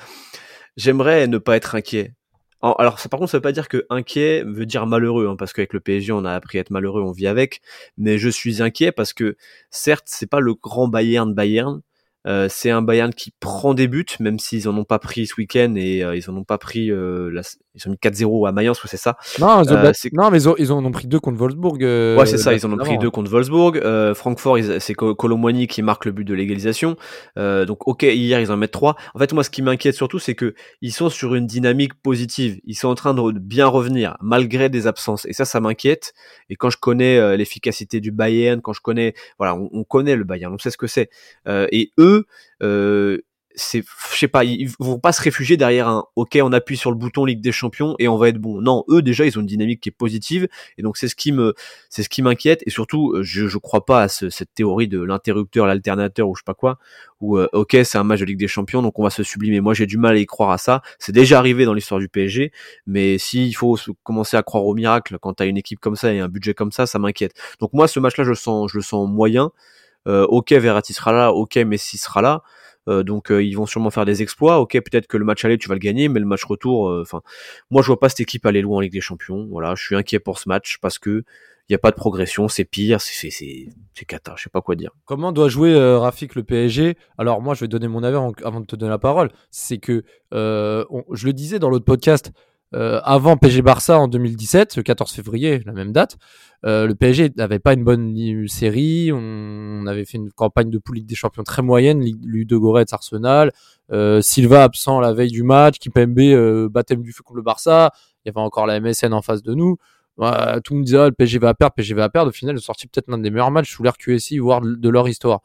j'aimerais 0.76 1.26
ne 1.26 1.38
pas 1.38 1.56
être 1.56 1.74
inquiet. 1.74 2.14
Alors, 2.62 2.98
ça, 2.98 3.08
par 3.08 3.18
contre, 3.18 3.30
ça 3.30 3.38
veut 3.38 3.42
pas 3.42 3.52
dire 3.52 3.68
que 3.68 3.86
inquiet 3.88 4.44
veut 4.46 4.66
dire 4.66 4.86
malheureux, 4.86 5.26
hein, 5.28 5.36
parce 5.36 5.54
qu'avec 5.54 5.72
le 5.72 5.80
PSG, 5.80 6.12
on 6.12 6.26
a 6.26 6.32
appris 6.32 6.58
à 6.58 6.60
être 6.60 6.70
malheureux, 6.70 7.02
on 7.02 7.10
vit 7.10 7.26
avec. 7.26 7.62
Mais 7.96 8.18
je 8.18 8.28
suis 8.28 8.62
inquiet 8.62 8.92
parce 8.92 9.14
que, 9.14 9.36
certes, 9.70 10.04
c'est 10.06 10.28
pas 10.28 10.40
le 10.40 10.54
grand 10.54 10.86
Bayern 10.86 11.32
Bayern. 11.34 11.80
Euh, 12.26 12.48
c'est 12.50 12.70
un 12.70 12.82
Bayern 12.82 13.14
qui 13.14 13.32
prend 13.40 13.72
des 13.72 13.88
buts, 13.88 14.04
même 14.20 14.38
s'ils 14.38 14.68
en 14.68 14.76
ont 14.76 14.84
pas 14.84 14.98
pris 14.98 15.26
ce 15.26 15.34
week-end 15.38 15.74
et 15.76 16.04
euh, 16.04 16.16
ils 16.16 16.28
en 16.28 16.36
ont 16.36 16.44
pas 16.44 16.58
pris. 16.58 16.90
Euh, 16.90 17.30
la... 17.32 17.42
Ils 17.76 17.88
ont 17.88 17.92
mis 17.92 17.96
4-0 17.96 18.48
à 18.48 18.52
Mayence, 18.52 18.80
c'est 18.84 18.96
ça 18.96 19.16
Non, 19.38 19.62
ils 19.62 19.72
ont, 19.72 19.76
euh, 19.76 19.92
non 20.12 20.30
mais 20.30 20.42
ils, 20.42 20.48
ont, 20.48 20.56
ils 20.58 20.72
en 20.72 20.84
ont 20.84 20.90
pris 20.90 21.06
deux 21.06 21.20
contre 21.20 21.38
Wolfsburg. 21.38 21.80
ouais, 21.80 22.26
c'est 22.26 22.36
ça, 22.36 22.52
ils 22.52 22.66
en 22.66 22.72
ont 22.72 22.76
pris 22.76 22.98
deux 22.98 23.10
contre 23.10 23.30
Wolfsburg. 23.30 23.80
Francfort, 24.14 24.58
c'est 24.80 24.94
Colomboigny 24.94 25.68
qui 25.68 25.80
marque 25.82 26.04
le 26.04 26.12
but 26.12 26.24
de 26.24 26.34
l'égalisation. 26.34 26.96
donc, 27.36 27.86
ok, 27.86 28.02
hier 28.02 28.40
ils 28.40 28.50
en 28.50 28.56
mettent 28.56 28.72
trois. 28.72 28.96
En 29.14 29.20
fait, 29.20 29.32
moi, 29.32 29.44
ce 29.44 29.50
qui 29.50 29.62
m'inquiète 29.62 29.94
surtout, 29.94 30.18
c'est 30.18 30.34
que 30.34 30.54
ils 30.82 30.92
sont 30.92 31.08
sur 31.08 31.36
une 31.36 31.46
dynamique 31.46 31.94
positive. 31.94 32.60
Ils 32.64 32.74
sont 32.74 32.88
en 32.88 32.96
train 32.96 33.14
de 33.14 33.38
bien 33.38 33.68
revenir 33.68 34.16
malgré 34.20 34.68
des 34.68 34.88
absences. 34.88 35.24
Et 35.26 35.32
ça, 35.32 35.44
ça 35.44 35.60
m'inquiète. 35.60 36.12
Et 36.50 36.56
quand 36.56 36.70
je 36.70 36.76
connais 36.76 37.36
l'efficacité 37.36 38.00
du 38.00 38.10
Bayern, 38.10 38.60
quand 38.60 38.72
je 38.72 38.80
connais, 38.80 39.14
voilà, 39.38 39.54
on, 39.54 39.70
on, 39.72 39.84
connaît 39.84 40.16
le 40.16 40.24
Bayern, 40.24 40.52
on 40.52 40.58
sait 40.58 40.72
ce 40.72 40.76
que 40.76 40.88
c'est. 40.88 41.08
et 41.46 41.92
eux, 41.98 42.09
euh, 42.62 43.18
c'est 43.56 43.82
je 44.12 44.18
sais 44.18 44.28
pas 44.28 44.44
ils 44.44 44.70
vont 44.78 44.98
pas 44.98 45.12
se 45.12 45.20
réfugier 45.22 45.56
derrière 45.56 45.88
un 45.88 46.04
ok 46.14 46.38
on 46.42 46.52
appuie 46.52 46.76
sur 46.76 46.90
le 46.90 46.96
bouton 46.96 47.24
Ligue 47.24 47.40
des 47.40 47.52
Champions 47.52 47.94
et 47.98 48.08
on 48.08 48.16
va 48.16 48.28
être 48.28 48.38
bon. 48.38 48.60
Non 48.60 48.84
eux 48.88 49.02
déjà 49.02 49.26
ils 49.26 49.36
ont 49.38 49.40
une 49.40 49.46
dynamique 49.46 49.80
qui 49.80 49.88
est 49.88 49.92
positive 49.92 50.48
et 50.78 50.82
donc 50.82 50.96
c'est 50.96 51.08
ce 51.08 51.16
qui 51.16 51.32
me 51.32 51.54
c'est 51.88 52.02
ce 52.02 52.08
qui 52.08 52.22
m'inquiète 52.22 52.62
et 52.66 52.70
surtout 52.70 53.12
euh, 53.12 53.22
je 53.22 53.48
je 53.48 53.58
crois 53.58 53.84
pas 53.84 54.02
à 54.02 54.08
ce, 54.08 54.30
cette 54.30 54.54
théorie 54.54 54.88
de 54.88 55.00
l'interrupteur 55.02 55.66
l'alternateur 55.66 56.28
ou 56.28 56.34
je 56.34 56.40
sais 56.40 56.44
pas 56.44 56.54
quoi 56.54 56.78
où 57.20 57.38
euh, 57.38 57.48
ok 57.52 57.76
c'est 57.84 57.98
un 57.98 58.04
match 58.04 58.20
de 58.20 58.24
Ligue 58.24 58.38
des 58.38 58.48
Champions 58.48 58.82
donc 58.82 58.98
on 58.98 59.02
va 59.02 59.10
se 59.10 59.22
sublimer. 59.22 59.60
Moi 59.60 59.74
j'ai 59.74 59.86
du 59.86 59.98
mal 59.98 60.14
à 60.16 60.18
y 60.18 60.26
croire 60.26 60.50
à 60.50 60.58
ça. 60.58 60.82
C'est 60.98 61.12
déjà 61.12 61.38
arrivé 61.38 61.64
dans 61.64 61.74
l'histoire 61.74 62.00
du 62.00 62.08
PSG 62.08 62.52
mais 62.86 63.18
s'il 63.18 63.54
faut 63.56 63.76
commencer 64.04 64.36
à 64.36 64.42
croire 64.42 64.64
au 64.64 64.74
miracle 64.74 65.18
quand 65.20 65.34
t'as 65.34 65.46
une 65.46 65.56
équipe 65.56 65.80
comme 65.80 65.96
ça 65.96 66.12
et 66.12 66.20
un 66.20 66.28
budget 66.28 66.54
comme 66.54 66.72
ça 66.72 66.86
ça 66.86 66.98
m'inquiète. 66.98 67.32
Donc 67.60 67.72
moi 67.72 67.88
ce 67.88 67.98
match 67.98 68.16
là 68.16 68.24
je 68.24 68.34
sens 68.34 68.70
je 68.70 68.78
le 68.78 68.82
sens 68.82 69.08
moyen 69.08 69.50
ok 70.06 70.52
Verratti 70.52 70.92
sera 70.92 71.12
là 71.12 71.32
ok 71.32 71.56
Messi 71.56 71.98
sera 71.98 72.22
là 72.22 72.42
euh, 72.88 73.02
donc 73.02 73.30
euh, 73.30 73.42
ils 73.42 73.54
vont 73.54 73.66
sûrement 73.66 73.90
faire 73.90 74.04
des 74.04 74.22
exploits. 74.22 74.58
Ok, 74.60 74.72
peut-être 74.72 75.06
que 75.06 75.16
le 75.16 75.24
match 75.24 75.44
aller 75.44 75.58
tu 75.58 75.68
vas 75.68 75.74
le 75.74 75.80
gagner, 75.80 76.08
mais 76.08 76.20
le 76.20 76.26
match 76.26 76.44
retour, 76.44 76.88
euh, 76.88 77.02
enfin, 77.02 77.20
moi 77.70 77.82
je 77.82 77.88
vois 77.88 78.00
pas 78.00 78.08
cette 78.08 78.20
équipe 78.20 78.46
aller 78.46 78.62
loin 78.62 78.78
en 78.78 78.80
Ligue 78.80 78.92
des 78.92 79.00
Champions. 79.00 79.46
Voilà, 79.50 79.74
je 79.74 79.82
suis 79.82 79.96
inquiet 79.96 80.18
pour 80.18 80.38
ce 80.38 80.48
match 80.48 80.78
parce 80.80 80.98
que 80.98 81.24
il 81.68 81.72
y 81.72 81.76
a 81.76 81.78
pas 81.78 81.92
de 81.92 81.96
progression, 81.96 82.48
c'est 82.48 82.64
pire, 82.64 83.00
c'est 83.00 84.04
cata, 84.08 84.34
je 84.36 84.42
sais 84.42 84.50
pas 84.50 84.60
quoi 84.60 84.74
dire. 84.74 84.90
Comment 85.04 85.30
doit 85.30 85.48
jouer 85.48 85.72
euh, 85.72 86.00
Rafik 86.00 86.34
le 86.34 86.42
PSG 86.42 86.96
Alors 87.16 87.40
moi 87.40 87.54
je 87.54 87.60
vais 87.60 87.68
donner 87.68 87.86
mon 87.86 88.02
avis 88.02 88.16
avant 88.44 88.60
de 88.60 88.66
te 88.66 88.74
donner 88.74 88.90
la 88.90 88.98
parole. 88.98 89.30
C'est 89.52 89.78
que 89.78 90.02
euh, 90.34 90.84
je 91.12 91.26
le 91.26 91.32
disais 91.32 91.60
dans 91.60 91.70
l'autre 91.70 91.84
podcast. 91.84 92.32
Euh, 92.74 93.00
avant 93.02 93.36
PSG 93.36 93.62
Barça 93.62 93.98
en 93.98 94.06
2017, 94.06 94.76
le 94.76 94.82
14 94.82 95.12
février, 95.12 95.60
la 95.66 95.72
même 95.72 95.92
date, 95.92 96.18
euh, 96.64 96.86
le 96.86 96.94
PSG 96.94 97.30
n'avait 97.36 97.58
pas 97.58 97.72
une 97.72 97.84
bonne 97.84 98.14
série. 98.48 99.10
On, 99.12 99.86
avait 99.86 100.04
fait 100.04 100.18
une 100.18 100.30
campagne 100.30 100.70
de 100.70 100.78
poule 100.78 100.96
Ligue 100.96 101.06
des 101.06 101.14
Champions 101.14 101.42
très 101.42 101.62
moyenne. 101.62 102.04
Ludo 102.22 102.60
Goretz, 102.60 102.92
Arsenal, 102.92 103.52
euh, 103.92 104.20
Silva 104.20 104.62
absent 104.62 105.00
la 105.00 105.12
veille 105.12 105.30
du 105.32 105.42
match, 105.42 105.78
Kipembe 105.78 106.18
euh, 106.18 106.68
baptême 106.68 107.02
du 107.02 107.12
feu 107.12 107.22
contre 107.24 107.36
le 107.36 107.42
Barça. 107.42 107.92
Il 108.24 108.28
y 108.28 108.30
avait 108.30 108.44
encore 108.44 108.66
la 108.66 108.78
MSN 108.78 109.12
en 109.14 109.22
face 109.22 109.42
de 109.42 109.54
nous. 109.54 109.76
Euh, 110.20 110.60
tout 110.60 110.74
le 110.74 110.78
monde 110.78 110.84
disait 110.84 110.98
ah, 110.98 111.06
le 111.06 111.12
PSG 111.12 111.38
va 111.38 111.54
perdre, 111.54 111.74
PSG 111.74 111.94
va 111.94 112.08
perdre. 112.08 112.28
Au 112.28 112.32
final, 112.32 112.54
ils 112.54 112.58
ont 112.58 112.62
sorti 112.62 112.86
peut-être 112.86 113.08
l'un 113.08 113.18
des 113.18 113.30
meilleurs 113.30 113.50
matchs 113.50 113.72
sous 113.72 113.82
l'air 113.82 113.96
QSI, 113.96 114.38
voire 114.38 114.60
de, 114.60 114.88
leur 114.88 115.08
histoire. 115.08 115.40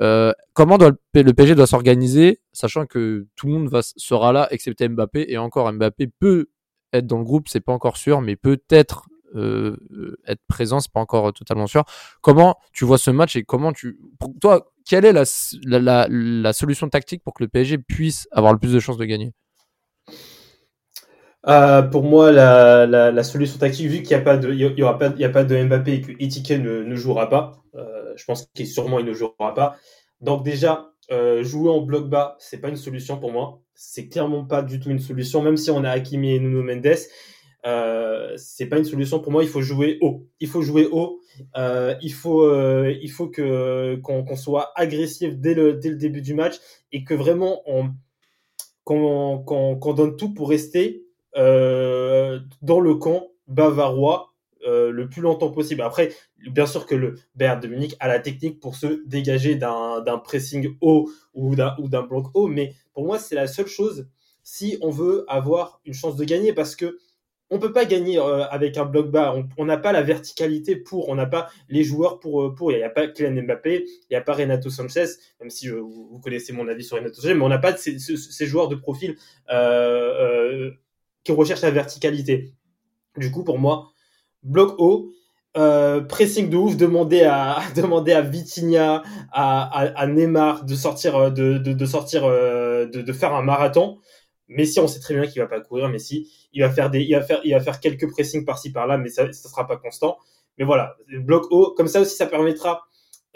Euh, 0.00 0.32
comment 0.52 0.76
le, 0.76 0.98
le 1.14 1.32
PSG 1.32 1.54
doit 1.54 1.66
s'organiser, 1.66 2.40
sachant 2.52 2.86
que 2.86 3.26
tout 3.36 3.46
le 3.46 3.54
monde 3.54 3.68
va, 3.68 3.80
sera 3.82 4.32
là, 4.32 4.46
excepté 4.50 4.88
Mbappé, 4.88 5.26
et 5.28 5.38
encore 5.38 5.72
Mbappé 5.72 6.08
peut 6.18 6.48
être 6.92 7.06
dans 7.06 7.18
le 7.18 7.24
groupe, 7.24 7.48
c'est 7.48 7.60
pas 7.60 7.72
encore 7.72 7.96
sûr, 7.96 8.20
mais 8.20 8.36
peut-être 8.36 9.08
euh, 9.34 9.76
être 10.26 10.42
présent, 10.48 10.80
c'est 10.80 10.92
pas 10.92 11.00
encore 11.00 11.32
totalement 11.32 11.66
sûr. 11.66 11.84
Comment 12.20 12.56
tu 12.72 12.84
vois 12.84 12.98
ce 12.98 13.10
match 13.10 13.36
et 13.36 13.44
comment 13.44 13.72
tu, 13.72 13.98
pour 14.18 14.32
toi, 14.40 14.72
quelle 14.88 15.04
est 15.04 15.12
la, 15.12 16.52
solution 16.52 16.88
tactique 16.88 17.22
pour 17.22 17.34
que 17.34 17.44
le 17.44 17.48
PSG 17.48 17.78
puisse 17.78 18.26
avoir 18.32 18.52
le 18.52 18.58
plus 18.58 18.72
de 18.72 18.80
chances 18.80 18.96
de 18.96 19.04
gagner? 19.04 19.32
Euh, 21.46 21.82
pour 21.82 22.02
moi, 22.02 22.32
la, 22.32 23.22
solution 23.22 23.58
tactique, 23.58 23.86
vu 23.86 24.02
qu'il 24.02 24.16
n'y 24.16 24.22
a 24.22 24.24
pas 24.24 24.36
de, 24.36 24.52
il 24.52 24.60
y 24.60 24.80
pas, 24.80 25.06
a 25.06 25.28
pas 25.28 25.44
de 25.44 25.62
Mbappé 25.62 25.92
et 25.92 26.00
que 26.00 26.12
Etike 26.12 26.50
ne, 26.50 26.94
jouera 26.96 27.28
pas, 27.28 27.62
euh, 27.74 28.12
je 28.16 28.24
pense 28.24 28.46
qu'il 28.54 28.66
sûrement 28.66 28.98
il 28.98 29.06
ne 29.06 29.12
jouera 29.12 29.54
pas. 29.54 29.76
Donc 30.20 30.44
déjà, 30.44 30.90
euh, 31.10 31.42
jouer 31.44 31.70
en 31.70 31.80
bloc 31.80 32.08
bas, 32.08 32.36
c'est 32.38 32.58
pas 32.58 32.68
une 32.68 32.76
solution 32.76 33.18
pour 33.18 33.32
moi. 33.32 33.60
C'est 33.80 34.08
clairement 34.08 34.44
pas 34.44 34.62
du 34.62 34.80
tout 34.80 34.90
une 34.90 34.98
solution, 34.98 35.40
même 35.40 35.56
si 35.56 35.70
on 35.70 35.84
a 35.84 35.90
Hakimi 35.90 36.34
et 36.34 36.40
Nuno 36.40 36.64
Mendes. 36.64 36.98
Euh, 37.64 38.32
c'est 38.36 38.66
pas 38.66 38.76
une 38.76 38.84
solution 38.84 39.20
pour 39.20 39.30
moi. 39.30 39.44
Il 39.44 39.48
faut 39.48 39.62
jouer 39.62 39.98
haut. 40.00 40.26
Il 40.40 40.48
faut 40.48 40.62
jouer 40.62 40.88
haut. 40.90 41.20
Euh, 41.56 41.94
il 42.02 42.12
faut, 42.12 42.42
euh, 42.42 42.92
il 43.00 43.08
faut 43.08 43.28
que 43.28 43.94
qu'on 44.02 44.34
soit 44.34 44.72
agressif 44.74 45.36
dès 45.36 45.54
le 45.54 45.74
dès 45.74 45.90
le 45.90 45.94
début 45.94 46.22
du 46.22 46.34
match 46.34 46.56
et 46.90 47.04
que 47.04 47.14
vraiment 47.14 47.62
on 47.66 47.90
qu'on 48.82 49.38
qu'on 49.46 49.76
qu'on 49.76 49.94
donne 49.94 50.16
tout 50.16 50.34
pour 50.34 50.48
rester 50.48 51.04
euh, 51.36 52.40
dans 52.62 52.80
le 52.80 52.96
camp 52.96 53.28
bavarois 53.46 54.27
euh, 54.66 54.90
le 54.90 55.08
plus 55.08 55.22
longtemps 55.22 55.50
possible. 55.50 55.82
Après, 55.82 56.10
bien 56.50 56.66
sûr 56.66 56.86
que 56.86 56.94
le 56.94 57.14
Bayern 57.34 57.60
de 57.60 57.68
Munich 57.68 57.96
a 58.00 58.08
la 58.08 58.18
technique 58.18 58.60
pour 58.60 58.74
se 58.74 59.06
dégager 59.06 59.54
d'un 59.54 60.20
pressing 60.22 60.76
haut 60.80 61.10
ou 61.34 61.54
d'un 61.54 62.02
bloc 62.02 62.26
haut, 62.34 62.48
mais 62.48 62.74
pour 62.92 63.04
moi 63.04 63.18
c'est 63.18 63.34
la 63.34 63.46
seule 63.46 63.66
chose 63.66 64.08
si 64.42 64.78
on 64.80 64.90
veut 64.90 65.24
avoir 65.28 65.80
une 65.84 65.94
chance 65.94 66.16
de 66.16 66.24
gagner 66.24 66.52
parce 66.52 66.74
que 66.74 66.98
on 67.50 67.58
peut 67.58 67.72
pas 67.72 67.84
gagner 67.84 68.18
euh, 68.18 68.46
avec 68.48 68.76
un 68.76 68.84
bloc 68.84 69.10
bas. 69.10 69.34
On 69.56 69.64
n'a 69.64 69.78
pas 69.78 69.92
la 69.92 70.02
verticalité 70.02 70.76
pour, 70.76 71.08
on 71.08 71.14
n'a 71.14 71.26
pas 71.26 71.48
les 71.68 71.82
joueurs 71.82 72.18
pour. 72.20 72.42
Euh, 72.42 72.54
pour. 72.54 72.72
Il 72.72 72.76
n'y 72.76 72.82
a, 72.82 72.90
pas 72.90 73.08
Kylian 73.08 73.42
Mbappé, 73.42 73.84
il 73.86 74.06
n'y 74.10 74.16
a 74.16 74.20
pas 74.20 74.34
Renato 74.34 74.68
Sanchez, 74.70 75.06
même 75.40 75.50
si 75.50 75.68
vous, 75.68 76.20
connaissez 76.22 76.52
mon 76.52 76.68
avis 76.68 76.84
sur 76.84 76.96
Renato 76.96 77.14
Sanchez, 77.20 77.34
mais 77.34 77.44
on 77.44 77.48
n'a 77.48 77.58
pas 77.58 77.76
ces, 77.76 77.98
ces, 77.98 78.46
joueurs 78.46 78.68
de 78.68 78.74
profil 78.74 79.16
qui 81.24 81.32
recherchent 81.32 81.62
la 81.62 81.70
verticalité. 81.70 82.52
Du 83.16 83.30
coup, 83.30 83.44
pour 83.44 83.58
moi, 83.58 83.92
bloc 84.48 84.74
haut, 84.78 85.12
pressing 86.08 86.50
de 86.50 86.56
ouf, 86.56 86.76
demander 86.76 87.22
à 87.22 87.58
demander 87.76 88.12
à 88.12 88.22
Vitinha, 88.22 89.02
à, 89.32 89.68
à, 89.78 90.06
Neymar 90.06 90.64
de 90.64 90.74
sortir 90.74 91.32
de, 91.32 91.58
de, 91.58 91.72
de 91.72 91.86
sortir 91.86 92.22
de, 92.22 93.02
de, 93.02 93.12
faire 93.12 93.34
un 93.34 93.42
marathon. 93.42 93.98
Messi, 94.48 94.80
on 94.80 94.88
sait 94.88 95.00
très 95.00 95.14
bien 95.14 95.26
qu'il 95.26 95.42
va 95.42 95.48
pas 95.48 95.60
courir. 95.60 95.88
Messi, 95.88 96.28
il 96.52 96.62
va 96.62 96.70
faire 96.70 96.90
des, 96.90 97.00
il 97.00 97.14
va 97.14 97.22
faire, 97.22 97.40
il 97.44 97.52
va 97.52 97.60
faire 97.60 97.80
quelques 97.80 98.08
pressings 98.10 98.44
par-ci 98.44 98.72
par-là, 98.72 98.96
mais 98.98 99.08
ça, 99.08 99.26
ne 99.26 99.32
sera 99.32 99.66
pas 99.66 99.76
constant. 99.76 100.16
Mais 100.58 100.64
voilà, 100.64 100.96
bloc 101.20 101.46
haut, 101.50 101.74
comme 101.76 101.86
ça 101.86 102.00
aussi, 102.00 102.16
ça 102.16 102.26
permettra 102.26 102.82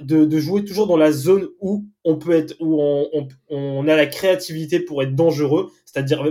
de, 0.00 0.24
de, 0.24 0.38
jouer 0.38 0.64
toujours 0.64 0.86
dans 0.86 0.96
la 0.96 1.12
zone 1.12 1.48
où 1.60 1.84
on 2.04 2.16
peut 2.16 2.32
être, 2.32 2.56
où 2.60 2.80
on, 2.80 3.08
on, 3.12 3.28
on 3.50 3.86
a 3.88 3.94
la 3.94 4.06
créativité 4.06 4.80
pour 4.80 5.02
être 5.02 5.14
dangereux, 5.14 5.70
c'est-à-dire 5.84 6.24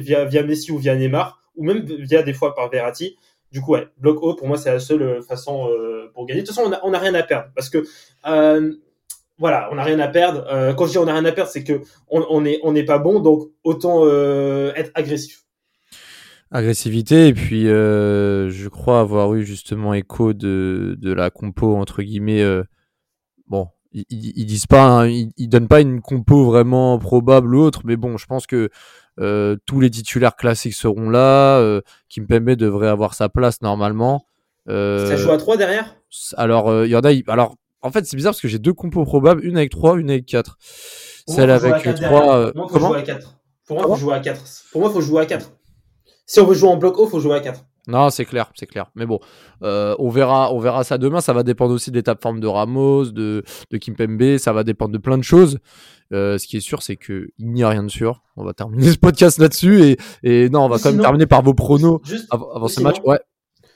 via, 0.00 0.24
via 0.24 0.42
Messi 0.42 0.72
ou 0.72 0.78
via 0.78 0.96
Neymar, 0.96 1.40
ou 1.56 1.64
même 1.64 1.84
via 1.84 2.22
des 2.22 2.32
fois 2.32 2.54
par 2.54 2.68
Verratti. 2.68 3.16
Du 3.54 3.60
coup, 3.60 3.74
ouais, 3.74 3.86
bloc 3.98 4.18
haut, 4.20 4.34
pour 4.34 4.48
moi, 4.48 4.58
c'est 4.58 4.72
la 4.72 4.80
seule 4.80 5.02
euh, 5.02 5.22
façon 5.22 5.68
euh, 5.68 6.10
pour 6.12 6.26
gagner. 6.26 6.42
De 6.42 6.46
toute 6.46 6.56
façon, 6.56 6.68
on 6.82 6.90
n'a 6.90 6.98
rien 6.98 7.14
à 7.14 7.22
perdre 7.22 7.50
parce 7.54 7.70
que 7.70 7.84
euh, 8.26 8.72
voilà, 9.38 9.68
on 9.70 9.76
n'a 9.76 9.84
rien 9.84 10.00
à 10.00 10.08
perdre. 10.08 10.74
Quand 10.74 10.86
je 10.86 10.90
dis 10.90 10.98
on 10.98 11.04
n'a 11.04 11.12
rien 11.12 11.24
à 11.24 11.30
perdre, 11.30 11.50
c'est 11.52 11.62
que 11.62 11.80
on 12.08 12.40
n'est 12.40 12.84
pas 12.84 12.98
bon, 12.98 13.20
donc 13.20 13.50
autant 13.62 14.08
être 14.74 14.90
agressif. 14.94 15.44
Agressivité, 16.50 17.28
et 17.28 17.34
puis 17.34 17.66
je 17.66 18.68
crois 18.68 18.98
avoir 19.00 19.34
eu 19.34 19.44
justement 19.44 19.94
écho 19.94 20.32
de, 20.32 21.12
la 21.12 21.30
compo, 21.30 21.76
entre 21.76 22.02
guillemets. 22.02 22.44
bon, 23.46 23.68
ils, 23.92 24.04
ils, 24.10 24.46
disent 24.46 24.66
pas, 24.66 25.04
hein, 25.04 25.28
donnent 25.38 25.68
pas 25.68 25.80
une 25.80 26.00
compo 26.00 26.44
vraiment 26.44 26.98
probable 26.98 27.54
ou 27.54 27.60
autre, 27.60 27.82
mais 27.84 27.96
bon, 27.96 28.16
je 28.16 28.26
pense 28.26 28.46
que 28.46 28.68
tous 29.16 29.80
les 29.80 29.90
titulaires 29.90 30.36
classiques 30.36 30.74
seront 30.74 31.10
là. 31.10 31.80
Kimpembe 32.08 32.50
devrait 32.50 32.88
avoir 32.88 33.14
sa 33.14 33.28
place 33.28 33.62
normalement. 33.62 34.26
Ça 34.66 35.16
joue 35.16 35.30
à 35.30 35.38
3 35.38 35.56
derrière? 35.56 35.96
Alors, 36.36 36.84
il 36.84 36.90
y 36.90 36.96
en 36.96 37.00
a. 37.00 37.10
Alors, 37.32 37.56
en 37.84 37.90
fait, 37.90 38.06
c'est 38.06 38.16
bizarre 38.16 38.32
parce 38.32 38.40
que 38.40 38.48
j'ai 38.48 38.58
deux 38.58 38.72
compos 38.72 39.04
probables, 39.04 39.44
une 39.44 39.58
avec 39.58 39.70
3, 39.70 39.98
une 39.98 40.10
avec 40.10 40.24
4. 40.24 40.56
Celle 41.28 41.50
avec 41.50 41.82
3. 41.82 42.36
Euh, 42.36 42.52
Pour 42.52 42.56
moi, 42.56 42.68
il 42.70 42.72
faut 42.72 42.86
jouer 42.86 42.98
à 42.98 43.02
4. 43.02 43.36
Pour 43.66 43.76
moi, 43.76 43.84
il 43.86 43.90
faut 43.90 44.00
jouer 44.00 44.14
à 44.14 44.20
4. 44.20 44.42
Pour 44.72 44.80
moi, 44.80 44.90
il 44.90 44.92
faut 44.94 45.00
jouer 45.02 45.22
à 45.22 45.26
4. 45.26 45.52
Si 46.26 46.40
on 46.40 46.46
veut 46.46 46.54
jouer 46.54 46.70
en 46.70 46.76
bloc 46.78 46.98
haut, 46.98 47.06
il 47.06 47.10
faut 47.10 47.20
jouer 47.20 47.36
à 47.36 47.40
4. 47.40 47.60
Non, 47.86 48.08
c'est 48.08 48.24
clair, 48.24 48.50
c'est 48.54 48.66
clair. 48.66 48.90
Mais 48.94 49.04
bon, 49.04 49.20
euh, 49.62 49.94
on 49.98 50.08
verra, 50.08 50.52
on 50.52 50.58
verra 50.58 50.84
ça 50.84 50.96
demain. 50.96 51.20
Ça 51.20 51.32
va 51.32 51.42
dépendre 51.42 51.74
aussi 51.74 51.90
de 51.90 51.96
l'étape 51.96 52.22
forme 52.22 52.40
de 52.40 52.46
Ramos, 52.46 53.06
de, 53.06 53.44
de 53.70 53.76
Kimpembe. 53.76 54.38
Ça 54.38 54.52
va 54.52 54.64
dépendre 54.64 54.92
de 54.92 54.98
plein 54.98 55.18
de 55.18 55.24
choses. 55.24 55.58
Euh, 56.12 56.38
ce 56.38 56.46
qui 56.46 56.56
est 56.56 56.60
sûr, 56.60 56.82
c'est 56.82 56.96
que 56.96 57.28
il 57.38 57.52
n'y 57.52 57.62
a 57.62 57.68
rien 57.68 57.82
de 57.82 57.90
sûr. 57.90 58.22
On 58.36 58.44
va 58.44 58.54
terminer 58.54 58.90
ce 58.92 58.98
podcast 58.98 59.38
là-dessus 59.38 59.82
et, 59.82 59.96
et 60.22 60.48
non, 60.48 60.64
on 60.64 60.68
va 60.68 60.78
quand 60.78 60.92
même 60.92 61.00
terminer 61.00 61.26
par 61.26 61.42
vos 61.42 61.54
pronos 61.54 62.00
avant, 62.30 62.68
ce 62.68 62.80
match. 62.80 62.96
Ouais. 63.04 63.18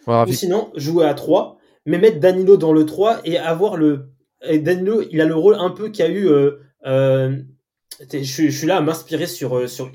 Ou 0.06 0.32
sinon, 0.32 0.70
jouer 0.74 1.04
à 1.04 1.14
3 1.14 1.56
mais 1.84 1.98
mettre 1.98 2.20
Danilo 2.20 2.59
dans 2.59 2.72
le 2.72 2.84
3 2.84 3.20
et 3.24 3.38
avoir 3.38 3.76
le. 3.76 4.11
Et 4.46 4.59
Danilo, 4.59 5.02
il 5.11 5.20
a 5.20 5.24
le 5.24 5.34
rôle 5.34 5.56
un 5.59 5.70
peu 5.70 5.88
qu'a 5.88 6.09
eu. 6.09 6.28
Euh, 6.28 7.36
je, 8.12 8.18
je, 8.22 8.50
suis 8.50 8.66
là 8.66 8.76
à 8.76 8.80
m'inspirer 8.82 9.26
sur. 9.26 9.68
Sur 9.68 9.90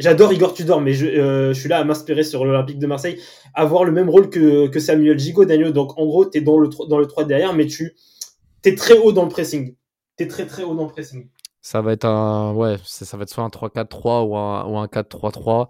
J'adore 0.00 0.32
Igor 0.32 0.54
Tudor, 0.54 0.80
mais 0.80 0.92
je, 0.94 1.06
je 1.52 1.52
suis 1.52 1.68
là 1.68 1.78
à 1.78 1.84
m'inspirer 1.84 2.24
sur 2.24 2.44
l'Olympique 2.44 2.78
de 2.78 2.86
Marseille. 2.86 3.20
Avoir 3.54 3.84
le 3.84 3.92
même 3.92 4.08
rôle 4.08 4.30
que, 4.30 4.78
Samuel 4.78 5.18
Gigot, 5.18 5.44
Danilo. 5.44 5.72
Donc 5.72 5.98
en 5.98 6.06
gros, 6.06 6.24
tu 6.24 6.40
dans 6.40 6.58
le, 6.58 6.68
dans 6.88 6.98
le 6.98 7.06
3 7.06 7.24
derrière, 7.24 7.52
mais 7.54 7.66
tu 7.66 7.94
es 8.64 8.74
très 8.74 8.98
haut 8.98 9.12
dans 9.12 9.24
le 9.24 9.28
pressing. 9.28 9.74
Tu 10.16 10.24
es 10.24 10.26
très 10.26 10.46
très 10.46 10.62
haut 10.62 10.74
dans 10.74 10.84
le 10.84 10.90
pressing. 10.90 11.28
Ça 11.62 11.82
va 11.82 11.92
être 11.92 12.06
un. 12.06 12.54
Ouais, 12.54 12.76
ça 12.84 13.16
va 13.18 13.24
être 13.24 13.28
soit 13.28 13.44
un 13.44 13.48
3-4-3 13.48 14.26
ou 14.26 14.36
un, 14.36 14.64
ou 14.64 14.78
un 14.78 14.86
4-3-3. 14.86 15.68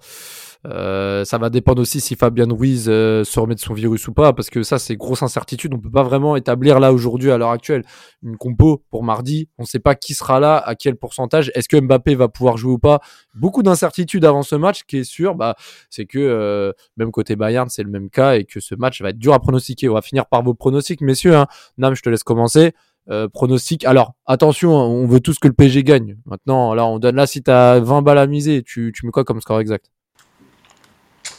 Euh, 0.66 1.24
ça 1.24 1.38
va 1.38 1.50
dépendre 1.50 1.80
aussi 1.80 2.00
si 2.00 2.14
Fabien 2.14 2.46
Ruiz 2.48 2.86
euh, 2.88 3.24
se 3.24 3.40
remet 3.40 3.54
de 3.56 3.60
son 3.60 3.74
virus 3.74 4.06
ou 4.06 4.12
pas, 4.12 4.32
parce 4.32 4.50
que 4.50 4.62
ça, 4.62 4.78
c'est 4.78 4.94
grosse 4.94 5.22
incertitude. 5.22 5.74
On 5.74 5.80
peut 5.80 5.90
pas 5.90 6.04
vraiment 6.04 6.36
établir 6.36 6.78
là 6.78 6.92
aujourd'hui, 6.92 7.32
à 7.32 7.38
l'heure 7.38 7.50
actuelle, 7.50 7.82
une 8.22 8.36
compo 8.36 8.84
pour 8.90 9.02
mardi. 9.02 9.48
On 9.58 9.62
ne 9.62 9.66
sait 9.66 9.80
pas 9.80 9.96
qui 9.96 10.14
sera 10.14 10.38
là, 10.38 10.58
à 10.58 10.76
quel 10.76 10.94
pourcentage. 10.94 11.50
Est-ce 11.56 11.68
que 11.68 11.80
Mbappé 11.80 12.14
va 12.14 12.28
pouvoir 12.28 12.56
jouer 12.56 12.72
ou 12.72 12.78
pas? 12.78 13.00
Beaucoup 13.34 13.64
d'incertitudes 13.64 14.24
avant 14.24 14.42
ce 14.42 14.54
match. 14.54 14.84
Qui 14.84 14.98
est 14.98 15.04
sûr, 15.04 15.34
bah, 15.34 15.56
c'est 15.88 16.06
que 16.06 16.18
euh, 16.18 16.72
même 16.96 17.10
côté 17.10 17.34
Bayern, 17.34 17.68
c'est 17.68 17.82
le 17.82 17.90
même 17.90 18.10
cas 18.10 18.36
et 18.36 18.44
que 18.44 18.60
ce 18.60 18.76
match 18.76 19.02
va 19.02 19.10
être 19.10 19.18
dur 19.18 19.34
à 19.34 19.40
pronostiquer. 19.40 19.88
On 19.88 19.94
va 19.94 20.02
finir 20.02 20.26
par 20.26 20.42
vos 20.42 20.54
pronostics, 20.54 21.00
messieurs. 21.00 21.36
Hein. 21.36 21.46
Nam, 21.78 21.94
je 21.94 22.02
te 22.02 22.08
laisse 22.08 22.22
commencer. 22.22 22.74
Euh, 23.08 23.28
pronostic. 23.28 23.84
Alors, 23.84 24.14
attention, 24.26 24.78
hein, 24.78 24.84
on 24.84 25.06
veut 25.06 25.20
tous 25.20 25.38
que 25.38 25.48
le 25.48 25.54
PSG 25.54 25.82
gagne. 25.82 26.16
Maintenant, 26.26 26.74
là, 26.74 26.84
on 26.86 26.98
donne 26.98 27.16
là, 27.16 27.26
si 27.26 27.42
tu 27.42 27.50
as 27.50 27.80
20 27.80 28.02
balles 28.02 28.18
à 28.18 28.26
miser, 28.26 28.62
tu, 28.62 28.92
tu 28.94 29.06
mets 29.06 29.12
quoi 29.12 29.24
comme 29.24 29.40
score 29.40 29.58
exact? 29.60 29.90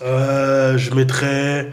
Euh, 0.01 0.77
je 0.77 0.93
mettrais 0.93 1.71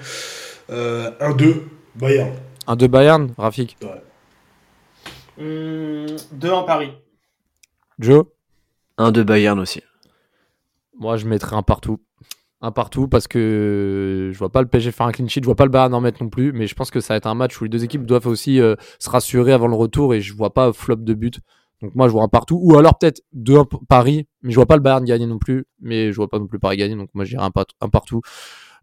euh, 0.70 1.10
un 1.20 1.34
2 1.34 1.66
Bayern. 1.96 2.32
Un 2.66 2.76
2 2.76 2.86
Bayern, 2.86 3.34
Rafik? 3.38 3.76
Ouais. 3.82 4.02
2 5.38 6.50
en 6.50 6.64
Paris. 6.64 6.92
Joe? 7.98 8.26
Un 8.98 9.10
2 9.10 9.24
Bayern 9.24 9.58
aussi. 9.58 9.82
Moi, 10.98 11.16
je 11.16 11.26
mettrais 11.26 11.56
un 11.56 11.62
partout. 11.62 11.98
Un 12.60 12.72
partout 12.72 13.06
parce 13.06 13.28
que 13.28 14.30
je 14.32 14.38
vois 14.38 14.50
pas 14.50 14.62
le 14.62 14.66
PSG 14.66 14.90
faire 14.90 15.06
un 15.06 15.12
clean 15.12 15.28
sheet, 15.28 15.42
je 15.42 15.46
vois 15.46 15.54
pas 15.54 15.64
le 15.64 15.70
Bayern 15.70 15.94
en 15.94 16.00
mettre 16.00 16.20
non 16.24 16.28
plus, 16.28 16.52
mais 16.52 16.66
je 16.66 16.74
pense 16.74 16.90
que 16.90 16.98
ça 16.98 17.14
va 17.14 17.18
être 17.18 17.28
un 17.28 17.36
match 17.36 17.60
où 17.60 17.64
les 17.64 17.70
deux 17.70 17.84
équipes 17.84 18.04
doivent 18.04 18.26
aussi 18.26 18.60
euh, 18.60 18.74
se 18.98 19.08
rassurer 19.08 19.52
avant 19.52 19.68
le 19.68 19.76
retour 19.76 20.12
et 20.12 20.20
je 20.20 20.34
vois 20.34 20.52
pas 20.52 20.72
flop 20.72 20.96
de 20.96 21.14
but. 21.14 21.38
Donc 21.80 21.94
moi 21.94 22.08
je 22.08 22.12
vois 22.12 22.24
un 22.24 22.28
partout 22.28 22.58
ou 22.60 22.76
alors 22.76 22.98
peut-être 22.98 23.22
deux 23.32 23.60
Paris, 23.88 24.26
mais 24.42 24.50
je 24.50 24.56
vois 24.56 24.66
pas 24.66 24.74
le 24.74 24.82
Bayern 24.82 25.04
gagner 25.04 25.26
non 25.26 25.38
plus, 25.38 25.66
mais 25.80 26.10
je 26.10 26.16
vois 26.16 26.26
pas 26.26 26.40
non 26.40 26.48
plus 26.48 26.58
Paris 26.58 26.76
gagner, 26.76 26.96
donc 26.96 27.10
moi 27.14 27.24
je 27.24 27.30
dirais 27.30 27.44
un, 27.44 27.88
partout. 27.88 28.22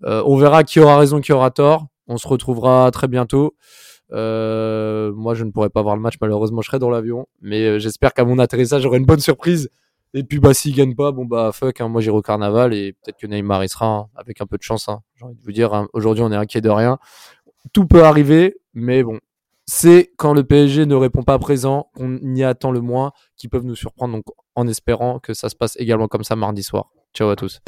Euh, 0.05 0.23
on 0.25 0.37
verra 0.37 0.63
qui 0.63 0.79
aura 0.79 0.97
raison, 0.97 1.19
qui 1.19 1.33
aura 1.33 1.51
tort. 1.51 1.87
On 2.07 2.15
se 2.17 2.29
retrouvera 2.29 2.89
très 2.91 3.09
bientôt. 3.09 3.55
Euh, 4.13 5.11
moi 5.13 5.33
je 5.33 5.43
ne 5.43 5.51
pourrai 5.51 5.69
pas 5.69 5.81
voir 5.81 5.97
le 5.97 6.01
match 6.01 6.15
malheureusement, 6.21 6.61
je 6.61 6.67
serai 6.67 6.79
dans 6.79 6.89
l'avion, 6.89 7.27
mais 7.41 7.77
j'espère 7.81 8.13
qu'à 8.13 8.23
mon 8.23 8.39
atterrissage 8.39 8.83
j'aurai 8.83 8.99
une 8.99 9.05
bonne 9.05 9.19
surprise. 9.19 9.69
Et 10.17 10.23
puis 10.23 10.39
bah 10.39 10.53
s'il 10.53 10.73
gagne 10.73 10.95
pas, 10.95 11.11
bon 11.11 11.25
bah 11.25 11.51
fuck, 11.51 11.81
hein, 11.81 11.89
moi 11.89 11.99
j'irai 11.99 12.15
au 12.15 12.21
carnaval 12.21 12.73
et 12.73 12.93
peut-être 12.93 13.17
que 13.17 13.27
Neymar 13.27 13.65
il 13.65 13.69
sera 13.69 13.85
hein, 13.85 14.07
avec 14.15 14.39
un 14.39 14.45
peu 14.45 14.57
de 14.57 14.63
chance. 14.63 14.87
Hein. 14.87 15.01
J'ai 15.15 15.25
envie 15.25 15.35
de 15.35 15.41
vous 15.43 15.51
dire, 15.51 15.87
aujourd'hui 15.91 16.23
on 16.23 16.31
est 16.31 16.37
inquiet 16.37 16.61
de 16.61 16.69
rien. 16.69 16.99
Tout 17.73 17.85
peut 17.85 18.05
arriver, 18.05 18.55
mais 18.73 19.03
bon, 19.03 19.19
c'est 19.65 20.13
quand 20.17 20.33
le 20.33 20.45
PSG 20.45 20.85
ne 20.85 20.95
répond 20.95 21.23
pas 21.23 21.37
présent, 21.37 21.89
qu'on 21.97 22.17
y 22.33 22.45
attend 22.45 22.71
le 22.71 22.79
moins, 22.79 23.11
qui 23.35 23.49
peuvent 23.49 23.65
nous 23.65 23.75
surprendre. 23.75 24.13
Donc, 24.13 24.23
en 24.55 24.67
espérant 24.69 25.19
que 25.19 25.33
ça 25.33 25.49
se 25.49 25.55
passe 25.55 25.75
également 25.77 26.07
comme 26.07 26.23
ça 26.23 26.37
mardi 26.37 26.63
soir. 26.63 26.91
Ciao 27.13 27.29
à 27.29 27.35
tous. 27.35 27.59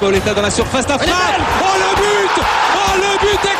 Pauletta 0.00 0.32
dans 0.32 0.42
la 0.42 0.50
surface. 0.50 0.86
Oh 0.88 0.96
le 0.96 1.94
but 1.94 2.42
Oh 2.74 2.96
le 2.96 3.18
but 3.20 3.59